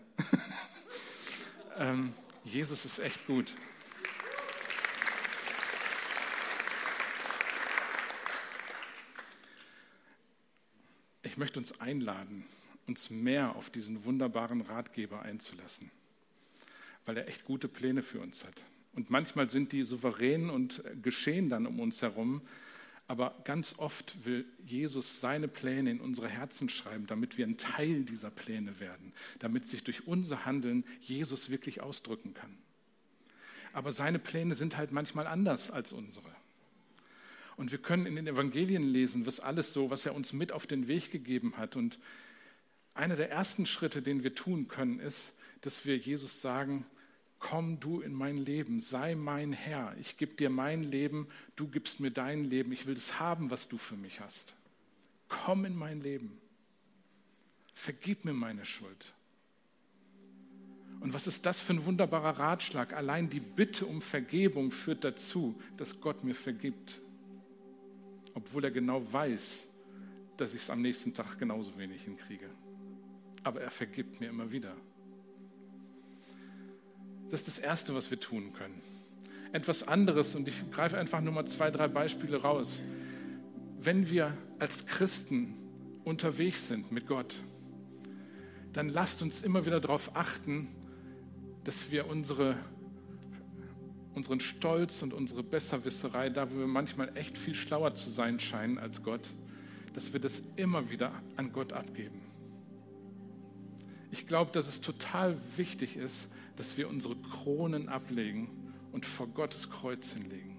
ähm, 1.77 2.13
Jesus 2.45 2.85
ist 2.85 2.99
echt 2.99 3.27
gut. 3.27 3.53
Möchte 11.39 11.59
uns 11.59 11.79
einladen, 11.79 12.45
uns 12.85 13.09
mehr 13.09 13.55
auf 13.55 13.71
diesen 13.71 14.05
wunderbaren 14.05 14.61
Ratgeber 14.61 15.23
einzulassen, 15.23 15.89
weil 17.05 17.17
er 17.17 17.27
echt 17.27 17.45
gute 17.45 17.67
Pläne 17.67 18.03
für 18.03 18.19
uns 18.19 18.43
hat. 18.45 18.63
Und 18.93 19.09
manchmal 19.09 19.49
sind 19.49 19.71
die 19.71 19.83
souverän 19.83 20.49
und 20.49 20.83
geschehen 21.01 21.49
dann 21.49 21.65
um 21.65 21.79
uns 21.79 22.01
herum, 22.01 22.41
aber 23.07 23.35
ganz 23.43 23.73
oft 23.79 24.23
will 24.23 24.45
Jesus 24.65 25.19
seine 25.19 25.47
Pläne 25.47 25.89
in 25.89 25.99
unsere 25.99 26.27
Herzen 26.27 26.69
schreiben, 26.69 27.07
damit 27.07 27.39
wir 27.39 27.47
ein 27.47 27.57
Teil 27.57 28.03
dieser 28.03 28.29
Pläne 28.29 28.79
werden, 28.79 29.13
damit 29.39 29.67
sich 29.67 29.83
durch 29.83 30.05
unser 30.05 30.45
Handeln 30.45 30.83
Jesus 31.01 31.49
wirklich 31.49 31.81
ausdrücken 31.81 32.35
kann. 32.35 32.55
Aber 33.73 33.93
seine 33.93 34.19
Pläne 34.19 34.53
sind 34.53 34.77
halt 34.77 34.91
manchmal 34.91 35.25
anders 35.25 35.71
als 35.71 35.91
unsere. 35.91 36.29
Und 37.60 37.74
wir 37.74 37.78
können 37.78 38.05
in 38.05 38.16
den 38.16 38.26
Evangelien 38.26 38.84
lesen, 38.84 39.26
was 39.26 39.41
alles 39.41 39.74
so, 39.74 39.89
was 39.89 40.05
er 40.05 40.16
uns 40.16 40.32
mit 40.32 40.53
auf 40.53 40.66
den 40.66 40.88
Weg 40.88 41.12
gegeben 41.12 41.57
hat. 41.57 41.76
Und 41.76 41.99
einer 42.93 43.18
der 43.18 43.32
ersten 43.32 43.66
Schritte, 43.66 44.01
den 44.01 44.24
wir 44.24 44.34
tun 44.34 44.70
können, 44.70 45.01
ist, 45.01 45.34
dass 45.60 45.84
wir 45.84 45.97
Jesus 45.97 46.41
sagen, 46.41 46.86
komm 47.38 47.82
du 47.82 47.99
in 47.99 48.14
mein 48.14 48.38
Leben, 48.38 48.80
sei 48.80 49.14
mein 49.14 49.51
Herr, 49.51 49.93
ich 49.99 50.16
gebe 50.16 50.36
dir 50.36 50.49
mein 50.49 50.84
Leben, 50.84 51.28
du 51.57 51.68
gibst 51.68 51.99
mir 51.99 52.12
dein 52.12 52.45
Leben, 52.45 52.72
ich 52.72 52.88
will 52.88 52.95
das 52.95 53.20
haben, 53.20 53.51
was 53.51 53.68
du 53.68 53.78
für 53.78 53.97
mich 53.97 54.22
hast. 54.22 54.53
Komm 55.28 55.66
in 55.66 55.76
mein 55.76 55.99
Leben, 55.99 56.39
vergib 57.74 58.24
mir 58.24 58.32
meine 58.32 58.66
Schuld. 58.66 59.14
Und 61.01 61.14
was 61.14 61.28
ist 61.28 61.45
das 61.45 61.60
für 61.60 61.74
ein 61.74 61.84
wunderbarer 61.84 62.39
Ratschlag? 62.39 62.93
Allein 62.93 63.30
die 63.30 63.41
Bitte 63.41 63.86
um 63.86 64.01
Vergebung 64.01 64.72
führt 64.72 65.03
dazu, 65.03 65.62
dass 65.76 65.99
Gott 65.99 66.24
mir 66.24 66.36
vergibt 66.36 67.01
obwohl 68.39 68.63
er 68.63 68.71
genau 68.71 69.01
weiß, 69.11 69.67
dass 70.37 70.53
ich 70.53 70.61
es 70.61 70.69
am 70.69 70.81
nächsten 70.81 71.13
Tag 71.13 71.37
genauso 71.37 71.77
wenig 71.77 72.03
hinkriege. 72.03 72.49
Aber 73.43 73.61
er 73.61 73.69
vergibt 73.69 74.21
mir 74.21 74.29
immer 74.29 74.49
wieder. 74.51 74.75
Das 77.29 77.41
ist 77.41 77.47
das 77.47 77.59
Erste, 77.59 77.93
was 77.93 78.09
wir 78.09 78.19
tun 78.19 78.53
können. 78.53 78.81
Etwas 79.51 79.85
anderes, 79.87 80.35
und 80.35 80.47
ich 80.47 80.71
greife 80.71 80.97
einfach 80.97 81.19
nur 81.19 81.33
mal 81.33 81.45
zwei, 81.45 81.69
drei 81.69 81.89
Beispiele 81.89 82.41
raus. 82.41 82.79
Wenn 83.81 84.09
wir 84.09 84.37
als 84.59 84.85
Christen 84.85 85.55
unterwegs 86.05 86.69
sind 86.69 86.91
mit 86.91 87.07
Gott, 87.07 87.35
dann 88.71 88.87
lasst 88.87 89.21
uns 89.21 89.41
immer 89.41 89.65
wieder 89.65 89.81
darauf 89.81 90.15
achten, 90.15 90.69
dass 91.65 91.91
wir 91.91 92.07
unsere 92.07 92.55
unseren 94.16 94.39
Stolz 94.39 95.01
und 95.01 95.14
unsere 95.14 95.43
Besserwisserei, 95.43 96.30
da 96.30 96.51
wo 96.51 96.60
wir 96.60 96.68
manchmal 96.68 97.16
echt 97.16 97.38
viel 97.38 97.55
schlauer 97.55 97.95
zu 97.95 98.10
sein 98.10 98.39
scheinen 98.39 98.78
als 98.78 99.03
Gott, 99.03 99.30
dass 99.93 100.14
wir 100.14 100.20
das 100.20 100.41
immer 100.55 100.89
wieder 100.89 101.12
an 101.36 101.51
Gott 101.51 101.74
abgeben. 101.74 102.22
Ich 104.12 104.28
glaube, 104.28 104.51
dass 104.51 104.68
es 104.68 104.82
total 104.82 105.38
wichtig 105.55 105.95
ist, 105.95 106.30
dass 106.55 106.78
wir 106.78 106.89
unsere 106.89 107.16
Kronen 107.16 107.89
ablegen 107.89 108.49
und 108.91 109.05
vor 109.05 109.28
Gottes 109.28 109.70
Kreuz 109.70 110.14
hinlegen, 110.14 110.57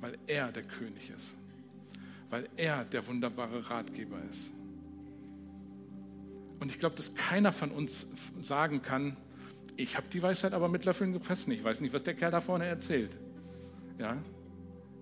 weil 0.00 0.16
er 0.26 0.50
der 0.50 0.62
König 0.62 1.10
ist, 1.14 1.34
weil 2.30 2.48
er 2.56 2.84
der 2.84 3.06
wunderbare 3.06 3.68
Ratgeber 3.70 4.18
ist. 4.30 4.50
Und 6.60 6.72
ich 6.72 6.80
glaube, 6.80 6.96
dass 6.96 7.14
keiner 7.14 7.52
von 7.52 7.70
uns 7.70 8.06
sagen 8.40 8.82
kann, 8.82 9.16
ich 9.78 9.96
habe 9.96 10.08
die 10.12 10.20
Weisheit 10.20 10.52
aber 10.52 10.68
mit 10.68 10.84
Löffeln 10.84 11.12
gepresst. 11.12 11.48
Ich 11.48 11.62
weiß 11.62 11.80
nicht, 11.80 11.94
was 11.94 12.02
der 12.02 12.14
Kerl 12.14 12.32
da 12.32 12.40
vorne 12.40 12.66
erzählt. 12.66 13.12
Ja? 13.98 14.18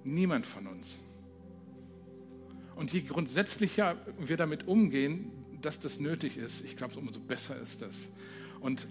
Niemand 0.05 0.47
von 0.47 0.67
uns. 0.67 1.01
Und 2.77 2.93
je 2.93 3.01
grundsätzlicher 3.01 3.97
wir 4.19 4.37
damit 4.37 4.69
umgehen, 4.69 5.33
dass 5.63 5.81
das 5.81 5.99
nötig 5.99 6.37
ist, 6.37 6.63
ich 6.63 6.77
glaube, 6.77 6.99
umso 6.99 7.19
besser 7.21 7.59
ist 7.59 7.81
das. 7.81 7.97
Und 8.61 8.87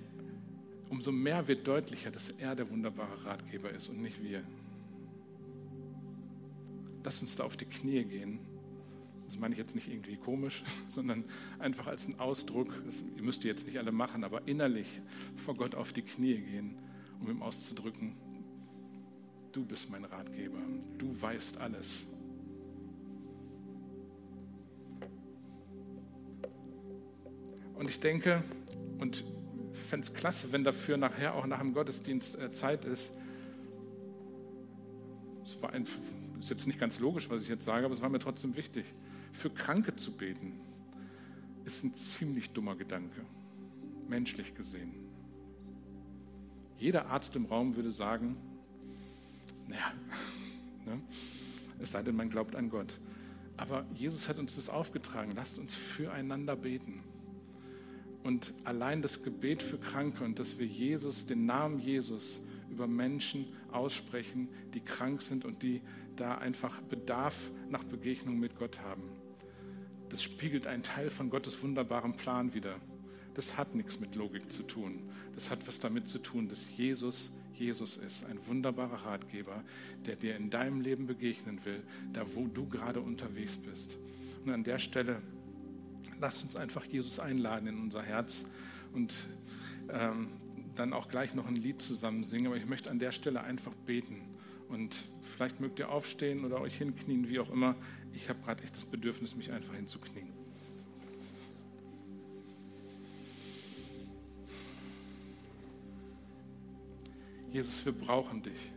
umso 0.89 1.11
mehr 1.11 1.47
wird 1.47 1.67
deutlicher, 1.67 2.09
dass 2.09 2.31
er 2.31 2.55
der 2.55 2.69
wunderbare 2.69 3.23
Ratgeber 3.23 3.69
ist 3.69 3.88
und 3.88 4.01
nicht 4.01 4.21
wir. 4.23 4.41
Lass 7.03 7.21
uns 7.21 7.36
da 7.36 7.43
auf 7.43 7.57
die 7.57 7.65
Knie 7.65 8.03
gehen 8.03 8.39
das 9.26 9.38
meine 9.39 9.53
ich 9.53 9.59
jetzt 9.59 9.76
nicht 9.76 9.88
irgendwie 9.88 10.17
komisch, 10.17 10.63
sondern 10.89 11.23
einfach 11.59 11.88
als 11.88 12.07
ein 12.07 12.19
Ausdruck, 12.19 12.73
das, 12.86 12.95
ihr 13.15 13.23
müsst 13.23 13.43
ihr 13.43 13.51
jetzt 13.51 13.65
nicht 13.65 13.78
alle 13.78 13.91
machen, 13.91 14.23
aber 14.23 14.47
innerlich 14.47 15.01
vor 15.36 15.55
Gott 15.55 15.76
auf 15.76 15.93
die 15.93 16.01
Knie 16.01 16.38
gehen, 16.38 16.78
um 17.19 17.30
ihm 17.30 17.41
auszudrücken, 17.41 18.15
du 19.51 19.65
bist 19.65 19.89
mein 19.89 20.05
Ratgeber, 20.05 20.59
du 20.97 21.21
weißt 21.21 21.57
alles. 21.57 22.05
Und 27.76 27.89
ich 27.89 27.99
denke, 27.99 28.43
und 28.99 29.23
fände 29.73 30.07
es 30.07 30.13
klasse, 30.13 30.51
wenn 30.51 30.63
dafür 30.63 30.97
nachher 30.97 31.36
auch 31.36 31.45
nach 31.45 31.59
dem 31.59 31.73
Gottesdienst 31.73 32.38
äh, 32.38 32.51
Zeit 32.51 32.86
ist. 32.86 33.13
Es 35.43 35.61
war 35.61 35.71
ein, 35.71 35.86
ist 36.45 36.51
jetzt 36.51 36.67
nicht 36.67 36.79
ganz 36.79 36.99
logisch, 36.99 37.27
was 37.31 37.41
ich 37.41 37.47
jetzt 37.47 37.65
sage, 37.65 37.85
aber 37.85 37.95
es 37.95 38.01
war 38.01 38.09
mir 38.09 38.19
trotzdem 38.19 38.55
wichtig 38.55 38.85
für 39.31 39.49
Kranke 39.49 39.95
zu 39.95 40.11
beten, 40.11 40.53
ist 41.65 41.83
ein 41.83 41.95
ziemlich 41.95 42.51
dummer 42.51 42.75
Gedanke, 42.75 43.21
menschlich 44.07 44.53
gesehen. 44.53 44.93
Jeder 46.77 47.07
Arzt 47.07 47.35
im 47.35 47.45
Raum 47.45 47.75
würde 47.75 47.91
sagen, 47.91 48.37
naja, 49.67 49.91
ne? 50.85 51.01
es 51.79 51.93
sei 51.93 52.03
denn, 52.03 52.15
man 52.15 52.29
glaubt 52.29 52.55
an 52.55 52.69
Gott. 52.69 52.93
Aber 53.57 53.83
Jesus 53.95 54.29
hat 54.29 54.37
uns 54.37 54.55
das 54.55 54.69
aufgetragen, 54.69 55.31
lasst 55.35 55.57
uns 55.57 55.73
füreinander 55.73 56.55
beten. 56.55 57.03
Und 58.21 58.53
allein 58.65 59.01
das 59.01 59.23
Gebet 59.23 59.63
für 59.63 59.79
Kranke 59.79 60.23
und 60.23 60.37
dass 60.37 60.59
wir 60.59 60.67
Jesus, 60.67 61.25
den 61.25 61.47
Namen 61.47 61.79
Jesus 61.79 62.39
über 62.76 62.88
Menschen 62.88 63.47
aussprechen, 63.71 64.49
die 64.73 64.82
krank 64.82 65.21
sind 65.21 65.45
und 65.45 65.63
die 65.63 65.82
da 66.15 66.38
einfach 66.38 66.82
Bedarf 66.82 67.51
nach 67.69 67.84
Begegnung 67.84 68.39
mit 68.39 68.57
Gott 68.57 68.80
haben 68.80 69.03
das 70.09 70.23
spiegelt 70.23 70.67
einen 70.67 70.84
Teil 70.84 71.09
von 71.09 71.30
Gottes 71.30 71.61
wunderbarem 71.61 72.15
Plan 72.15 72.53
wider. 72.53 72.80
Das 73.34 73.57
hat 73.57 73.76
nichts 73.76 73.99
mit 73.99 74.15
Logik 74.15 74.51
zu 74.51 74.63
tun. 74.63 75.09
Das 75.34 75.51
hat 75.51 75.67
was 75.67 75.80
damit 75.80 76.07
zu 76.07 76.19
tun, 76.19 76.47
dass 76.47 76.69
Jesus 76.78 77.32
Jesus 77.53 77.95
ist, 77.95 78.26
ein 78.26 78.38
wunderbarer 78.47 79.05
Ratgeber, 79.05 79.63
der 80.05 80.17
dir 80.17 80.36
in 80.36 80.49
deinem 80.49 80.82
Leben 80.82 81.07
begegnen 81.07 81.63
will, 81.63 81.82
da 82.11 82.26
wo 82.34 82.47
du 82.47 82.67
gerade 82.67 82.99
unterwegs 82.99 83.55
bist. 83.55 83.97
Und 84.43 84.51
an 84.51 84.65
der 84.65 84.78
Stelle, 84.78 85.21
lass 86.19 86.43
uns 86.43 86.57
einfach 86.57 86.84
Jesus 86.84 87.17
einladen 87.19 87.67
in 87.67 87.80
unser 87.80 88.03
Herz 88.03 88.45
und 88.93 89.13
ähm, 89.89 90.28
dann 90.76 90.93
auch 90.93 91.07
gleich 91.07 91.34
noch 91.34 91.47
ein 91.47 91.55
Lied 91.55 91.82
zusammen 91.82 92.23
singen, 92.23 92.47
aber 92.47 92.57
ich 92.57 92.65
möchte 92.65 92.89
an 92.89 92.99
der 92.99 93.11
Stelle 93.11 93.41
einfach 93.41 93.73
beten. 93.86 94.21
Und 94.69 94.95
vielleicht 95.21 95.59
mögt 95.59 95.80
ihr 95.80 95.89
aufstehen 95.89 96.43
oder 96.43 96.59
euch 96.59 96.76
hinknien, 96.76 97.30
wie 97.30 97.39
auch 97.39 97.49
immer. 97.49 97.76
Ich 98.13 98.30
habe 98.30 98.39
gerade 98.43 98.63
echt 98.63 98.76
das 98.76 98.86
Bedürfnis, 98.86 99.36
mich 99.36 99.51
einfach 99.51 99.73
hinzuknien. 99.73 100.34
Jesus, 107.51 107.86
wir 107.86 107.93
brauchen 107.93 108.43
dich. 108.43 108.71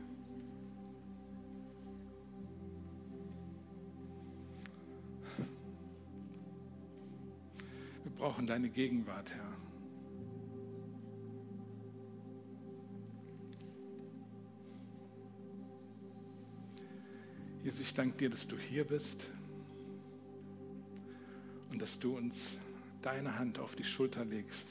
Wir 8.05 8.13
brauchen 8.17 8.47
deine 8.47 8.69
Gegenwart, 8.69 9.33
Herr. 9.33 9.53
Jesus, 17.69 17.83
ich 17.83 17.93
danke 17.93 18.17
dir, 18.17 18.31
dass 18.31 18.49
du 18.49 18.57
hier 18.57 18.83
bist 18.83 19.31
und 21.71 21.83
dass 21.83 21.99
du 21.99 22.17
uns 22.17 22.57
deine 23.03 23.39
Hand 23.39 23.59
auf 23.59 23.77
die 23.77 23.85
Schulter 23.85 24.25
legst, 24.25 24.69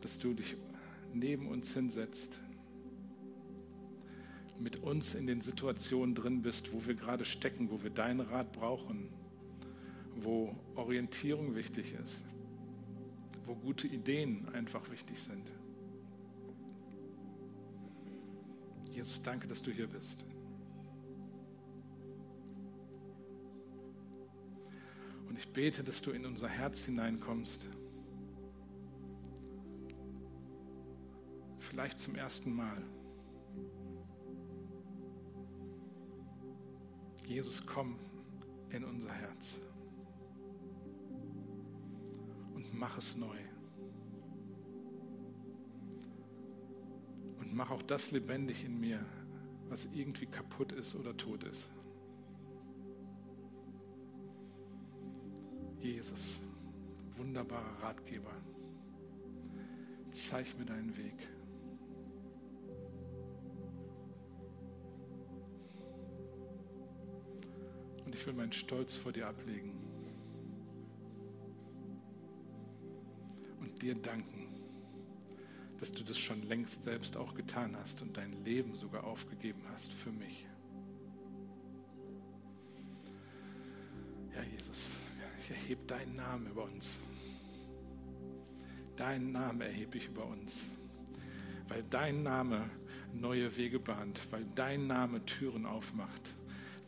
dass 0.00 0.16
du 0.20 0.34
dich 0.34 0.54
neben 1.12 1.48
uns 1.48 1.74
hinsetzt, 1.74 2.38
mit 4.60 4.76
uns 4.76 5.16
in 5.16 5.26
den 5.26 5.40
Situationen 5.40 6.14
drin 6.14 6.40
bist, 6.40 6.72
wo 6.72 6.86
wir 6.86 6.94
gerade 6.94 7.24
stecken, 7.24 7.72
wo 7.72 7.82
wir 7.82 7.90
deinen 7.90 8.20
Rat 8.20 8.52
brauchen, 8.52 9.08
wo 10.14 10.54
Orientierung 10.76 11.56
wichtig 11.56 11.94
ist, 12.00 12.22
wo 13.44 13.56
gute 13.56 13.88
Ideen 13.88 14.48
einfach 14.50 14.88
wichtig 14.88 15.18
sind. 15.18 15.50
Jesus, 18.98 19.22
danke, 19.22 19.46
dass 19.46 19.62
du 19.62 19.70
hier 19.70 19.86
bist. 19.86 20.24
Und 25.28 25.38
ich 25.38 25.52
bete, 25.52 25.84
dass 25.84 26.02
du 26.02 26.10
in 26.10 26.26
unser 26.26 26.48
Herz 26.48 26.80
hineinkommst 26.80 27.64
vielleicht 31.60 32.00
zum 32.00 32.16
ersten 32.16 32.52
Mal. 32.52 32.82
Jesus, 37.24 37.64
komm 37.64 38.00
in 38.70 38.82
unser 38.82 39.12
Herz 39.12 39.58
und 42.52 42.76
mach 42.76 42.98
es 42.98 43.16
neu. 43.16 43.38
Und 47.48 47.56
mach 47.56 47.70
auch 47.70 47.82
das 47.82 48.10
lebendig 48.10 48.64
in 48.64 48.78
mir, 48.78 49.04
was 49.68 49.88
irgendwie 49.92 50.26
kaputt 50.26 50.72
ist 50.72 50.94
oder 50.94 51.16
tot 51.16 51.44
ist. 51.44 51.68
Jesus, 55.80 56.40
wunderbarer 57.16 57.82
Ratgeber, 57.82 58.34
zeig 60.10 60.58
mir 60.58 60.66
deinen 60.66 60.96
Weg. 60.96 61.28
ich 68.18 68.26
will 68.26 68.34
meinen 68.34 68.52
Stolz 68.52 68.94
vor 68.96 69.12
dir 69.12 69.28
ablegen 69.28 69.78
und 73.60 73.80
dir 73.80 73.94
danken, 73.94 74.47
dass 75.80 75.92
du 75.92 76.02
das 76.02 76.18
schon 76.18 76.42
längst 76.42 76.82
selbst 76.82 77.16
auch 77.16 77.34
getan 77.34 77.76
hast 77.76 78.02
und 78.02 78.16
dein 78.16 78.44
Leben 78.44 78.74
sogar 78.74 79.04
aufgegeben 79.04 79.62
hast 79.72 79.92
für 79.92 80.10
mich. 80.10 80.46
Ja, 84.34 84.42
Jesus, 84.42 84.98
ich 85.40 85.50
erhebe 85.50 85.84
deinen 85.86 86.16
Namen 86.16 86.46
über 86.48 86.64
uns. 86.64 86.98
Deinen 88.96 89.32
Namen 89.32 89.60
erhebe 89.60 89.96
ich 89.96 90.08
über 90.08 90.26
uns, 90.26 90.68
weil 91.68 91.84
dein 91.88 92.24
Name 92.24 92.68
neue 93.14 93.56
Wege 93.56 93.78
bahnt, 93.78 94.20
weil 94.32 94.44
dein 94.54 94.88
Name 94.88 95.24
Türen 95.24 95.66
aufmacht 95.66 96.34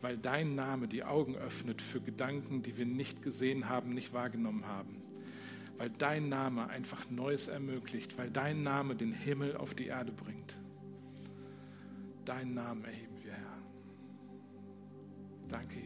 weil 0.01 0.17
dein 0.17 0.55
Name 0.55 0.87
die 0.87 1.03
Augen 1.03 1.35
öffnet 1.35 1.81
für 1.81 2.01
Gedanken, 2.01 2.63
die 2.63 2.77
wir 2.77 2.85
nicht 2.85 3.21
gesehen 3.21 3.69
haben, 3.69 3.93
nicht 3.93 4.13
wahrgenommen 4.13 4.65
haben. 4.65 5.00
Weil 5.81 5.89
dein 5.89 6.29
Name 6.29 6.69
einfach 6.69 7.09
Neues 7.09 7.47
ermöglicht, 7.47 8.15
weil 8.15 8.29
dein 8.29 8.61
Name 8.61 8.95
den 8.95 9.11
Himmel 9.11 9.57
auf 9.57 9.73
die 9.73 9.87
Erde 9.87 10.11
bringt. 10.11 10.59
Deinen 12.23 12.53
Namen 12.53 12.85
erheben 12.85 13.17
wir, 13.23 13.33
Herr. 13.33 13.57
Danke. 15.49 15.80